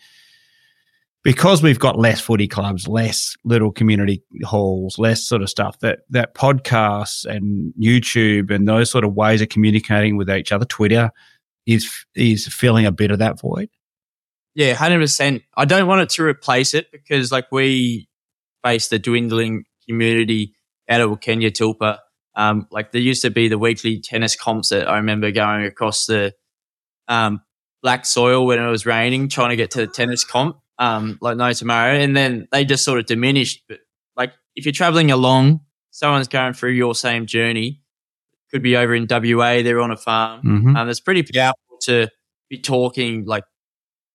Because 1.22 1.62
we've 1.62 1.78
got 1.78 1.98
less 1.98 2.18
footy 2.18 2.48
clubs, 2.48 2.88
less 2.88 3.36
little 3.44 3.70
community 3.70 4.22
halls, 4.42 4.98
less 4.98 5.22
sort 5.22 5.42
of 5.42 5.50
stuff 5.50 5.78
that 5.80 6.00
that 6.08 6.34
podcasts 6.34 7.26
and 7.26 7.74
YouTube 7.78 8.50
and 8.50 8.66
those 8.66 8.90
sort 8.90 9.04
of 9.04 9.14
ways 9.14 9.42
of 9.42 9.50
communicating 9.50 10.16
with 10.16 10.30
each 10.30 10.50
other, 10.50 10.64
Twitter 10.64 11.10
is 11.66 11.90
is 12.14 12.46
filling 12.46 12.86
a 12.86 12.92
bit 12.92 13.10
of 13.10 13.18
that 13.18 13.38
void. 13.38 13.68
Yeah, 14.54 14.72
hundred 14.74 15.00
percent. 15.00 15.42
I 15.56 15.66
don't 15.66 15.86
want 15.86 16.00
it 16.00 16.08
to 16.10 16.22
replace 16.24 16.72
it 16.72 16.90
because 16.90 17.30
like 17.30 17.52
we 17.52 18.08
face 18.64 18.88
the 18.88 18.98
dwindling 18.98 19.64
community 19.88 20.54
out 20.88 21.00
of 21.00 21.20
Kenya 21.20 21.50
Tilpa. 21.50 21.98
Um, 22.34 22.66
like 22.70 22.92
there 22.92 23.00
used 23.00 23.22
to 23.22 23.30
be 23.30 23.48
the 23.48 23.58
weekly 23.58 24.00
tennis 24.00 24.36
comps 24.36 24.70
that 24.70 24.88
I 24.88 24.96
remember 24.96 25.30
going 25.30 25.64
across 25.64 26.06
the 26.06 26.32
um, 27.08 27.42
black 27.82 28.06
soil 28.06 28.46
when 28.46 28.58
it 28.58 28.68
was 28.68 28.86
raining, 28.86 29.28
trying 29.28 29.50
to 29.50 29.56
get 29.56 29.70
to 29.72 29.78
the 29.78 29.86
tennis 29.86 30.24
comp, 30.24 30.56
um, 30.80 31.18
like 31.20 31.36
no 31.36 31.52
tomorrow. 31.52 31.92
And 31.92 32.16
then 32.16 32.48
they 32.50 32.64
just 32.64 32.84
sort 32.84 32.98
of 32.98 33.06
diminished. 33.06 33.62
But 33.68 33.78
like 34.16 34.32
if 34.56 34.64
you're 34.64 34.72
traveling 34.72 35.12
along, 35.12 35.60
someone's 35.92 36.26
going 36.26 36.54
through 36.54 36.72
your 36.72 36.96
same 36.96 37.26
journey, 37.26 37.82
could 38.50 38.62
be 38.62 38.76
over 38.76 38.94
in 38.94 39.06
WA, 39.08 39.62
they're 39.62 39.80
on 39.80 39.92
a 39.92 39.96
farm. 39.96 40.42
Mhm. 40.42 40.76
Um, 40.76 40.88
it's 40.88 40.98
pretty 40.98 41.22
powerful 41.22 41.78
to 41.82 42.08
be 42.48 42.58
talking 42.58 43.24
like 43.26 43.44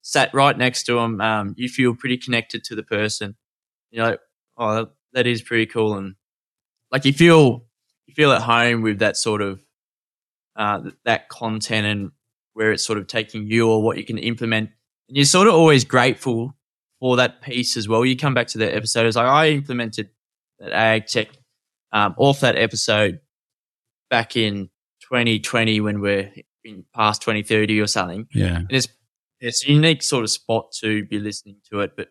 sat 0.01 0.33
right 0.33 0.57
next 0.57 0.83
to 0.85 0.95
them. 0.95 1.21
Um, 1.21 1.53
you 1.55 1.69
feel 1.69 1.95
pretty 1.95 2.17
connected 2.17 2.63
to 2.65 2.75
the 2.75 2.83
person. 2.83 3.35
You 3.91 3.99
know, 3.99 4.17
oh, 4.57 4.75
that, 4.75 4.87
that 5.13 5.27
is 5.27 5.41
pretty 5.41 5.67
cool, 5.67 5.93
and 5.95 6.15
like 6.91 7.05
you 7.05 7.13
feel 7.13 7.65
you 8.07 8.13
feel 8.13 8.31
at 8.31 8.41
home 8.41 8.81
with 8.81 8.99
that 8.99 9.15
sort 9.17 9.41
of 9.41 9.63
uh, 10.55 10.81
that 11.05 11.29
content 11.29 11.85
and 11.85 12.11
where 12.53 12.71
it's 12.71 12.85
sort 12.85 12.97
of 12.97 13.07
taking 13.07 13.47
you 13.47 13.69
or 13.69 13.81
what 13.81 13.97
you 13.97 14.03
can 14.03 14.17
implement. 14.17 14.69
And 15.07 15.17
you're 15.17 15.25
sort 15.25 15.47
of 15.47 15.53
always 15.53 15.83
grateful 15.83 16.53
for 16.99 17.15
that 17.17 17.41
piece 17.41 17.77
as 17.77 17.87
well. 17.87 18.05
You 18.05 18.17
come 18.17 18.33
back 18.33 18.47
to 18.47 18.57
that 18.59 18.75
episode, 18.75 19.05
it's 19.05 19.15
like 19.15 19.27
I 19.27 19.49
implemented 19.49 20.09
that 20.59 20.71
ag 20.71 21.07
tech 21.07 21.29
um, 21.91 22.15
off 22.17 22.39
that 22.39 22.55
episode 22.55 23.19
back 24.09 24.35
in 24.35 24.69
2020 25.09 25.81
when 25.81 26.01
we're 26.01 26.31
in 26.63 26.83
past 26.93 27.21
2030 27.21 27.79
or 27.79 27.87
something. 27.87 28.27
Yeah. 28.33 28.57
And 28.57 28.71
it's 28.71 28.87
it's 29.39 29.65
a 29.65 29.71
unique 29.71 30.01
sort 30.01 30.23
of 30.23 30.29
spot 30.29 30.71
to 30.79 31.05
be 31.05 31.19
listening 31.19 31.57
to 31.71 31.81
it. 31.81 31.91
But 31.95 32.09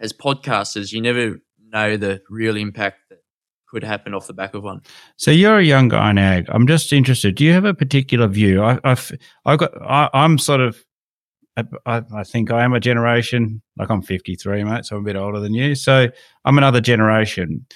as 0.00 0.12
podcasters, 0.12 0.92
you 0.92 1.00
never 1.00 1.40
know 1.66 1.96
the 1.96 2.22
real 2.28 2.56
impact 2.56 2.98
that 3.10 3.18
could 3.68 3.82
happen 3.82 4.14
off 4.14 4.26
the 4.26 4.34
back 4.34 4.54
of 4.54 4.62
one. 4.62 4.82
So 5.16 5.30
you're 5.30 5.58
a 5.58 5.64
young 5.64 5.88
guy 5.88 6.10
in 6.10 6.18
ag. 6.18 6.46
I'm 6.50 6.66
just 6.66 6.92
interested. 6.92 7.34
Do 7.34 7.44
you 7.44 7.52
have 7.52 7.64
a 7.64 7.74
particular 7.74 8.28
view? 8.28 8.62
I, 8.62 8.78
I've, 8.84 9.12
I 9.46 9.56
got, 9.56 9.70
I, 9.82 10.10
I'm 10.12 10.38
sort 10.38 10.60
of, 10.60 10.84
I, 11.56 12.02
I 12.14 12.24
think 12.24 12.50
I 12.50 12.64
am 12.64 12.72
a 12.72 12.80
generation. 12.80 13.62
Like 13.76 13.90
I'm 13.90 14.02
53, 14.02 14.64
mate, 14.64 14.84
so 14.84 14.96
I'm 14.96 15.02
a 15.02 15.04
bit 15.04 15.16
older 15.16 15.40
than 15.40 15.54
you. 15.54 15.74
So 15.74 16.08
I'm 16.44 16.58
another 16.58 16.80
generation. 16.80 17.66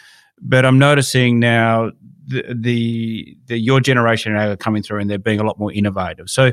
But 0.41 0.65
I'm 0.65 0.79
noticing 0.79 1.39
now 1.39 1.93
the 2.27 2.55
the, 2.55 3.37
the 3.47 3.59
your 3.59 3.81
generation 3.81 4.35
are 4.35 4.57
coming 4.57 4.83
through 4.83 5.01
and 5.01 5.11
they're 5.11 5.19
being 5.19 5.41
a 5.41 5.45
lot 5.45 5.59
more 5.59 5.73
innovative. 5.73 6.31
So. 6.31 6.53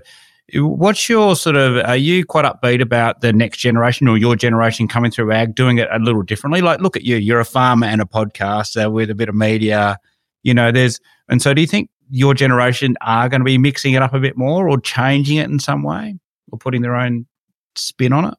What's 0.55 1.07
your 1.07 1.37
sort 1.37 1.55
of? 1.55 1.77
Are 1.85 1.95
you 1.95 2.25
quite 2.25 2.43
upbeat 2.43 2.81
about 2.81 3.21
the 3.21 3.31
next 3.31 3.59
generation 3.59 4.09
or 4.09 4.17
your 4.17 4.35
generation 4.35 4.89
coming 4.89 5.09
through 5.09 5.31
ag 5.31 5.55
doing 5.55 5.77
it 5.77 5.87
a 5.89 5.99
little 5.99 6.21
differently? 6.21 6.59
Like, 6.59 6.81
look 6.81 6.97
at 6.97 7.03
you, 7.03 7.15
you're 7.15 7.39
a 7.39 7.45
farmer 7.45 7.87
and 7.87 8.01
a 8.01 8.05
podcaster 8.05 8.91
with 8.91 9.09
a 9.09 9.15
bit 9.15 9.29
of 9.29 9.35
media 9.35 9.97
you 10.43 10.53
know 10.53 10.71
there's 10.71 10.99
and 11.29 11.41
so 11.41 11.53
do 11.53 11.61
you 11.61 11.67
think 11.67 11.89
your 12.09 12.33
generation 12.33 12.95
are 13.01 13.27
going 13.27 13.41
to 13.41 13.45
be 13.45 13.57
mixing 13.57 13.93
it 13.93 14.01
up 14.01 14.13
a 14.13 14.19
bit 14.19 14.37
more 14.37 14.69
or 14.69 14.79
changing 14.79 15.37
it 15.37 15.49
in 15.49 15.57
some 15.57 15.81
way 15.81 16.15
or 16.53 16.57
putting 16.57 16.81
their 16.83 16.95
own 16.95 17.25
spin 17.75 18.13
on 18.13 18.25
it 18.25 18.35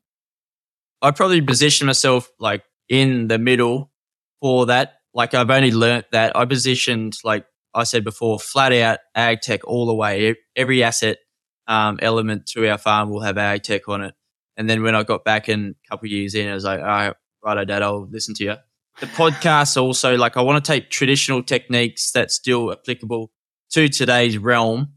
I'd 1.04 1.16
probably 1.16 1.42
position 1.42 1.86
myself 1.86 2.30
like 2.40 2.64
in 2.88 3.28
the 3.28 3.38
middle 3.38 3.92
for 4.40 4.66
that. 4.66 4.94
Like 5.12 5.34
I've 5.34 5.50
only 5.50 5.70
learnt 5.70 6.06
that 6.12 6.34
I 6.34 6.46
positioned, 6.46 7.18
like 7.22 7.44
I 7.74 7.84
said 7.84 8.04
before, 8.04 8.40
flat 8.40 8.72
out 8.72 9.00
ag 9.14 9.42
tech 9.42 9.66
all 9.66 9.84
the 9.84 9.94
way. 9.94 10.34
Every 10.56 10.82
asset 10.82 11.18
um, 11.66 11.98
element 12.00 12.46
to 12.54 12.66
our 12.70 12.78
farm 12.78 13.10
will 13.10 13.20
have 13.20 13.36
ag 13.36 13.62
tech 13.64 13.86
on 13.86 14.00
it. 14.00 14.14
And 14.56 14.68
then 14.68 14.82
when 14.82 14.94
I 14.94 15.02
got 15.02 15.24
back 15.24 15.50
in 15.50 15.74
a 15.84 15.88
couple 15.90 16.08
years 16.08 16.34
in, 16.34 16.48
I 16.48 16.54
was 16.54 16.64
like, 16.64 16.80
all 16.80 16.86
right, 16.86 17.14
righto, 17.44 17.66
dad, 17.66 17.82
I'll 17.82 18.08
listen 18.08 18.34
to 18.36 18.44
you. 18.44 18.54
The 19.00 19.06
podcast 19.06 19.80
also, 19.80 20.16
like 20.16 20.38
I 20.38 20.40
want 20.40 20.64
to 20.64 20.72
take 20.72 20.88
traditional 20.88 21.42
techniques 21.42 22.12
that's 22.12 22.34
still 22.34 22.72
applicable 22.72 23.30
to 23.72 23.88
today's 23.90 24.38
realm, 24.38 24.93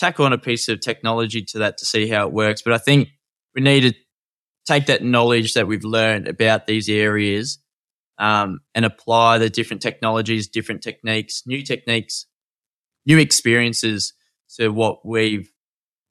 tack 0.00 0.18
on 0.18 0.32
a 0.32 0.38
piece 0.38 0.66
of 0.68 0.80
technology 0.80 1.42
to 1.42 1.58
that 1.58 1.76
to 1.76 1.84
see 1.84 2.08
how 2.08 2.26
it 2.26 2.32
works. 2.32 2.62
But 2.62 2.72
I 2.72 2.78
think 2.78 3.08
we 3.54 3.60
need 3.60 3.82
to 3.82 3.92
take 4.66 4.86
that 4.86 5.04
knowledge 5.04 5.52
that 5.54 5.66
we've 5.66 5.84
learned 5.84 6.26
about 6.26 6.66
these 6.66 6.88
areas 6.88 7.58
um, 8.18 8.60
and 8.74 8.84
apply 8.86 9.38
the 9.38 9.50
different 9.50 9.82
technologies, 9.82 10.48
different 10.48 10.82
techniques, 10.82 11.42
new 11.46 11.62
techniques, 11.62 12.26
new 13.04 13.18
experiences 13.18 14.14
to 14.56 14.68
what 14.70 15.06
we've 15.06 15.52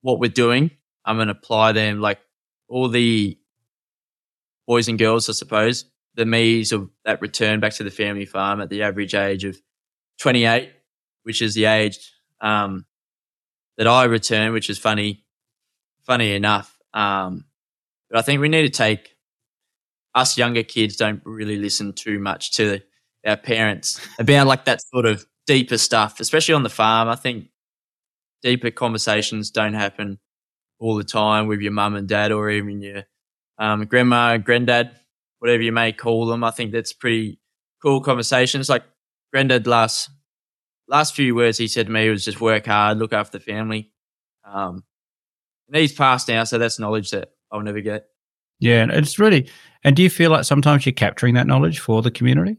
what 0.01 0.19
we're 0.19 0.29
doing. 0.29 0.71
I'm 1.03 1.17
going 1.17 1.27
to 1.27 1.33
apply 1.33 1.71
them 1.71 1.99
like 1.99 2.19
all 2.69 2.89
the 2.89 3.37
boys 4.67 4.87
and 4.87 4.99
girls, 4.99 5.29
I 5.29 5.33
suppose, 5.33 5.85
the 6.13 6.25
me's 6.25 6.71
of 6.71 6.89
that 7.05 7.21
return 7.21 7.59
back 7.59 7.73
to 7.73 7.83
the 7.83 7.91
family 7.91 8.25
farm 8.25 8.61
at 8.61 8.69
the 8.69 8.83
average 8.83 9.15
age 9.15 9.43
of 9.43 9.57
28, 10.19 10.71
which 11.23 11.41
is 11.41 11.55
the 11.55 11.65
age 11.65 11.97
um, 12.39 12.85
that 13.79 13.87
I 13.87 14.03
return, 14.03 14.51
which 14.51 14.69
is 14.69 14.77
funny, 14.77 15.23
funny 16.05 16.35
enough. 16.35 16.77
Um, 16.93 17.45
but 18.09 18.19
I 18.19 18.21
think 18.21 18.41
we 18.41 18.49
need 18.49 18.63
to 18.63 18.69
take 18.69 19.15
us 20.13 20.37
younger 20.37 20.63
kids 20.63 20.97
don't 20.97 21.21
really 21.23 21.55
listen 21.55 21.93
too 21.93 22.19
much 22.19 22.51
to 22.51 22.81
our 23.25 23.37
parents 23.37 24.05
about 24.19 24.47
like 24.47 24.65
that 24.65 24.81
sort 24.93 25.05
of 25.05 25.25
deeper 25.47 25.77
stuff, 25.77 26.19
especially 26.19 26.55
on 26.55 26.63
the 26.63 26.69
farm. 26.69 27.07
I 27.07 27.15
think 27.15 27.47
deeper 28.43 28.69
conversations 28.69 29.49
don't 29.49 29.75
happen 29.75 30.19
all 30.79 30.95
the 30.95 31.03
time 31.05 31.47
with 31.47 31.61
your 31.61 31.71
mum 31.71 31.95
and 31.95 32.07
dad 32.07 32.33
or 32.33 32.49
even 32.49 32.81
your 32.81 33.03
um, 33.59 33.85
grandma 33.85 34.33
and 34.33 34.43
granddad, 34.43 34.91
whatever 35.39 35.63
you 35.63 35.71
may 35.71 35.93
call 35.93 36.25
them. 36.25 36.43
I 36.43 36.51
think 36.51 36.73
that's 36.73 36.91
pretty 36.91 37.39
cool 37.81 38.01
conversations. 38.01 38.67
Like 38.67 38.83
granddad 39.31 39.67
last 39.67 40.09
last 40.89 41.15
few 41.15 41.35
words 41.35 41.57
he 41.57 41.67
said 41.67 41.85
to 41.85 41.91
me 41.91 42.09
was 42.09 42.25
just 42.25 42.41
work 42.41 42.65
hard, 42.65 42.97
look 42.97 43.13
after 43.13 43.37
the 43.37 43.43
family. 43.43 43.91
Um, 44.43 44.83
and 45.67 45.77
he's 45.77 45.93
passed 45.93 46.27
now, 46.27 46.43
so 46.43 46.57
that's 46.57 46.79
knowledge 46.79 47.11
that 47.11 47.29
I'll 47.51 47.61
never 47.61 47.81
get. 47.81 48.07
yeah 48.59 48.81
and 48.81 48.91
it's 48.91 49.17
really 49.19 49.49
and 49.83 49.95
do 49.95 50.03
you 50.03 50.09
feel 50.09 50.31
like 50.31 50.43
sometimes 50.43 50.85
you're 50.85 50.93
capturing 50.93 51.35
that 51.35 51.47
knowledge 51.47 51.79
for 51.79 52.01
the 52.01 52.11
community 52.11 52.57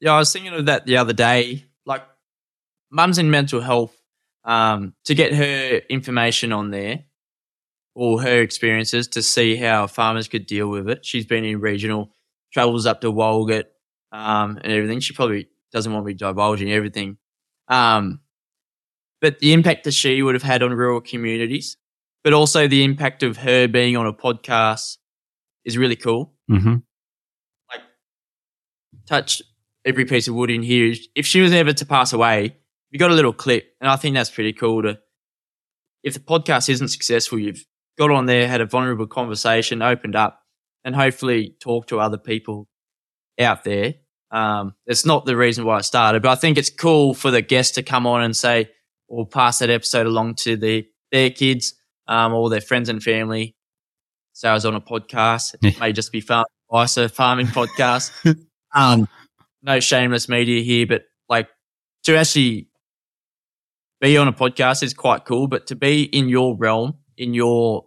Yeah, 0.00 0.12
I 0.12 0.18
was 0.18 0.32
thinking 0.32 0.54
of 0.54 0.66
that 0.66 0.86
the 0.86 0.96
other 0.98 1.12
day. 1.12 1.64
Like, 1.84 2.02
mum's 2.90 3.18
in 3.18 3.30
mental 3.30 3.60
health. 3.60 3.96
Um, 4.44 4.94
to 5.04 5.14
get 5.14 5.34
her 5.34 5.80
information 5.90 6.52
on 6.52 6.70
there, 6.70 7.04
or 7.94 8.22
her 8.22 8.40
experiences, 8.40 9.08
to 9.08 9.22
see 9.22 9.56
how 9.56 9.86
farmers 9.86 10.28
could 10.28 10.46
deal 10.46 10.68
with 10.68 10.88
it. 10.88 11.04
She's 11.04 11.26
been 11.26 11.44
in 11.44 11.60
regional, 11.60 12.14
travels 12.52 12.86
up 12.86 13.02
to 13.02 13.12
Walgett, 13.12 13.64
um, 14.12 14.58
and 14.62 14.72
everything. 14.72 15.00
She 15.00 15.12
probably 15.12 15.48
doesn't 15.72 15.92
want 15.92 16.06
me 16.06 16.14
divulging 16.14 16.72
everything. 16.72 17.18
Um, 17.70 18.20
but 19.20 19.38
the 19.38 19.52
impact 19.52 19.84
that 19.84 19.94
she 19.94 20.22
would 20.22 20.34
have 20.34 20.42
had 20.42 20.62
on 20.62 20.72
rural 20.72 21.00
communities, 21.00 21.76
but 22.22 22.32
also 22.32 22.68
the 22.68 22.84
impact 22.84 23.22
of 23.22 23.38
her 23.38 23.68
being 23.68 23.96
on 23.96 24.06
a 24.06 24.12
podcast 24.12 24.98
is 25.64 25.78
really 25.78 25.96
cool 25.96 26.34
mm-hmm. 26.50 26.76
like 27.70 27.82
touch 29.06 29.42
every 29.84 30.04
piece 30.04 30.28
of 30.28 30.34
wood 30.34 30.50
in 30.50 30.62
here. 30.62 30.94
If 31.14 31.26
she 31.26 31.40
was 31.40 31.52
ever 31.52 31.72
to 31.72 31.86
pass 31.86 32.12
away, 32.12 32.56
you 32.90 32.98
got 32.98 33.10
a 33.10 33.14
little 33.14 33.32
clip, 33.32 33.74
and 33.80 33.88
I 33.88 33.96
think 33.96 34.14
that's 34.14 34.30
pretty 34.30 34.52
cool. 34.52 34.82
To 34.82 34.98
if 36.02 36.14
the 36.14 36.20
podcast 36.20 36.68
isn't 36.68 36.88
successful, 36.88 37.38
you've 37.38 37.64
got 37.98 38.10
on 38.10 38.26
there, 38.26 38.48
had 38.48 38.60
a 38.60 38.66
vulnerable 38.66 39.06
conversation, 39.06 39.82
opened 39.82 40.16
up, 40.16 40.42
and 40.84 40.94
hopefully 40.94 41.56
talk 41.60 41.86
to 41.88 42.00
other 42.00 42.18
people 42.18 42.68
out 43.38 43.64
there. 43.64 43.94
Um, 44.30 44.74
it's 44.86 45.04
not 45.04 45.24
the 45.24 45.36
reason 45.36 45.64
why 45.64 45.78
I 45.78 45.80
started, 45.80 46.22
but 46.22 46.30
I 46.30 46.34
think 46.36 46.56
it's 46.56 46.70
cool 46.70 47.14
for 47.14 47.30
the 47.30 47.42
guests 47.42 47.74
to 47.74 47.82
come 47.82 48.06
on 48.06 48.22
and 48.22 48.36
say, 48.36 48.70
or 49.08 49.26
pass 49.26 49.58
that 49.58 49.70
episode 49.70 50.06
along 50.06 50.36
to 50.36 50.56
the 50.56 50.86
their 51.10 51.30
kids, 51.30 51.74
um, 52.06 52.32
or 52.32 52.48
their 52.48 52.60
friends 52.60 52.88
and 52.88 53.02
family. 53.02 53.56
So 54.32 54.48
I 54.48 54.54
was 54.54 54.64
on 54.64 54.74
a 54.74 54.80
podcast. 54.80 55.56
It 55.62 55.80
may 55.80 55.92
just 55.92 56.12
be 56.12 56.20
farm 56.20 56.46
advice, 56.70 56.96
a 56.96 57.08
farming 57.08 57.46
podcast. 57.48 58.12
um, 58.74 59.08
no 59.62 59.80
shameless 59.80 60.28
media 60.28 60.62
here, 60.62 60.86
but 60.86 61.02
like 61.28 61.48
to 62.04 62.16
actually 62.16 62.68
be 64.00 64.16
on 64.16 64.28
a 64.28 64.32
podcast 64.32 64.82
is 64.82 64.94
quite 64.94 65.24
cool. 65.24 65.48
But 65.48 65.66
to 65.68 65.76
be 65.76 66.04
in 66.04 66.28
your 66.28 66.56
realm, 66.56 66.94
in 67.16 67.34
your 67.34 67.86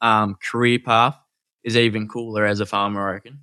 um, 0.00 0.36
career 0.42 0.78
path, 0.78 1.16
is 1.64 1.76
even 1.76 2.08
cooler 2.08 2.44
as 2.46 2.60
a 2.60 2.66
farmer. 2.66 3.08
I 3.08 3.12
reckon. 3.14 3.40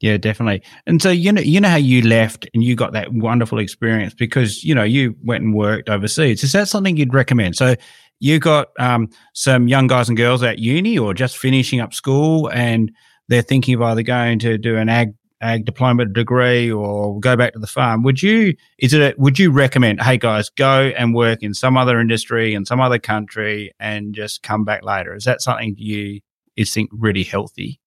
Yeah, 0.00 0.16
definitely. 0.16 0.62
And 0.86 1.00
so 1.02 1.10
you 1.10 1.30
know, 1.30 1.42
you 1.42 1.60
know 1.60 1.68
how 1.68 1.76
you 1.76 2.00
left 2.02 2.48
and 2.54 2.64
you 2.64 2.74
got 2.74 2.92
that 2.94 3.12
wonderful 3.12 3.58
experience 3.58 4.14
because 4.14 4.64
you 4.64 4.74
know 4.74 4.82
you 4.82 5.14
went 5.22 5.44
and 5.44 5.54
worked 5.54 5.90
overseas. 5.90 6.42
Is 6.42 6.52
that 6.52 6.68
something 6.68 6.96
you'd 6.96 7.12
recommend? 7.12 7.56
So 7.56 7.74
you 8.18 8.38
got 8.38 8.68
um, 8.78 9.10
some 9.34 9.68
young 9.68 9.86
guys 9.88 10.08
and 10.08 10.16
girls 10.16 10.42
at 10.42 10.58
uni 10.58 10.98
or 10.98 11.12
just 11.12 11.36
finishing 11.36 11.80
up 11.80 11.92
school, 11.92 12.48
and 12.50 12.90
they're 13.28 13.42
thinking 13.42 13.74
of 13.74 13.82
either 13.82 14.02
going 14.02 14.38
to 14.40 14.56
do 14.56 14.76
an 14.76 14.88
ag 14.88 15.12
ag 15.42 15.64
diploma 15.66 16.06
degree 16.06 16.70
or 16.70 17.18
go 17.20 17.36
back 17.36 17.52
to 17.52 17.58
the 17.58 17.66
farm. 17.66 18.02
Would 18.02 18.22
you? 18.22 18.54
Is 18.78 18.94
it? 18.94 19.02
A, 19.02 19.14
would 19.18 19.38
you 19.38 19.50
recommend? 19.50 20.00
Hey 20.00 20.16
guys, 20.16 20.48
go 20.48 20.92
and 20.96 21.14
work 21.14 21.42
in 21.42 21.52
some 21.52 21.76
other 21.76 22.00
industry 22.00 22.54
in 22.54 22.64
some 22.64 22.80
other 22.80 22.98
country 22.98 23.70
and 23.78 24.14
just 24.14 24.42
come 24.42 24.64
back 24.64 24.82
later. 24.82 25.14
Is 25.14 25.24
that 25.24 25.42
something 25.42 25.74
you 25.76 26.20
is 26.56 26.72
think 26.72 26.88
really 26.92 27.22
healthy? 27.22 27.79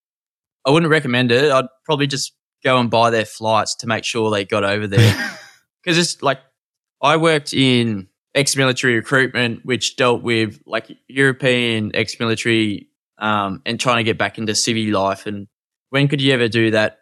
I 0.65 0.71
wouldn't 0.71 0.89
recommend 0.91 1.31
it. 1.31 1.51
I'd 1.51 1.65
probably 1.85 2.07
just 2.07 2.33
go 2.63 2.79
and 2.79 2.89
buy 2.89 3.09
their 3.09 3.25
flights 3.25 3.75
to 3.75 3.87
make 3.87 4.03
sure 4.03 4.31
they 4.31 4.45
got 4.45 4.63
over 4.63 4.87
there. 4.87 5.29
Because 5.83 5.97
it's 5.97 6.23
like 6.23 6.39
I 7.01 7.17
worked 7.17 7.53
in 7.53 8.07
ex-military 8.33 8.95
recruitment, 8.95 9.65
which 9.65 9.97
dealt 9.97 10.23
with 10.23 10.61
like 10.65 10.89
European 11.09 11.93
ex-military 11.93 12.87
um, 13.17 13.61
and 13.65 13.77
trying 13.77 13.97
to 13.97 14.03
get 14.05 14.17
back 14.17 14.37
into 14.37 14.53
civvy 14.53 14.93
life. 14.93 15.25
And 15.25 15.47
when 15.89 16.07
could 16.07 16.21
you 16.21 16.31
ever 16.31 16.47
do 16.47 16.71
that? 16.71 16.99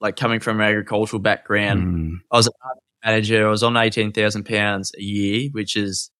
Like 0.00 0.14
coming 0.14 0.38
from 0.38 0.60
an 0.60 0.66
agricultural 0.68 1.18
background, 1.20 1.82
Mm. 1.82 2.16
I 2.30 2.36
was 2.36 2.46
a 2.46 2.50
manager. 3.04 3.48
I 3.48 3.50
was 3.50 3.64
on 3.64 3.76
eighteen 3.76 4.12
thousand 4.12 4.44
pounds 4.44 4.92
a 4.96 5.02
year, 5.02 5.48
which 5.50 5.76
is 5.76 6.10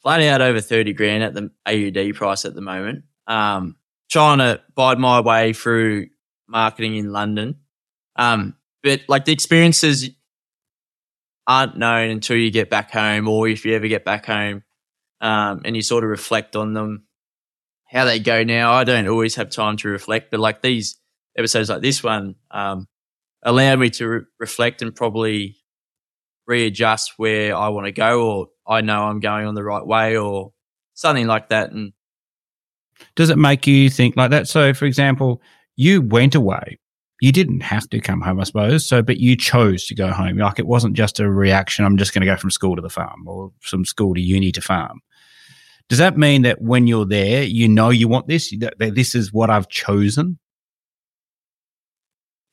flat 0.00 0.22
out 0.22 0.42
over 0.42 0.60
thirty 0.60 0.92
grand 0.92 1.24
at 1.24 1.34
the 1.34 1.50
AUD 1.66 2.14
price 2.14 2.44
at 2.44 2.54
the 2.54 2.60
moment. 2.60 3.04
Um, 3.26 3.74
trying 4.14 4.38
to 4.38 4.62
bide 4.76 5.00
my 5.00 5.18
way 5.18 5.52
through 5.52 6.06
marketing 6.46 6.94
in 6.94 7.10
London, 7.10 7.56
um, 8.14 8.54
but 8.80 9.00
like 9.08 9.24
the 9.24 9.32
experiences 9.32 10.08
aren't 11.48 11.76
known 11.76 12.10
until 12.10 12.36
you 12.36 12.52
get 12.52 12.70
back 12.70 12.92
home, 12.92 13.26
or 13.26 13.48
if 13.48 13.64
you 13.64 13.74
ever 13.74 13.88
get 13.88 14.04
back 14.04 14.26
home, 14.26 14.62
um, 15.20 15.62
and 15.64 15.74
you 15.74 15.82
sort 15.82 16.04
of 16.04 16.10
reflect 16.10 16.54
on 16.54 16.74
them, 16.74 17.08
how 17.90 18.04
they 18.04 18.20
go 18.20 18.44
now. 18.44 18.72
I 18.72 18.84
don't 18.84 19.08
always 19.08 19.34
have 19.34 19.50
time 19.50 19.76
to 19.78 19.88
reflect, 19.88 20.30
but 20.30 20.38
like 20.38 20.62
these 20.62 20.96
episodes, 21.36 21.68
like 21.68 21.82
this 21.82 22.00
one, 22.00 22.36
um, 22.52 22.86
allow 23.42 23.74
me 23.74 23.90
to 23.90 24.06
re- 24.08 24.20
reflect 24.38 24.80
and 24.80 24.94
probably 24.94 25.56
readjust 26.46 27.14
where 27.16 27.56
I 27.56 27.68
want 27.70 27.86
to 27.86 27.92
go, 27.92 28.30
or 28.30 28.48
I 28.64 28.80
know 28.80 29.06
I'm 29.06 29.18
going 29.18 29.44
on 29.48 29.56
the 29.56 29.64
right 29.64 29.84
way, 29.84 30.16
or 30.16 30.52
something 30.92 31.26
like 31.26 31.48
that. 31.48 31.72
And 31.72 31.94
Does 33.16 33.30
it 33.30 33.38
make 33.38 33.66
you 33.66 33.90
think 33.90 34.16
like 34.16 34.30
that? 34.30 34.48
So, 34.48 34.74
for 34.74 34.84
example, 34.84 35.42
you 35.76 36.02
went 36.02 36.34
away. 36.34 36.78
You 37.20 37.32
didn't 37.32 37.60
have 37.60 37.88
to 37.90 38.00
come 38.00 38.20
home, 38.20 38.40
I 38.40 38.44
suppose. 38.44 38.86
So, 38.86 39.02
but 39.02 39.18
you 39.18 39.36
chose 39.36 39.86
to 39.86 39.94
go 39.94 40.10
home. 40.10 40.38
Like 40.38 40.58
it 40.58 40.66
wasn't 40.66 40.94
just 40.94 41.20
a 41.20 41.30
reaction. 41.30 41.84
I'm 41.84 41.96
just 41.96 42.12
going 42.12 42.20
to 42.20 42.26
go 42.26 42.36
from 42.36 42.50
school 42.50 42.76
to 42.76 42.82
the 42.82 42.90
farm, 42.90 43.26
or 43.26 43.52
from 43.60 43.84
school 43.84 44.14
to 44.14 44.20
uni 44.20 44.52
to 44.52 44.60
farm. 44.60 45.00
Does 45.88 45.98
that 45.98 46.16
mean 46.16 46.42
that 46.42 46.60
when 46.60 46.86
you're 46.86 47.06
there, 47.06 47.42
you 47.42 47.68
know 47.68 47.90
you 47.90 48.08
want 48.08 48.26
this? 48.26 48.54
That, 48.58 48.78
that 48.78 48.94
this 48.94 49.14
is 49.14 49.32
what 49.32 49.50
I've 49.50 49.68
chosen? 49.68 50.38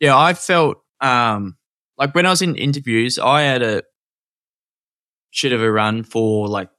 yeah, 0.01 0.17
I 0.17 0.33
felt 0.33 0.79
um, 0.99 1.57
like 1.97 2.13
when 2.13 2.25
I 2.25 2.31
was 2.31 2.41
in 2.41 2.55
interviews, 2.55 3.19
I 3.19 3.43
had 3.43 3.61
a 3.61 3.83
shit 5.29 5.53
of 5.53 5.61
a 5.61 5.71
run 5.71 6.03
for 6.03 6.47
like 6.49 6.69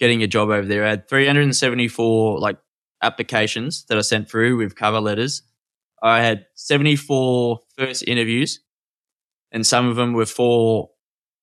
getting 0.00 0.22
a 0.22 0.26
job 0.26 0.48
over 0.48 0.66
there. 0.66 0.86
I 0.86 0.90
had 0.90 1.08
374 1.08 2.40
like 2.40 2.58
applications 3.02 3.84
that 3.86 3.98
I 3.98 4.02
sent 4.02 4.28
through 4.28 4.56
with 4.56 4.76
cover 4.76 5.00
letters. 5.00 5.42
I 6.02 6.22
had 6.22 6.46
74 6.54 7.60
first 7.76 8.04
interviews, 8.06 8.60
and 9.52 9.66
some 9.66 9.88
of 9.88 9.96
them 9.96 10.12
were 10.12 10.26
four 10.26 10.90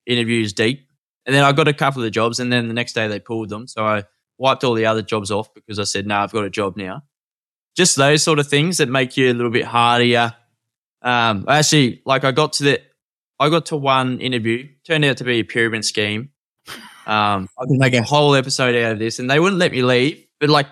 interviews 0.05 0.53
deep. 0.53 0.87
And 1.25 1.35
then 1.35 1.43
I 1.43 1.51
got 1.51 1.67
a 1.67 1.73
couple 1.73 2.01
of 2.01 2.05
the 2.05 2.11
jobs, 2.11 2.39
and 2.39 2.51
then 2.51 2.67
the 2.67 2.73
next 2.73 2.93
day 2.93 3.07
they 3.07 3.19
pulled 3.19 3.49
them. 3.49 3.67
So 3.67 3.85
I 3.85 4.05
wiped 4.37 4.63
all 4.63 4.73
the 4.73 4.85
other 4.85 5.01
jobs 5.01 5.29
off 5.29 5.53
because 5.53 5.77
I 5.77 5.83
said, 5.83 6.07
"No, 6.07 6.17
I've 6.17 6.31
got 6.31 6.45
a 6.45 6.49
job 6.49 6.77
now." 6.77 7.03
Just 7.75 7.95
those 7.97 8.23
sort 8.23 8.39
of 8.39 8.47
things 8.47 8.77
that 8.77 8.89
make 8.89 9.17
you 9.17 9.31
a 9.31 9.33
little 9.33 9.51
bit 9.51 9.65
hardier. 9.65 10.33
Um, 11.01 11.45
actually, 11.47 12.01
like 12.05 12.23
I 12.23 12.31
got 12.31 12.53
to 12.53 12.63
the, 12.63 12.81
I 13.39 13.49
got 13.49 13.67
to 13.67 13.77
one 13.77 14.19
interview. 14.19 14.67
Turned 14.85 15.05
out 15.05 15.17
to 15.17 15.23
be 15.25 15.39
a 15.39 15.43
pyramid 15.43 15.85
scheme. 15.85 16.29
Um, 17.05 17.49
I 17.59 17.65
could 17.67 17.77
make 17.77 17.93
a 17.93 18.01
whole 18.03 18.33
episode 18.33 18.75
out 18.75 18.93
of 18.93 18.99
this, 18.99 19.19
and 19.19 19.29
they 19.29 19.39
wouldn't 19.39 19.59
let 19.59 19.73
me 19.73 19.83
leave. 19.83 20.25
But 20.39 20.49
like, 20.49 20.67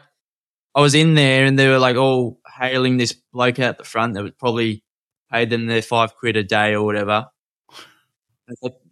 I 0.75 0.81
was 0.81 0.93
in 0.93 1.15
there, 1.15 1.45
and 1.45 1.57
they 1.57 1.67
were 1.69 1.79
like 1.79 1.95
all 1.95 2.39
hailing 2.59 2.97
this 2.97 3.13
bloke 3.13 3.59
out 3.59 3.77
the 3.77 3.83
front 3.85 4.13
that 4.13 4.23
was 4.23 4.33
probably 4.37 4.83
paid 5.31 5.49
them 5.49 5.67
their 5.67 5.81
five 5.81 6.15
quid 6.17 6.35
a 6.37 6.43
day 6.43 6.73
or 6.73 6.83
whatever. 6.83 7.27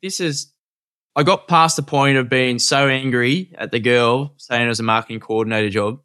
This 0.02 0.20
is. 0.20 0.52
I 1.16 1.24
got 1.24 1.48
past 1.48 1.76
the 1.76 1.84
point 1.84 2.18
of 2.18 2.30
being 2.30 2.58
so 2.58 2.88
angry 2.88 3.54
at 3.58 3.72
the 3.72 3.80
girl 3.80 4.34
saying 4.38 4.66
it 4.66 4.70
was 4.70 4.80
a 4.80 4.84
marketing 4.84 5.20
coordinator 5.20 5.70
job. 5.70 6.00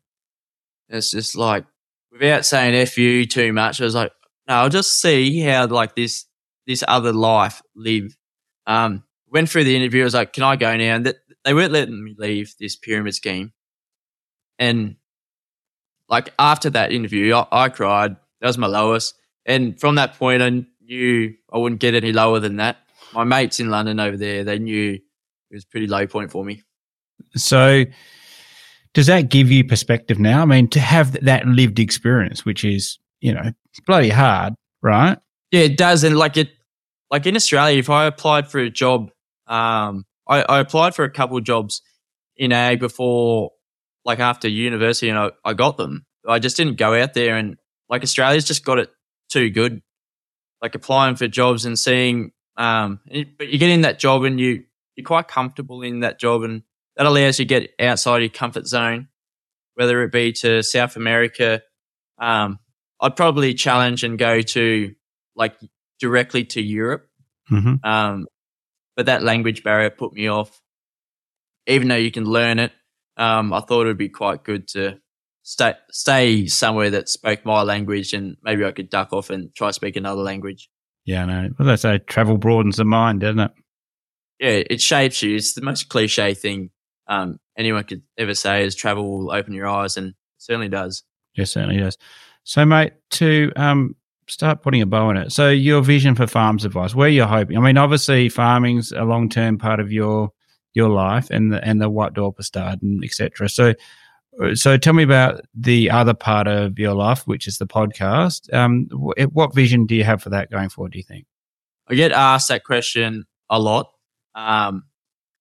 It's 0.91 1.11
just 1.13 1.35
like, 1.37 1.65
without 2.13 2.45
saying 2.45 2.75
"f 2.75 2.99
you" 2.99 3.27
too 3.27 3.53
much, 3.53 3.81
I 3.81 3.85
was 3.85 3.95
like, 3.95 4.13
no, 4.49 4.55
I'll 4.57 4.69
just 4.69 5.01
see 5.01 5.41
how 5.41 5.67
like 5.67 5.95
this 5.97 6.27
this 6.67 6.85
other 6.87 7.13
life 7.13 7.63
live. 7.75 8.17
Um, 8.67 9.05
went 9.31 9.49
through 9.49 9.65
the 9.65 9.77
interview. 9.77 10.03
I 10.03 10.05
was 10.05 10.15
like, 10.15 10.33
"Can 10.35 10.43
I 10.43 10.57
go 10.57 10.77
now?" 10.77 10.97
And 10.97 11.15
they 11.45 11.55
weren't 11.55 11.73
letting 11.73 12.05
me 12.05 12.15
leave 12.19 12.55
this 12.61 12.77
pyramid 12.77 13.15
scheme. 13.15 13.53
And 14.59 14.97
like 16.09 16.33
after 16.39 16.71
that 16.71 16.93
interview, 16.93 17.35
I, 17.35 17.47
I 17.51 17.69
cried. 17.69 18.17
That 18.41 18.47
was 18.47 18.59
my 18.59 18.67
lowest. 18.67 19.15
And 19.47 19.79
from 19.79 19.97
that 19.97 20.19
point, 20.19 20.43
I 20.43 20.65
knew 20.83 21.35
I 21.53 21.59
wouldn't 21.59 21.81
get 21.81 21.95
any 21.95 22.13
lower 22.13 22.41
than 22.41 22.57
that. 22.57 22.79
My 23.13 23.25
mates 23.25 23.61
in 23.61 23.71
London 23.71 24.01
over 24.01 24.17
there, 24.17 24.45
they 24.45 24.59
knew 24.59 24.93
it 24.95 25.55
was 25.55 25.65
a 25.65 25.69
pretty 25.69 25.87
low 25.87 26.07
point 26.07 26.31
for 26.31 26.45
me. 26.45 26.63
So, 27.35 27.85
does 28.95 29.07
that 29.07 29.29
give 29.29 29.51
you 29.51 29.65
perspective 29.65 30.19
now? 30.19 30.43
I 30.43 30.45
mean, 30.45 30.69
to 30.69 30.81
have 30.81 31.13
that 31.25 31.47
lived 31.47 31.79
experience, 31.79 32.45
which 32.45 32.65
is, 32.65 32.99
you 33.21 33.33
know, 33.33 33.53
bloody 33.87 34.09
hard, 34.09 34.55
right? 34.83 35.19
Yeah, 35.51 35.63
it 35.63 35.77
does. 35.77 36.05
And 36.05 36.17
like 36.17 36.37
it, 36.37 36.51
like 37.11 37.27
in 37.27 37.37
Australia, 37.37 37.79
if 37.79 37.91
I 37.91 38.05
applied 38.05 38.51
for 38.51 38.59
a 38.59 38.71
job, 38.71 39.11
um, 39.47 40.05
I, 40.29 40.43
I 40.43 40.59
applied 40.61 40.95
for 40.95 41.05
a 41.05 41.11
couple 41.11 41.39
of 41.39 41.45
jobs 41.45 41.81
in 42.37 42.53
ag 42.53 42.81
before, 42.81 43.51
like 44.05 44.21
after 44.21 44.49
university, 44.49 45.09
and 45.09 45.19
I, 45.19 45.31
I 45.45 45.55
got 45.55 45.77
them. 45.77 46.07
I 46.27 46.39
just 46.39 46.57
didn't 46.57 46.77
go 46.77 46.95
out 46.95 47.15
there 47.15 47.37
and 47.37 47.57
like 47.89 48.03
Australia's 48.03 48.45
just 48.45 48.65
got 48.65 48.79
it 48.79 48.91
too 49.31 49.51
good. 49.51 49.83
Like 50.61 50.75
applying 50.75 51.17
for 51.17 51.29
jobs 51.29 51.65
and 51.65 51.79
seeing, 51.79 52.33
um, 52.57 53.01
but 53.39 53.49
you 53.49 53.59
get 53.59 53.71
in 53.71 53.83
that 53.83 53.99
job 53.99 54.25
and 54.25 54.41
you 54.41 54.65
you're 54.97 55.05
quite 55.05 55.29
comfortable 55.29 55.83
in 55.83 56.01
that 56.01 56.19
job, 56.19 56.43
and 56.43 56.63
that 56.97 57.07
allows 57.07 57.39
you 57.39 57.45
to 57.45 57.49
get 57.49 57.71
outside 57.81 58.19
your 58.19 58.29
comfort 58.29 58.67
zone, 58.67 59.07
whether 59.75 60.03
it 60.03 60.11
be 60.11 60.33
to 60.33 60.63
South 60.65 60.97
America. 60.97 61.63
Um, 62.19 62.59
I'd 63.01 63.15
probably 63.15 63.55
challenge 63.55 64.03
and 64.03 64.19
go 64.19 64.41
to 64.41 64.95
like 65.37 65.55
directly 66.01 66.45
to 66.47 66.61
Europe. 66.61 67.09
Mm-hmm. 67.49 67.89
Um, 67.89 68.27
but 68.97 69.07
that 69.07 69.23
language 69.23 69.63
barrier 69.63 69.91
put 69.91 70.13
me 70.13 70.29
off. 70.29 70.61
Even 71.69 71.87
though 71.87 71.95
you 71.95 72.11
can 72.11 72.25
learn 72.25 72.59
it, 72.59 72.73
um, 73.19 73.53
I 73.53 73.61
thought 73.61 73.83
it 73.83 73.89
would 73.89 73.99
be 73.99 74.09
quite 74.09 74.45
good 74.45 74.69
to 74.69 74.99
stay 75.43 75.75
stay 75.91 76.47
somewhere 76.47 76.91
that 76.91 77.09
spoke 77.09 77.45
my 77.45 77.63
language, 77.63 78.15
and 78.15 78.37
maybe 78.43 78.65
I 78.65 78.73
could 78.73 78.89
duck 78.89 79.13
off 79.13 79.31
and 79.31 79.55
try 79.55 79.71
speak 79.73 79.97
another 79.97 80.23
language. 80.23 80.71
Yeah, 81.05 81.25
no. 81.25 81.49
Well, 81.59 81.69
they 81.69 81.77
say 81.77 81.99
travel 81.99 82.39
broadens 82.39 82.77
the 82.77 82.85
mind, 82.85 83.21
doesn't 83.21 83.41
it? 83.41 83.51
Yeah, 84.41 84.63
it 84.71 84.81
shapes 84.81 85.23
you. 85.23 85.37
It's 85.37 85.55
the 85.55 85.63
most 85.63 85.89
cliche 85.89 86.35
thing 86.35 86.71
um, 87.09 87.41
anyone 87.57 87.85
could 87.85 88.03
ever 88.17 88.35
say 88.35 88.65
is 88.65 88.75
travel 88.75 89.11
will 89.11 89.33
open 89.33 89.53
your 89.53 89.67
eyes, 89.67 89.97
and 89.97 90.15
certainly 90.39 90.69
does. 90.69 91.03
Yes, 91.35 91.51
certainly 91.51 91.79
does. 91.79 91.97
So, 92.45 92.65
mate, 92.65 92.93
to 93.11 93.53
um, 93.57 93.97
start 94.29 94.63
putting 94.63 94.83
a 94.83 94.87
bow 94.87 95.09
on 95.09 95.17
it. 95.17 95.33
So, 95.33 95.51
your 95.51 95.83
vision 95.83 96.15
for 96.15 96.27
farms 96.27 96.65
advice, 96.65 96.95
where 96.95 97.09
you're 97.09 97.27
hoping. 97.27 97.57
I 97.57 97.61
mean, 97.61 97.79
obviously, 97.79 98.29
farming's 98.29 98.93
a 98.93 99.03
long 99.03 99.29
term 99.29 99.59
part 99.59 99.81
of 99.81 99.91
your 99.91 100.31
your 100.75 100.91
life, 100.91 101.31
and 101.31 101.53
the 101.53 101.65
and 101.65 101.81
the 101.81 101.89
white 101.89 102.13
start 102.41 102.83
and 102.83 103.05
etc. 103.05 103.49
So, 103.49 103.75
so 104.55 104.77
tell 104.77 104.93
me 104.93 105.03
about 105.03 105.43
the 105.55 105.91
other 105.91 106.15
part 106.15 106.47
of 106.47 106.79
your 106.79 106.95
life, 106.95 107.27
which 107.27 107.47
is 107.47 107.59
the 107.59 107.67
podcast. 107.67 108.53
Um, 108.53 108.89
wh- 108.91 109.35
what 109.35 109.55
vision 109.55 109.87
do 109.87 109.95
you 109.95 110.05
have 110.05 110.23
for 110.23 110.31
that 110.31 110.51
going 110.51 110.69
forward? 110.69 110.93
Do 110.93 110.99
you 110.99 111.05
think? 111.05 111.27
I 111.89 111.95
get 111.95 112.13
asked 112.13 112.49
that 112.49 112.65
question 112.65 113.25
a 113.49 113.59
lot. 113.59 113.91
Um, 114.35 114.85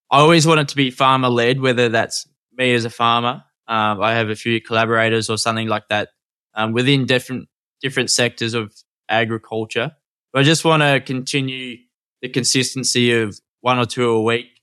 I 0.10 0.20
always 0.20 0.48
want 0.48 0.62
it 0.62 0.68
to 0.70 0.76
be 0.76 0.90
farmer 0.90 1.30
led, 1.30 1.60
whether 1.60 1.90
that's 1.90 2.28
me 2.56 2.74
as 2.74 2.86
a 2.86 2.90
farmer. 2.90 3.44
Um, 3.68 4.02
I 4.02 4.14
have 4.14 4.30
a 4.30 4.36
few 4.36 4.62
collaborators 4.62 5.30
or 5.30 5.38
something 5.38 5.68
like 5.68 5.90
that 5.90 6.10
um, 6.56 6.72
within 6.72 7.06
different 7.06 7.50
different 7.82 8.10
sectors 8.10 8.54
of 8.54 8.74
agriculture. 9.10 9.92
But 10.34 10.40
I 10.40 10.44
just 10.44 10.66
want 10.66 10.82
to 10.84 11.00
continue 11.00 11.78
the 12.22 12.30
consistency 12.30 13.14
of 13.14 13.40
one 13.62 13.78
or 13.78 13.86
two 13.86 14.10
a 14.10 14.22
week, 14.22 14.57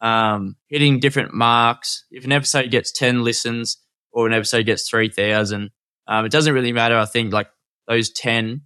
um, 0.00 0.56
hitting 0.68 1.00
different 1.00 1.34
marks. 1.34 2.04
If 2.10 2.24
an 2.24 2.32
episode 2.32 2.70
gets 2.70 2.92
ten 2.92 3.22
listens 3.24 3.78
or 4.12 4.26
an 4.26 4.32
episode 4.32 4.66
gets 4.66 4.88
three 4.88 5.08
thousand, 5.08 5.70
um, 6.06 6.24
it 6.24 6.32
doesn't 6.32 6.54
really 6.54 6.72
matter. 6.72 6.96
I 6.96 7.06
think 7.06 7.32
like 7.32 7.48
those 7.88 8.10
ten 8.10 8.62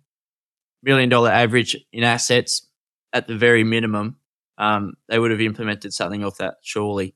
million 0.82 1.09
dollar 1.09 1.30
average 1.30 1.76
in 1.93 2.05
assets 2.05 2.66
at 3.12 3.26
the 3.26 3.37
very 3.37 3.64
minimum, 3.64 4.16
um, 4.59 4.95
they 5.09 5.18
would 5.18 5.30
have 5.30 5.41
implemented 5.41 5.93
something 5.93 6.24
off 6.24 6.39
that 6.39 6.57
surely. 6.62 7.14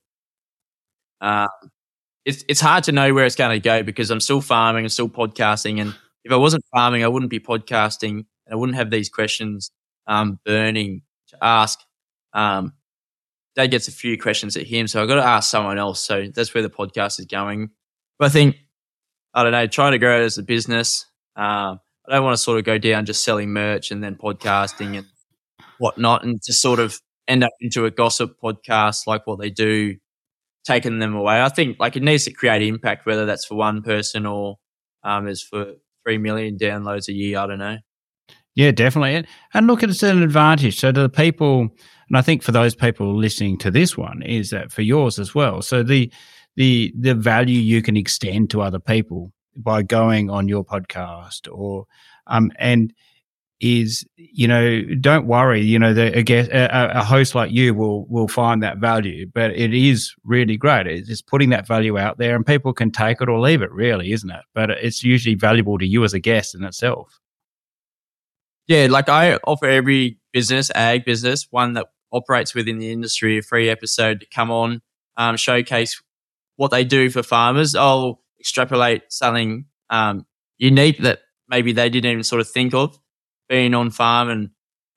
Um, 1.21 1.49
it's 2.25 2.45
it's 2.49 2.61
hard 2.61 2.85
to 2.85 2.93
know 2.93 3.15
where 3.15 3.25
it's 3.25 3.37
going 3.37 3.51
to 3.51 3.61
go 3.61 3.83
because 3.83 4.11
I'm 4.11 4.21
still 4.21 4.41
farming, 4.41 4.85
I'm 4.85 4.89
still 4.91 5.09
podcasting, 5.09 5.81
and 5.81 5.95
if 6.25 6.33
I 6.33 6.37
wasn't 6.37 6.65
farming, 6.75 7.05
I 7.05 7.09
wouldn't 7.09 7.31
be 7.31 7.41
podcasting, 7.41 8.11
and 8.11 8.53
I 8.53 8.57
wouldn't 8.57 8.77
have 8.77 8.91
these 8.91 9.09
questions 9.09 9.71
um, 10.07 10.39
burning 10.45 11.03
to 11.29 11.39
ask. 11.43 11.79
Um, 12.33 12.75
Dad 13.59 13.73
gets 13.73 13.89
a 13.89 13.93
few 13.93 14.17
questions 14.17 14.57
at 14.57 14.69
him, 14.69 14.87
so 14.87 15.03
I've 15.03 15.09
got 15.09 15.17
to 15.17 15.25
ask 15.25 15.51
someone 15.51 15.79
else. 15.79 15.99
So 15.99 16.29
that's 16.33 16.55
where 16.55 16.63
the 16.63 16.71
podcast 16.71 17.19
is 17.19 17.27
going. 17.27 17.71
But 18.17 18.27
I 18.27 18.29
think 18.29 18.57
I 19.35 19.43
don't 19.43 19.51
know, 19.51 19.67
trying 19.67 19.91
to 19.93 19.99
grow 19.99 20.21
it 20.21 20.25
as 20.25 20.39
a 20.39 20.45
business. 20.45 21.07
Um, 21.35 21.81
I 22.07 22.13
don't 22.13 22.23
want 22.23 22.37
to 22.37 22.43
sort 22.43 22.61
of 22.61 22.65
go 22.65 22.79
down 22.79 23.05
just 23.05 23.25
selling 23.25 23.51
merch 23.51 23.91
and 23.91 24.03
then 24.03 24.15
podcasting 24.15 24.97
and 24.97 25.07
whatnot, 25.79 26.25
and 26.25 26.41
just 26.41 26.63
sort 26.63 26.79
of 26.79 27.01
end 27.27 27.43
up 27.43 27.51
into 27.61 27.85
a 27.85 27.91
gossip 27.91 28.37
podcast 28.41 29.09
like 29.09 29.27
what 29.27 29.41
they 29.41 29.51
do, 29.51 29.97
taking 30.65 31.01
them 31.01 31.17
away. 31.17 31.43
I 31.43 31.49
think 31.49 31.81
like 31.81 31.97
it 31.97 32.05
needs 32.05 32.27
to 32.27 32.33
create 32.33 32.63
impact, 32.63 33.07
whether 33.07 33.27
that's 33.27 33.45
for 33.45 33.57
one 33.57 33.83
person 33.83 34.25
or 34.25 34.59
um, 35.03 35.27
is 35.27 35.43
for 35.43 35.73
three 36.05 36.19
million 36.19 36.57
downloads 36.57 37.09
a 37.09 37.13
year. 37.13 37.41
I 37.41 37.49
don't 37.49 37.59
know. 37.59 37.79
Yeah, 38.55 38.71
definitely. 38.73 39.25
And, 39.55 39.67
look, 39.69 39.83
it's 39.85 40.03
an 40.03 40.23
advantage. 40.23 40.81
So 40.81 40.91
to 40.91 41.03
the 41.03 41.09
people, 41.09 41.71
and 42.09 42.17
I 42.17 42.23
think 42.23 42.43
for 42.43 42.53
those 42.53 42.75
people 42.75 43.17
listening 43.17 43.59
to 43.59 43.71
this 43.71 43.97
one, 43.97 44.23
is 44.23 44.51
that 44.51 44.73
for 44.73 44.83
yours 44.83 45.19
as 45.19 45.35
well. 45.35 45.63
So 45.63 45.83
the 45.83 46.11
the 46.57 46.93
the 46.99 47.15
value 47.15 47.61
you 47.61 47.83
can 47.83 47.97
extend 47.97 48.51
to 48.51 48.63
other 48.63 48.81
people 48.81 49.33
by 49.57 49.83
going 49.83 50.31
on 50.31 50.49
your 50.49 50.65
podcast 50.65 51.49
or 51.53 51.87
um 52.27 52.51
and 52.59 52.93
is 53.61 54.05
you 54.17 54.47
know 54.47 54.83
don't 55.01 55.27
worry 55.27 55.61
you 55.61 55.79
know 55.79 55.93
the, 55.93 56.17
a, 56.17 56.99
a 57.01 57.05
host 57.05 57.35
like 57.35 57.51
you 57.51 57.75
will 57.75 58.07
will 58.07 58.29
find 58.29 58.63
that 58.63 58.79
value 58.79 59.27
but 59.35 59.51
it 59.51 59.75
is 59.75 60.15
really 60.25 60.57
great. 60.57 60.87
It's 60.87 61.23
putting 61.23 61.51
that 61.51 61.67
value 61.67 61.99
out 61.99 62.19
there 62.19 62.37
and 62.37 62.47
people 62.47 62.73
can 62.73 62.91
take 62.91 63.21
it 63.21 63.29
or 63.29 63.41
leave 63.41 63.63
it 63.63 63.73
really 63.73 64.13
isn't 64.13 64.31
it? 64.31 64.43
But 64.55 64.71
it's 64.71 65.03
usually 65.03 65.35
valuable 65.35 65.79
to 65.79 65.87
you 65.87 66.05
as 66.05 66.15
a 66.15 66.21
guest 66.21 66.55
in 66.55 66.65
itself. 66.65 67.21
Yeah 68.67 68.87
like 68.91 69.09
i 69.09 69.37
offer 69.45 69.67
every 69.67 70.19
business 70.33 70.71
ag 70.75 71.05
business 71.05 71.47
one 71.51 71.73
that 71.73 71.87
operates 72.13 72.55
within 72.55 72.79
the 72.79 72.91
industry 72.91 73.39
a 73.39 73.43
free 73.43 73.69
episode 73.69 74.21
to 74.21 74.27
come 74.27 74.51
on 74.51 74.81
um, 75.17 75.37
showcase 75.37 76.01
what 76.57 76.71
they 76.71 76.85
do 76.85 77.11
for 77.11 77.23
farmers 77.23 77.75
i'll 77.75 78.23
extrapolate 78.41 79.03
something 79.09 79.67
um, 79.91 80.27
unique 80.59 80.99
that 80.99 81.21
maybe 81.49 81.73
they 81.73 81.89
didn't 81.89 82.11
even 82.11 82.23
sort 82.23 82.41
of 82.41 82.49
think 82.49 82.75
of 82.75 82.99
being 83.49 83.75
on 83.75 83.91
farm 83.91 84.29
and 84.29 84.51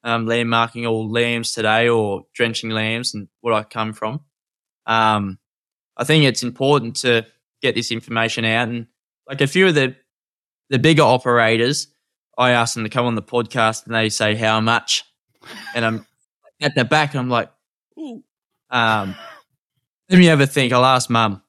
um, 0.04 0.26
landmarking 0.26 0.90
all 0.90 1.10
lambs 1.10 1.54
today 1.54 1.88
or 1.88 2.26
drenching 2.34 2.70
lambs 2.70 3.14
and 3.14 3.28
where 3.42 3.54
I 3.54 3.64
come 3.64 3.94
from. 3.94 4.22
Um, 4.86 5.40
I 5.98 6.04
think 6.04 6.26
it's 6.26 6.44
important 6.44 6.98
to 6.98 7.26
get 7.62 7.76
this 7.76 7.92
information 7.92 8.46
out. 8.46 8.70
And 8.70 8.88
like 9.28 9.42
a 9.42 9.48
few 9.48 9.68
of 9.68 9.76
the, 9.76 9.96
the 10.70 10.80
bigger 10.80 11.04
operators, 11.04 11.88
I 12.38 12.52
ask 12.52 12.74
them 12.74 12.84
to 12.84 12.90
come 12.90 13.06
on 13.06 13.16
the 13.16 13.22
podcast 13.22 13.86
and 13.86 13.96
they 13.96 14.10
say, 14.10 14.36
how 14.36 14.60
much? 14.60 15.04
And 15.76 15.86
I'm 15.86 16.06
at 16.62 16.76
the 16.76 16.86
back, 16.86 17.16
I'm 17.16 17.30
like, 17.30 17.50
Ooh. 18.00 18.24
um, 18.70 19.16
let 20.10 20.20
me 20.20 20.26
have 20.26 20.42
a 20.42 20.48
think. 20.48 20.74
I'll 20.74 20.86
ask 20.86 21.10
mum. 21.10 21.42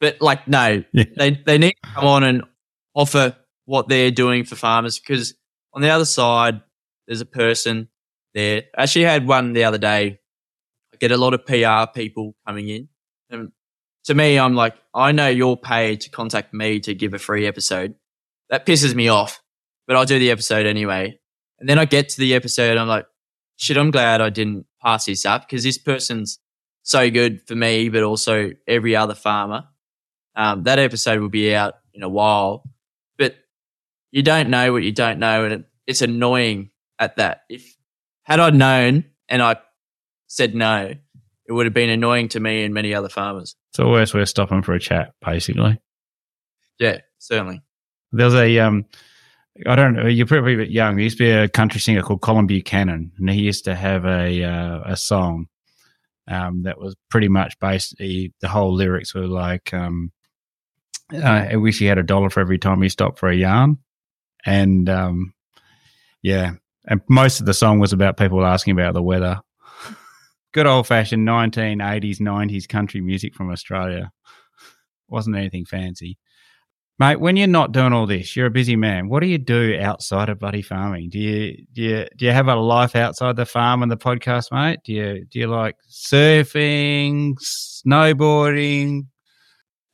But 0.00 0.20
like, 0.20 0.46
no, 0.46 0.84
yeah. 0.92 1.04
they, 1.16 1.30
they 1.30 1.58
need 1.58 1.74
to 1.82 1.90
come 1.94 2.04
on 2.04 2.24
and 2.24 2.42
offer 2.94 3.36
what 3.64 3.88
they're 3.88 4.10
doing 4.10 4.44
for 4.44 4.56
farmers 4.56 4.98
because 4.98 5.34
on 5.72 5.82
the 5.82 5.88
other 5.88 6.04
side, 6.04 6.60
there's 7.06 7.20
a 7.20 7.26
person 7.26 7.88
there. 8.34 8.64
I 8.76 8.82
actually 8.82 9.04
had 9.04 9.26
one 9.26 9.52
the 9.52 9.64
other 9.64 9.78
day. 9.78 10.20
I 10.92 10.96
get 10.98 11.10
a 11.10 11.16
lot 11.16 11.34
of 11.34 11.44
PR 11.46 11.90
people 11.92 12.34
coming 12.46 12.68
in. 12.68 12.88
And 13.30 13.52
to 14.04 14.14
me, 14.14 14.38
I'm 14.38 14.54
like, 14.54 14.74
I 14.94 15.12
know 15.12 15.28
you're 15.28 15.56
paid 15.56 16.02
to 16.02 16.10
contact 16.10 16.52
me 16.52 16.80
to 16.80 16.94
give 16.94 17.14
a 17.14 17.18
free 17.18 17.46
episode. 17.46 17.94
That 18.50 18.66
pisses 18.66 18.94
me 18.94 19.08
off, 19.08 19.42
but 19.86 19.96
I'll 19.96 20.04
do 20.04 20.18
the 20.18 20.30
episode 20.30 20.66
anyway. 20.66 21.18
And 21.58 21.68
then 21.68 21.78
I 21.78 21.84
get 21.84 22.10
to 22.10 22.20
the 22.20 22.34
episode, 22.34 22.76
I'm 22.76 22.88
like, 22.88 23.06
shit, 23.56 23.76
I'm 23.76 23.90
glad 23.90 24.20
I 24.20 24.30
didn't 24.30 24.66
pass 24.82 25.06
this 25.06 25.24
up 25.24 25.48
because 25.48 25.64
this 25.64 25.78
person's 25.78 26.38
so 26.82 27.10
good 27.10 27.46
for 27.46 27.54
me, 27.54 27.88
but 27.88 28.02
also 28.02 28.50
every 28.66 28.94
other 28.94 29.14
farmer. 29.14 29.64
Um, 30.36 30.64
that 30.64 30.78
episode 30.78 31.20
will 31.20 31.28
be 31.28 31.54
out 31.54 31.74
in 31.92 32.02
a 32.02 32.08
while 32.08 32.64
but 33.16 33.36
you 34.10 34.22
don't 34.22 34.50
know 34.50 34.72
what 34.72 34.82
you 34.82 34.92
don't 34.92 35.18
know, 35.18 35.44
and 35.44 35.52
it, 35.52 35.64
it's 35.86 36.02
annoying 36.02 36.70
at 36.98 37.16
that. 37.16 37.42
If 37.48 37.76
had 38.22 38.40
I 38.40 38.50
known 38.50 39.04
and 39.28 39.42
I 39.42 39.56
said 40.26 40.54
no, 40.54 40.92
it 41.46 41.52
would 41.52 41.66
have 41.66 41.74
been 41.74 41.90
annoying 41.90 42.28
to 42.28 42.40
me 42.40 42.64
and 42.64 42.72
many 42.72 42.94
other 42.94 43.08
farmers. 43.08 43.56
It's 43.70 43.78
always 43.78 44.14
worth 44.14 44.28
stopping 44.28 44.62
for 44.62 44.72
a 44.72 44.80
chat, 44.80 45.14
basically. 45.24 45.80
Yeah, 46.78 46.98
certainly. 47.18 47.62
There's 48.12 48.34
a 48.34 48.58
um, 48.60 48.86
I 49.66 49.76
don't 49.76 49.94
know. 49.94 50.06
You're 50.06 50.26
probably 50.26 50.54
a 50.54 50.58
bit 50.58 50.70
young. 50.70 50.96
There 50.96 51.04
used 51.04 51.18
to 51.18 51.24
be 51.24 51.30
a 51.30 51.48
country 51.48 51.80
singer 51.80 52.02
called 52.02 52.22
Colin 52.22 52.46
Buchanan, 52.46 53.12
and 53.18 53.30
he 53.30 53.42
used 53.42 53.64
to 53.64 53.74
have 53.74 54.04
a 54.04 54.42
uh, 54.42 54.80
a 54.84 54.96
song 54.96 55.46
um, 56.26 56.64
that 56.64 56.78
was 56.78 56.96
pretty 57.08 57.28
much 57.28 57.58
based. 57.60 57.96
the 57.98 58.32
whole 58.44 58.74
lyrics 58.74 59.14
were 59.14 59.28
like, 59.28 59.72
um, 59.72 60.10
"I 61.12 61.56
wish 61.56 61.78
he 61.78 61.86
had 61.86 61.98
a 61.98 62.02
dollar 62.02 62.30
for 62.30 62.40
every 62.40 62.58
time 62.58 62.82
he 62.82 62.88
stopped 62.88 63.18
for 63.18 63.28
a 63.28 63.36
yarn." 63.36 63.78
and 64.44 64.88
um, 64.88 65.34
yeah, 66.22 66.52
and 66.86 67.00
most 67.08 67.40
of 67.40 67.46
the 67.46 67.54
song 67.54 67.78
was 67.78 67.92
about 67.92 68.16
people 68.16 68.44
asking 68.44 68.72
about 68.72 68.94
the 68.94 69.02
weather. 69.02 69.40
Good 70.52 70.66
old 70.66 70.86
fashioned 70.86 71.26
1980s, 71.26 72.20
90s 72.20 72.68
country 72.68 73.00
music 73.00 73.34
from 73.34 73.50
Australia. 73.50 74.12
Wasn't 75.08 75.36
anything 75.36 75.64
fancy. 75.64 76.18
Mate, 76.98 77.18
when 77.18 77.36
you're 77.36 77.48
not 77.48 77.72
doing 77.72 77.92
all 77.92 78.06
this, 78.06 78.36
you're 78.36 78.46
a 78.46 78.50
busy 78.50 78.76
man. 78.76 79.08
What 79.08 79.20
do 79.20 79.26
you 79.26 79.38
do 79.38 79.76
outside 79.80 80.28
of 80.28 80.38
bloody 80.38 80.62
farming? 80.62 81.10
Do 81.10 81.18
you 81.18 81.66
do 81.72 81.82
you 81.82 82.06
do 82.16 82.24
you 82.24 82.30
have 82.30 82.46
a 82.46 82.54
life 82.54 82.94
outside 82.94 83.34
the 83.34 83.46
farm 83.46 83.82
and 83.82 83.90
the 83.90 83.96
podcast, 83.96 84.52
mate? 84.52 84.78
Do 84.84 84.92
you 84.92 85.24
do 85.24 85.40
you 85.40 85.48
like 85.48 85.76
surfing, 85.90 87.34
snowboarding? 87.40 89.06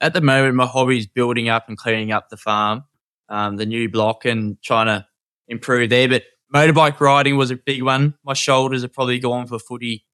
At 0.03 0.13
the 0.13 0.21
moment, 0.21 0.55
my 0.57 0.67
hobby 0.67 0.99
is 0.99 1.07
building 1.07 1.49
up 1.49 1.69
and 1.69 1.79
cleaning 1.79 2.13
up 2.13 2.29
the 2.29 2.37
farm 2.37 2.85
um, 3.31 3.57
the 3.57 3.65
new 3.65 3.89
block 3.89 4.25
and 4.27 4.61
trying 4.63 4.87
to 4.87 5.07
improve 5.49 5.89
there. 5.89 6.09
But 6.09 6.25
motorbike 6.55 7.01
riding 7.01 7.37
was 7.37 7.51
a 7.51 7.57
big 7.57 7.83
one. 7.83 8.15
My 8.25 8.35
shoulders 8.35 8.83
have 8.83 8.93
probably 8.93 9.19
gone 9.19 9.47
for 9.47 9.59
footy, 9.59 10.05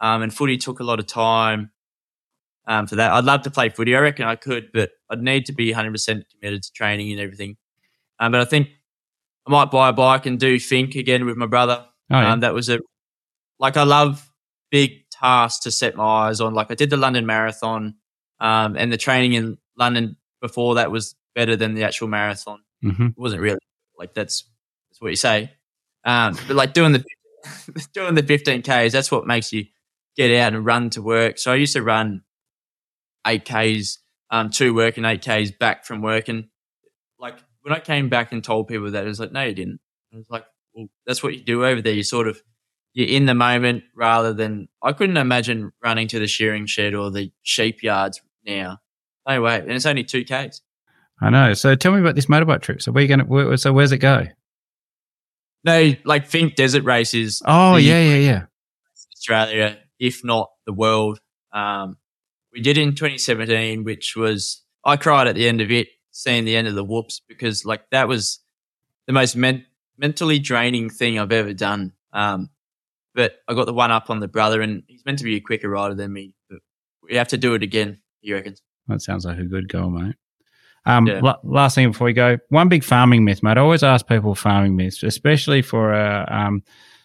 um, 0.00 0.22
and 0.22 0.34
footy 0.34 0.56
took 0.56 0.80
a 0.80 0.84
lot 0.84 0.98
of 0.98 1.06
time 1.06 1.70
um, 2.66 2.86
for 2.86 2.96
that. 2.96 3.12
I'd 3.12 3.24
love 3.24 3.42
to 3.42 3.50
play 3.50 3.68
footy. 3.68 3.96
I 3.96 4.00
reckon 4.00 4.26
I 4.26 4.36
could, 4.36 4.70
but 4.72 4.90
I'd 5.10 5.22
need 5.22 5.46
to 5.46 5.52
be 5.52 5.72
100% 5.72 6.22
committed 6.30 6.62
to 6.62 6.72
training 6.72 7.10
and 7.12 7.20
everything. 7.20 7.56
Um, 8.18 8.32
but 8.32 8.40
I 8.40 8.44
think 8.44 8.68
I 9.46 9.50
might 9.50 9.70
buy 9.70 9.88
a 9.88 9.92
bike 9.92 10.26
and 10.26 10.38
do 10.38 10.56
Finke 10.56 10.96
again 10.96 11.26
with 11.26 11.36
my 11.36 11.46
brother. 11.46 11.84
Oh, 12.10 12.20
yeah. 12.20 12.32
Um, 12.32 12.40
that 12.40 12.54
was 12.54 12.68
a 12.68 12.80
like 13.58 13.76
I 13.76 13.84
love 13.84 14.28
big 14.70 15.08
tasks 15.10 15.64
to 15.64 15.70
set 15.70 15.96
my 15.96 16.04
eyes 16.04 16.40
on. 16.40 16.54
Like 16.54 16.70
I 16.70 16.74
did 16.74 16.90
the 16.90 16.96
London 16.96 17.26
Marathon, 17.26 17.94
um, 18.40 18.76
and 18.76 18.92
the 18.92 18.96
training 18.96 19.34
in 19.34 19.58
London 19.76 20.16
before 20.40 20.74
that 20.76 20.90
was 20.90 21.14
better 21.34 21.56
than 21.56 21.74
the 21.74 21.84
actual 21.84 22.08
marathon. 22.08 22.60
Mm-hmm. 22.84 23.06
It 23.06 23.18
wasn't 23.18 23.42
really 23.42 23.58
like 23.98 24.14
that's 24.14 24.44
that's 24.90 25.00
what 25.00 25.08
you 25.10 25.16
say. 25.16 25.52
Um, 26.04 26.36
but 26.48 26.56
like 26.56 26.74
doing 26.74 26.92
the 26.92 27.04
doing 27.94 28.14
the 28.14 28.22
15Ks, 28.22 28.92
that's 28.92 29.10
what 29.10 29.26
makes 29.26 29.52
you 29.52 29.64
get 30.16 30.30
out 30.32 30.54
and 30.54 30.66
run 30.66 30.90
to 30.90 31.02
work. 31.02 31.38
So 31.38 31.52
I 31.52 31.56
used 31.56 31.72
to 31.74 31.82
run 31.82 32.22
8Ks 33.26 33.98
um, 34.30 34.50
to 34.50 34.74
work 34.74 34.96
and 34.96 35.06
8Ks 35.06 35.58
back 35.58 35.84
from 35.84 36.02
work. 36.02 36.28
And 36.28 36.48
like 37.18 37.38
when 37.62 37.74
I 37.74 37.80
came 37.80 38.08
back 38.08 38.32
and 38.32 38.42
told 38.42 38.68
people 38.68 38.90
that, 38.90 39.04
it 39.04 39.08
was 39.08 39.20
like, 39.20 39.32
no, 39.32 39.42
you 39.42 39.54
didn't. 39.54 39.80
I 40.12 40.16
was 40.16 40.30
like, 40.30 40.44
well, 40.74 40.86
that's 41.06 41.22
what 41.22 41.34
you 41.34 41.42
do 41.42 41.64
over 41.64 41.80
there. 41.80 41.92
You 41.92 42.02
sort 42.02 42.28
of, 42.28 42.42
you're 42.94 43.08
in 43.08 43.26
the 43.26 43.34
moment 43.34 43.84
rather 43.94 44.32
than, 44.32 44.68
I 44.82 44.92
couldn't 44.92 45.16
imagine 45.16 45.72
running 45.82 46.08
to 46.08 46.18
the 46.18 46.26
shearing 46.26 46.66
shed 46.66 46.94
or 46.94 47.10
the 47.10 47.32
sheep 47.42 47.82
yards 47.82 48.20
now. 48.44 48.78
No 49.26 49.40
way. 49.42 49.58
And 49.58 49.72
it's 49.72 49.86
only 49.86 50.04
2Ks. 50.04 50.60
I 51.20 51.30
know. 51.30 51.54
So 51.54 51.74
tell 51.74 51.92
me 51.92 52.00
about 52.00 52.16
this 52.16 52.26
motorbike 52.26 52.62
trip. 52.62 52.82
So 52.82 52.92
where 52.92 53.02
you 53.02 53.08
going 53.08 53.26
to, 53.26 53.56
so 53.56 53.72
where's 53.72 53.92
it 53.92 53.98
go? 53.98 54.26
No, 55.64 55.94
like 56.04 56.28
Finke 56.28 56.56
desert 56.56 56.82
races. 56.82 57.40
Oh, 57.46 57.76
yeah, 57.76 58.02
yeah, 58.02 58.16
yeah. 58.16 58.42
Australia, 59.16 59.78
if 60.00 60.24
not 60.24 60.50
the 60.66 60.72
world. 60.72 61.20
Um, 61.52 61.96
we 62.52 62.60
did 62.60 62.78
in 62.78 62.94
2017, 62.94 63.84
which 63.84 64.16
was, 64.16 64.62
I 64.84 64.96
cried 64.96 65.26
at 65.26 65.34
the 65.34 65.48
end 65.48 65.60
of 65.60 65.70
it, 65.70 65.88
seeing 66.10 66.44
the 66.44 66.56
end 66.56 66.68
of 66.68 66.74
the 66.74 66.84
whoops, 66.84 67.20
because 67.26 67.64
like 67.64 67.88
that 67.90 68.08
was 68.08 68.40
the 69.06 69.12
most 69.12 69.36
men- 69.36 69.66
mentally 69.96 70.38
draining 70.38 70.90
thing 70.90 71.18
I've 71.18 71.32
ever 71.32 71.52
done. 71.52 71.92
Um, 72.12 72.50
but 73.14 73.36
I 73.48 73.54
got 73.54 73.66
the 73.66 73.74
one 73.74 73.90
up 73.90 74.10
on 74.10 74.20
the 74.20 74.28
brother, 74.28 74.60
and 74.62 74.82
he's 74.86 75.04
meant 75.04 75.18
to 75.18 75.24
be 75.24 75.36
a 75.36 75.40
quicker 75.40 75.68
rider 75.68 75.94
than 75.94 76.12
me. 76.12 76.34
But 76.48 76.60
we 77.02 77.16
have 77.16 77.28
to 77.28 77.36
do 77.36 77.54
it 77.54 77.62
again, 77.62 78.00
he 78.20 78.32
reckons. 78.32 78.62
That 78.88 79.02
sounds 79.02 79.24
like 79.24 79.38
a 79.38 79.44
good 79.44 79.68
goal, 79.68 79.90
mate. 79.90 80.16
Um, 80.84 81.06
yeah. 81.06 81.20
l- 81.24 81.40
last 81.44 81.74
thing 81.74 81.90
before 81.90 82.06
we 82.06 82.12
go, 82.12 82.38
one 82.48 82.68
big 82.68 82.84
farming 82.84 83.24
myth, 83.24 83.42
mate. 83.42 83.56
I 83.56 83.60
always 83.60 83.82
ask 83.82 84.06
people 84.06 84.34
farming 84.34 84.76
myths, 84.76 85.02
especially 85.02 85.62
for 85.62 85.94
uh, 85.94 86.26
um, 86.28 86.62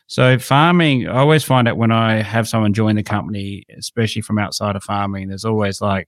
so 0.08 0.40
farming. 0.40 1.08
I 1.08 1.18
always 1.18 1.44
find 1.44 1.68
out 1.68 1.78
when 1.78 1.92
I 1.92 2.22
have 2.22 2.48
someone 2.48 2.74
join 2.74 2.96
the 2.96 3.04
company, 3.04 3.66
especially 3.78 4.22
from 4.22 4.40
outside 4.40 4.76
of 4.76 4.84
farming. 4.84 5.28
There's 5.28 5.46
always 5.46 5.82
like 5.82 6.08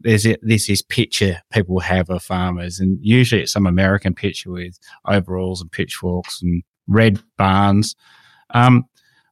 there's 0.00 0.26
this 0.42 0.68
is 0.68 0.82
picture 0.82 1.40
people 1.52 1.80
have 1.80 2.10
of 2.10 2.22
farmers, 2.22 2.80
and 2.80 2.98
usually 3.00 3.42
it's 3.42 3.52
some 3.52 3.66
American 3.66 4.14
picture 4.14 4.50
with 4.50 4.78
overalls 5.06 5.60
and 5.60 5.70
pitchforks 5.70 6.42
and 6.42 6.62
red 6.88 7.20
barns. 7.38 7.94
Um, 8.50 8.84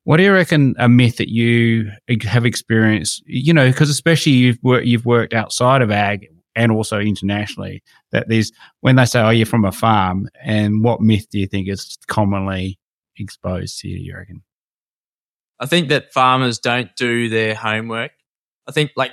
what 0.04 0.18
do 0.18 0.22
you 0.22 0.32
reckon 0.32 0.74
a 0.78 0.88
myth 0.88 1.16
that 1.16 1.30
you 1.30 1.90
have 2.22 2.46
experienced? 2.46 3.22
You 3.26 3.52
know, 3.52 3.68
because 3.68 3.90
especially 3.90 4.32
you've 4.32 4.58
worked 4.62 4.86
you've 4.86 5.06
worked 5.06 5.34
outside 5.34 5.82
of 5.82 5.90
ag 5.90 6.28
and 6.54 6.70
also 6.70 7.00
internationally 7.00 7.82
that 8.12 8.28
there's 8.28 8.52
when 8.80 8.94
they 8.94 9.06
say, 9.06 9.20
"Oh, 9.20 9.30
you're 9.30 9.44
from 9.44 9.64
a 9.64 9.72
farm," 9.72 10.28
and 10.42 10.84
what 10.84 11.00
myth 11.00 11.26
do 11.30 11.40
you 11.40 11.48
think 11.48 11.68
is 11.68 11.98
commonly 12.06 12.78
exposed 13.18 13.80
to 13.80 13.88
you? 13.88 14.16
Reckon? 14.16 14.42
I 15.60 15.66
think 15.66 15.88
that 15.88 16.12
farmers 16.12 16.58
don't 16.58 16.94
do 16.96 17.28
their 17.28 17.54
homework. 17.54 18.12
I 18.66 18.72
think 18.72 18.92
like 18.96 19.12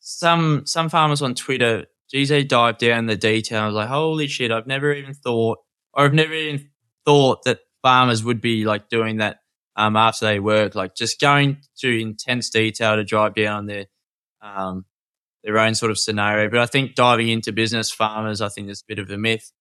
some 0.00 0.66
some 0.66 0.88
farmers 0.88 1.22
on 1.22 1.34
Twitter, 1.34 1.86
geez, 2.10 2.28
they 2.28 2.44
dive 2.44 2.78
down 2.78 3.06
the 3.06 3.16
details. 3.16 3.74
Like, 3.74 3.88
holy 3.88 4.26
shit, 4.26 4.50
I've 4.50 4.66
never 4.66 4.92
even 4.92 5.14
thought, 5.14 5.58
or 5.92 6.04
I've 6.04 6.14
never 6.14 6.32
even 6.34 6.70
thought 7.04 7.44
that 7.44 7.60
farmers 7.82 8.24
would 8.24 8.40
be 8.40 8.64
like 8.64 8.88
doing 8.88 9.18
that 9.18 9.38
um, 9.76 9.96
after 9.96 10.26
they 10.26 10.40
work, 10.40 10.74
like 10.74 10.94
just 10.94 11.20
going 11.20 11.58
to 11.78 12.00
intense 12.00 12.50
detail 12.50 12.96
to 12.96 13.04
drive 13.04 13.34
down 13.34 13.66
their 13.66 13.86
um, 14.42 14.84
their 15.44 15.58
own 15.58 15.74
sort 15.74 15.90
of 15.90 15.98
scenario. 15.98 16.50
But 16.50 16.60
I 16.60 16.66
think 16.66 16.94
diving 16.94 17.28
into 17.28 17.52
business 17.52 17.90
farmers, 17.90 18.40
I 18.40 18.48
think 18.48 18.66
there's 18.66 18.82
a 18.82 18.88
bit 18.88 18.98
of 18.98 19.10
a 19.10 19.18
myth. 19.18 19.52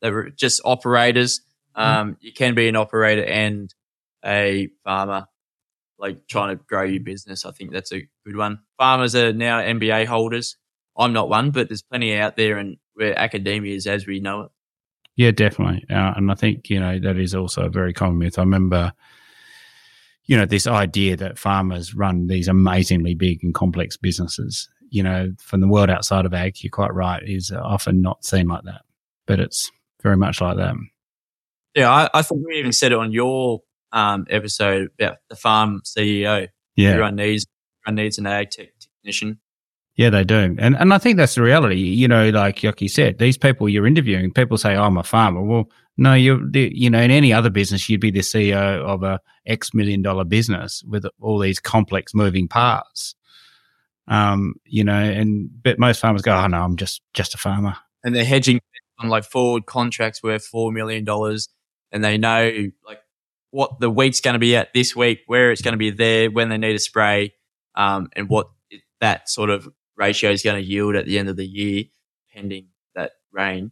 They're 0.00 0.30
just 0.30 0.60
operators. 0.64 1.40
Mm. 1.76 1.82
Um, 1.82 2.16
you 2.20 2.32
can 2.32 2.54
be 2.54 2.68
an 2.68 2.76
operator 2.76 3.24
and 3.24 3.72
a 4.24 4.68
farmer 4.84 5.26
like 5.98 6.26
trying 6.28 6.56
to 6.56 6.62
grow 6.64 6.82
your 6.82 7.02
business. 7.02 7.44
I 7.44 7.52
think 7.52 7.72
that's 7.72 7.92
a 7.92 8.06
good 8.26 8.36
one. 8.36 8.60
Farmers 8.78 9.14
are 9.14 9.32
now 9.32 9.60
MBA 9.60 10.06
holders. 10.06 10.56
I'm 10.96 11.12
not 11.12 11.28
one, 11.28 11.50
but 11.50 11.68
there's 11.68 11.82
plenty 11.82 12.16
out 12.16 12.36
there, 12.36 12.58
and 12.58 12.76
where 12.94 13.18
academia 13.18 13.74
is 13.74 13.86
as 13.86 14.06
we 14.06 14.20
know 14.20 14.42
it. 14.42 14.50
Yeah, 15.16 15.30
definitely. 15.30 15.84
Uh, 15.90 16.12
and 16.16 16.30
I 16.30 16.34
think, 16.34 16.68
you 16.70 16.80
know, 16.80 16.98
that 16.98 17.18
is 17.18 17.34
also 17.34 17.62
a 17.62 17.68
very 17.68 17.92
common 17.92 18.18
myth. 18.18 18.38
I 18.38 18.42
remember, 18.42 18.92
you 20.24 20.36
know, 20.36 20.46
this 20.46 20.66
idea 20.66 21.16
that 21.16 21.38
farmers 21.38 21.94
run 21.94 22.26
these 22.26 22.48
amazingly 22.48 23.14
big 23.14 23.42
and 23.42 23.54
complex 23.54 23.96
businesses, 23.96 24.68
you 24.90 25.02
know, 25.02 25.32
from 25.38 25.60
the 25.60 25.68
world 25.68 25.90
outside 25.90 26.26
of 26.26 26.34
ag, 26.34 26.62
you're 26.62 26.70
quite 26.70 26.94
right, 26.94 27.22
is 27.24 27.52
often 27.52 28.02
not 28.02 28.24
seen 28.24 28.48
like 28.48 28.64
that. 28.64 28.82
But 29.26 29.40
it's 29.40 29.70
very 30.02 30.16
much 30.16 30.40
like 30.40 30.56
that. 30.56 30.74
Yeah, 31.74 31.90
I, 31.90 32.08
I 32.14 32.22
think 32.22 32.46
we 32.46 32.56
even 32.56 32.72
said 32.72 32.92
it 32.92 32.98
on 32.98 33.12
your 33.12 33.60
um, 33.92 34.26
episode 34.30 34.88
about 34.98 35.18
the 35.28 35.36
farm 35.36 35.82
CEO. 35.84 36.48
Yeah. 36.76 36.90
Everyone 36.90 37.16
needs, 37.16 37.46
everyone 37.82 38.02
needs 38.02 38.18
an 38.18 38.26
ag 38.26 38.50
tech 38.50 38.68
technician. 38.80 39.40
Yeah, 39.96 40.10
they 40.10 40.24
do. 40.24 40.56
And 40.58 40.76
and 40.76 40.92
I 40.92 40.98
think 40.98 41.18
that's 41.18 41.36
the 41.36 41.42
reality. 41.42 41.76
You 41.76 42.08
know, 42.08 42.30
like 42.30 42.62
you 42.62 42.88
said, 42.88 43.18
these 43.18 43.38
people 43.38 43.68
you're 43.68 43.86
interviewing, 43.86 44.32
people 44.32 44.58
say, 44.58 44.74
oh, 44.74 44.84
I'm 44.84 44.96
a 44.96 45.04
farmer. 45.04 45.40
Well, 45.40 45.70
no, 45.96 46.14
you're, 46.14 46.40
you 46.52 46.90
know, 46.90 47.00
in 47.00 47.12
any 47.12 47.32
other 47.32 47.50
business, 47.50 47.88
you'd 47.88 48.00
be 48.00 48.10
the 48.10 48.20
CEO 48.20 48.82
of 48.82 49.04
a 49.04 49.20
X 49.46 49.72
million 49.72 50.02
dollar 50.02 50.24
business 50.24 50.82
with 50.84 51.06
all 51.20 51.38
these 51.38 51.60
complex 51.60 52.14
moving 52.14 52.48
parts. 52.48 53.14
Um, 54.08 54.56
you 54.64 54.82
know, 54.82 54.98
and, 54.98 55.48
but 55.62 55.78
most 55.78 56.00
farmers 56.00 56.22
go, 56.22 56.34
oh, 56.36 56.46
no, 56.48 56.62
I'm 56.62 56.76
just, 56.76 57.00
just 57.14 57.34
a 57.34 57.38
farmer. 57.38 57.76
And 58.02 58.14
they're 58.14 58.24
hedging 58.24 58.60
on 58.98 59.08
like 59.08 59.24
forward 59.24 59.66
contracts 59.66 60.22
worth 60.22 60.46
$4 60.52 60.72
million. 60.72 61.06
And 61.94 62.04
they 62.04 62.18
know 62.18 62.50
like 62.84 62.98
what 63.50 63.78
the 63.78 63.88
week's 63.88 64.20
going 64.20 64.34
to 64.34 64.40
be 64.40 64.56
at 64.56 64.74
this 64.74 64.96
week, 64.96 65.20
where 65.26 65.52
it's 65.52 65.62
going 65.62 65.72
to 65.72 65.78
be 65.78 65.90
there, 65.90 66.28
when 66.28 66.48
they 66.48 66.58
need 66.58 66.74
a 66.74 66.80
spray, 66.80 67.32
um, 67.76 68.08
and 68.16 68.28
what 68.28 68.48
that 69.00 69.28
sort 69.30 69.48
of 69.48 69.68
ratio 69.96 70.32
is 70.32 70.42
going 70.42 70.60
to 70.60 70.68
yield 70.68 70.96
at 70.96 71.06
the 71.06 71.18
end 71.18 71.28
of 71.28 71.36
the 71.36 71.46
year, 71.46 71.84
pending 72.34 72.66
that 72.96 73.12
rain. 73.32 73.70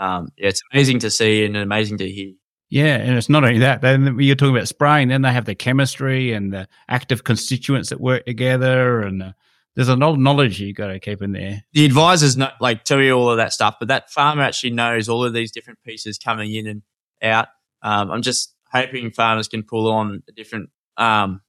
Um, 0.00 0.30
yeah, 0.36 0.48
it's 0.48 0.62
amazing 0.72 0.98
to 0.98 1.10
see 1.10 1.44
and 1.44 1.56
amazing 1.56 1.98
to 1.98 2.10
hear. 2.10 2.32
Yeah, 2.70 2.96
and 2.96 3.16
it's 3.16 3.28
not 3.28 3.44
only 3.44 3.60
that. 3.60 3.82
Then 3.82 4.18
you're 4.18 4.34
talking 4.34 4.56
about 4.56 4.66
spraying. 4.66 5.08
Then 5.08 5.22
they 5.22 5.32
have 5.32 5.44
the 5.44 5.54
chemistry 5.54 6.32
and 6.32 6.52
the 6.52 6.66
active 6.88 7.22
constituents 7.22 7.90
that 7.90 8.00
work 8.00 8.26
together, 8.26 9.00
and 9.02 9.22
uh, 9.22 9.32
there's 9.76 9.88
a 9.88 9.94
lot 9.94 10.10
of 10.10 10.18
knowledge 10.18 10.60
you 10.60 10.72
got 10.72 10.88
to 10.88 10.98
keep 10.98 11.22
in 11.22 11.30
there. 11.30 11.62
The 11.72 11.84
advisors 11.84 12.36
not 12.36 12.54
like 12.60 12.82
tell 12.82 13.00
you 13.00 13.12
all 13.12 13.30
of 13.30 13.36
that 13.36 13.52
stuff, 13.52 13.76
but 13.78 13.88
that 13.88 14.10
farmer 14.10 14.42
actually 14.42 14.70
knows 14.70 15.08
all 15.08 15.24
of 15.24 15.32
these 15.32 15.52
different 15.52 15.82
pieces 15.84 16.18
coming 16.18 16.52
in 16.52 16.66
and 16.66 16.82
out. 17.24 17.48
Um, 17.82 18.10
I'm 18.10 18.22
just 18.22 18.54
hoping 18.72 19.10
farmers 19.10 19.48
can 19.48 19.62
pull 19.62 19.90
on 19.90 20.22
a 20.28 20.32
different, 20.32 20.70
um, 20.96 21.40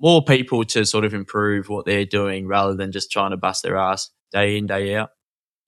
more 0.00 0.24
people 0.24 0.64
to 0.64 0.84
sort 0.84 1.04
of 1.04 1.12
improve 1.12 1.68
what 1.68 1.84
they're 1.84 2.04
doing 2.04 2.46
rather 2.46 2.74
than 2.74 2.92
just 2.92 3.10
trying 3.10 3.32
to 3.32 3.36
bust 3.36 3.62
their 3.62 3.76
ass 3.76 4.10
day 4.32 4.56
in, 4.56 4.66
day 4.66 4.94
out. 4.94 5.10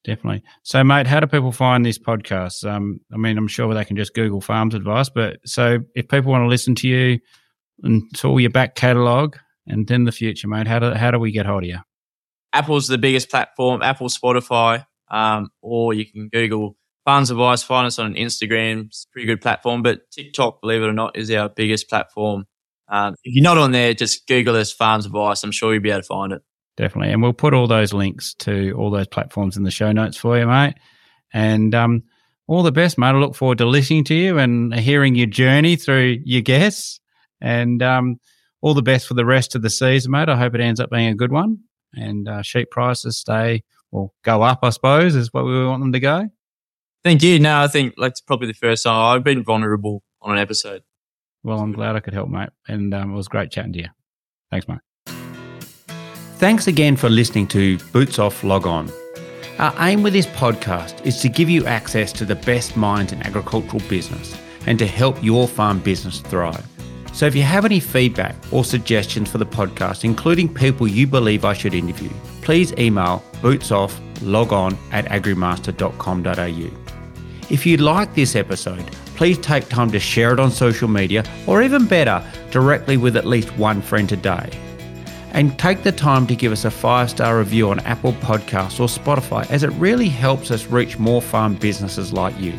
Definitely. 0.05 0.43
So, 0.63 0.83
mate, 0.83 1.07
how 1.07 1.21
do 1.21 1.27
people 1.27 1.53
find 1.53 1.85
this 1.85 1.99
podcast? 1.99 2.69
Um, 2.69 3.01
I 3.13 3.17
mean, 3.17 3.37
I'm 3.37 3.49
sure 3.49 3.75
they 3.75 3.85
can 3.85 3.97
just 3.97 4.15
Google 4.15 4.41
farms 4.41 4.75
advice, 4.75 5.11
but 5.11 5.41
so 5.45 5.81
if 5.95 6.09
people 6.09 6.31
want 6.31 6.43
to 6.43 6.49
listen 6.49 6.75
to 6.77 6.89
you 6.89 7.19
and 7.83 8.03
to 8.15 8.29
all 8.29 8.41
your 8.41 8.51
back 8.51 8.77
catalogue 8.77 9.37
and 9.67 9.87
then 9.87 10.05
the 10.05 10.13
future, 10.13 10.49
mate, 10.49 10.67
how 10.67 10.79
do, 10.79 10.93
how 10.93 11.11
do 11.11 11.19
we 11.19 11.33
get 11.33 11.45
hold 11.45 11.65
of 11.65 11.69
you? 11.69 11.79
Apple's 12.53 12.89
the 12.89 12.99
biggest 12.99 13.31
platform, 13.31 13.83
Apple, 13.83 14.09
Spotify, 14.09 14.87
um, 15.11 15.51
or 15.61 15.93
you 15.93 16.07
can 16.07 16.29
Google 16.29 16.77
Farms 17.11 17.33
Advice, 17.33 17.65
find 17.65 17.89
us 17.89 17.99
on 17.99 18.15
Instagram. 18.15 18.87
It's 18.87 19.05
a 19.05 19.13
pretty 19.13 19.27
good 19.27 19.41
platform, 19.41 19.83
but 19.83 20.09
TikTok, 20.13 20.61
believe 20.61 20.81
it 20.81 20.87
or 20.87 20.93
not, 20.93 21.19
is 21.19 21.29
our 21.33 21.49
biggest 21.49 21.91
platform. 21.91 22.47
Um, 22.87 23.17
if 23.25 23.35
you're 23.35 23.43
not 23.43 23.59
on 23.59 23.73
there, 23.73 23.95
just 23.95 24.29
Google 24.29 24.55
us 24.55 24.71
Farms 24.71 25.07
Advice. 25.07 25.43
I'm 25.43 25.51
sure 25.51 25.73
you'll 25.73 25.83
be 25.83 25.91
able 25.91 26.03
to 26.03 26.07
find 26.07 26.33
it. 26.33 26.41
Definitely. 26.77 27.13
And 27.13 27.21
we'll 27.21 27.33
put 27.33 27.53
all 27.53 27.67
those 27.67 27.93
links 27.93 28.35
to 28.35 28.77
all 28.79 28.93
those 28.93 29.09
platforms 29.09 29.57
in 29.57 29.65
the 29.65 29.73
show 29.73 29.91
notes 29.91 30.17
for 30.17 30.39
you, 30.39 30.47
mate. 30.47 30.75
And 31.33 31.75
um, 31.75 32.05
all 32.47 32.63
the 32.63 32.71
best, 32.71 32.97
mate. 32.97 33.09
I 33.09 33.19
look 33.19 33.35
forward 33.35 33.59
to 33.59 33.67
listening 33.67 34.05
to 34.05 34.15
you 34.15 34.39
and 34.39 34.73
hearing 34.73 35.17
your 35.17 35.27
journey 35.27 35.75
through 35.75 36.19
your 36.25 36.43
guests. 36.43 37.01
And 37.41 37.83
um, 37.83 38.21
all 38.61 38.75
the 38.75 38.83
best 38.83 39.09
for 39.09 39.15
the 39.15 39.27
rest 39.27 39.57
of 39.57 39.63
the 39.63 39.71
season, 39.71 40.13
mate. 40.13 40.29
I 40.29 40.37
hope 40.37 40.55
it 40.55 40.61
ends 40.61 40.79
up 40.79 40.91
being 40.91 41.09
a 41.09 41.17
good 41.17 41.33
one. 41.33 41.59
And 41.93 42.29
uh, 42.29 42.43
sheep 42.43 42.71
prices 42.71 43.19
stay 43.19 43.65
or 43.91 44.13
go 44.23 44.43
up, 44.43 44.61
I 44.63 44.71
suppose, 44.71 45.17
is 45.17 45.33
what 45.33 45.45
we 45.45 45.67
want 45.67 45.83
them 45.83 45.91
to 45.91 45.99
go. 45.99 46.31
Thank 47.03 47.23
you. 47.23 47.39
No, 47.39 47.61
I 47.61 47.69
think 47.69 47.95
that's 47.97 48.21
probably 48.21 48.49
the 48.49 48.55
first 48.55 48.85
time 48.85 48.95
I've 48.95 49.25
been 49.25 49.43
vulnerable 49.43 50.03
on 50.21 50.33
an 50.33 50.39
episode. 50.39 50.83
Well, 51.43 51.59
I'm 51.61 51.73
glad 51.73 51.97
I 51.97 52.01
could 52.01 52.13
help, 52.13 52.29
mate. 52.29 52.51
And 52.69 52.93
um, 52.93 53.13
it 53.13 53.15
was 53.15 53.29
great 53.29 53.51
chatting 53.51 53.73
to 53.75 53.79
you. 53.81 53.89
Thanks, 54.51 54.69
mate. 54.69 54.81
Thanks 56.37 56.67
again 56.67 56.97
for 56.97 57.09
listening 57.09 57.47
to 57.49 57.79
Boots 57.93 58.19
Off 58.19 58.45
Log 58.45 58.67
On. 58.67 58.91
Our 59.59 59.75
aim 59.81 60.03
with 60.03 60.15
this 60.15 60.27
podcast 60.27 61.05
is 61.05 61.21
to 61.21 61.29
give 61.29 61.51
you 61.51 61.67
access 61.67 62.13
to 62.13 62.25
the 62.25 62.35
best 62.35 62.77
minds 62.77 63.13
in 63.13 63.23
agricultural 63.23 63.83
business 63.89 64.35
and 64.67 64.79
to 64.79 64.87
help 64.87 65.23
your 65.23 65.47
farm 65.47 65.81
business 65.81 66.21
thrive. 66.21 66.67
So 67.13 67.27
if 67.27 67.35
you 67.35 67.43
have 67.43 67.65
any 67.65 67.81
feedback 67.81 68.37
or 68.53 68.65
suggestions 68.65 69.31
for 69.31 69.39
the 69.39 69.47
podcast, 69.47 70.05
including 70.05 70.53
people 70.53 70.89
you 70.89 71.07
believe 71.07 71.45
I 71.45 71.53
should 71.53 71.75
interview, 71.75 72.11
please 72.41 72.73
email 72.79 73.23
bootsofflogon 73.43 74.79
at 74.93 75.05
agrimaster.com.au. 75.07 76.90
If 77.51 77.67
you 77.67 77.77
like 77.79 78.15
this 78.15 78.37
episode, 78.37 78.87
please 79.17 79.37
take 79.39 79.69
time 79.69 79.91
to 79.91 79.99
share 79.99 80.33
it 80.33 80.39
on 80.39 80.53
social 80.53 80.89
media 80.89 81.25
or 81.47 81.63
even 81.63 81.87
better, 81.87 82.25
directly 82.51 82.97
with 82.97 83.17
at 83.17 83.27
least 83.27 83.57
one 83.59 83.83
friend 83.83 84.09
today. 84.09 84.49
And 85.33 85.59
take 85.59 85.83
the 85.83 85.93
time 85.93 86.27
to 86.29 86.37
give 86.37 86.53
us 86.53 86.65
a 86.65 86.71
five 86.71 87.11
star 87.11 87.39
review 87.39 87.71
on 87.71 87.81
Apple 87.81 88.13
Podcasts 88.15 88.81
or 88.81 88.87
Spotify 88.87 89.49
as 89.51 89.63
it 89.63 89.71
really 89.71 90.09
helps 90.09 90.51
us 90.51 90.67
reach 90.67 90.99
more 90.99 91.21
farm 91.21 91.55
businesses 91.55 92.13
like 92.13 92.39
you. 92.39 92.55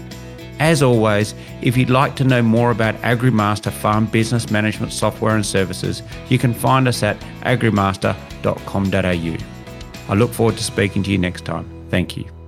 As 0.59 0.83
always, 0.83 1.33
if 1.61 1.75
you'd 1.75 1.89
like 1.89 2.15
to 2.17 2.23
know 2.23 2.41
more 2.41 2.71
about 2.71 2.95
AgriMaster 2.95 3.71
Farm 3.71 4.05
Business 4.05 4.51
Management 4.51 4.93
Software 4.93 5.35
and 5.35 5.45
Services, 5.45 6.03
you 6.29 6.37
can 6.37 6.53
find 6.53 6.87
us 6.87 7.01
at 7.01 7.19
agrimaster.com.au. 7.41 10.11
I 10.11 10.15
look 10.15 10.33
forward 10.33 10.57
to 10.57 10.63
speaking 10.63 11.03
to 11.03 11.11
you 11.11 11.17
next 11.17 11.45
time. 11.45 11.67
Thank 11.89 12.15
you. 12.15 12.40